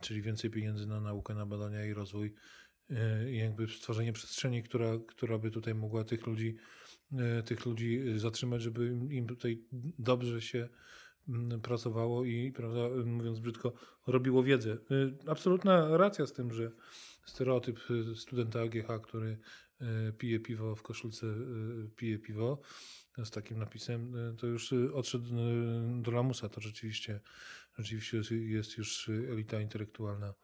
czyli 0.00 0.22
więcej 0.22 0.50
pieniędzy 0.50 0.86
na 0.86 1.00
naukę, 1.00 1.34
na 1.34 1.46
badania 1.46 1.86
i 1.86 1.92
rozwój 1.92 2.34
y, 2.90 2.96
i 3.30 3.36
jakby 3.36 3.68
stworzenie 3.68 4.12
przestrzeni, 4.12 4.62
która, 4.62 4.92
która 5.08 5.38
by 5.38 5.50
tutaj 5.50 5.74
mogła 5.74 6.04
tych 6.04 6.26
ludzi, 6.26 6.56
y, 7.12 7.42
tych 7.42 7.66
ludzi 7.66 8.00
zatrzymać, 8.16 8.62
żeby 8.62 8.86
im- 8.86 9.12
im 9.12 9.26
tutaj 9.26 9.62
dobrze 9.98 10.40
się 10.40 10.68
mm, 11.28 11.60
pracowało 11.60 12.24
i, 12.24 12.52
prawda, 12.52 12.80
mówiąc 13.04 13.38
brzydko, 13.40 13.72
robiło 14.06 14.42
wiedzę. 14.42 14.78
Y, 14.90 15.14
Absolutna 15.26 15.96
racja 15.96 16.26
z 16.26 16.32
tym, 16.32 16.52
że 16.52 16.70
stereotyp 17.28 17.78
y, 17.90 18.16
studenta 18.16 18.60
AGH, 18.60 19.02
który 19.02 19.38
y, 20.08 20.12
pije 20.12 20.40
piwo 20.40 20.76
w 20.76 20.82
koszulce, 20.82 21.26
y, 21.26 21.90
pije 21.96 22.18
piwo, 22.18 22.60
z 23.24 23.30
takim 23.30 23.58
napisem, 23.58 24.14
to 24.38 24.46
już 24.46 24.72
odszedł 24.72 25.28
do 26.02 26.10
lamusa. 26.10 26.48
To 26.48 26.60
rzeczywiście, 26.60 27.20
rzeczywiście 27.78 28.20
jest- 28.30 28.78
już 28.78 29.08
elita 29.08 29.60
intelektualna 29.60 30.34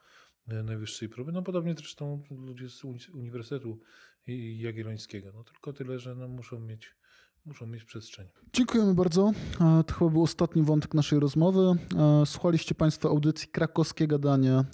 najwyższej 0.47 1.09
próby. 1.09 1.33
No 1.33 1.43
podobnie 1.43 1.75
zresztą 1.75 2.23
ludzie 2.31 2.69
z 2.69 2.85
uni- 2.85 3.13
Uniwersytetu 3.15 3.81
Jagiellońskiego. 4.57 5.33
No 5.35 5.45
tylko 5.45 5.73
tyle, 5.73 5.99
że 5.99 6.15
no, 6.15 6.29
muszą 6.29 6.61
mieć 6.61 6.95
muszą 7.47 7.67
mieć 7.67 7.85
przestrzeń. 7.85 8.27
Dziękujemy 8.53 8.95
bardzo. 8.95 9.33
E, 9.61 9.85
To 9.85 9.95
chyba 9.95 10.11
był 10.11 10.23
ostatni 10.23 10.63
wątek 10.63 10.95
naszej 10.95 11.21
rozmowy. 11.21 11.61
E, 11.97 12.27
Słuchaliście 12.27 12.75
Państwo 12.75 13.09
audycji 13.09 13.49
Krakowskie 13.49 14.07
Gadanie 14.07 14.65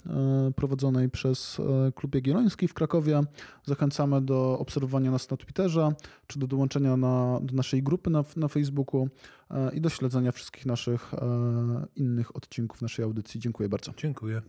prowadzonej 0.55 1.09
przez 1.09 1.59
e, 1.59 1.91
Klub 1.91 2.15
Jagielloński 2.15 2.67
w 2.67 2.73
Krakowie. 2.73 3.21
Zachęcamy 3.65 4.21
do 4.21 4.59
obserwowania 4.59 5.11
nas 5.11 5.29
na 5.29 5.37
Twitterze, 5.37 5.89
czy 6.27 6.39
do 6.39 6.47
dołączenia 6.47 6.97
na, 6.97 7.39
do 7.43 7.55
naszej 7.55 7.83
grupy 7.83 8.09
na, 8.09 8.23
na 8.35 8.47
Facebooku 8.47 9.09
i 9.73 9.81
do 9.81 9.89
śledzenia 9.89 10.31
wszystkich 10.31 10.65
naszych 10.65 11.11
innych 11.95 12.35
odcinków 12.35 12.81
naszej 12.81 13.05
audycji. 13.05 13.39
Dziękuję 13.39 13.69
bardzo. 13.69 13.93
Dziękuję. 13.97 14.41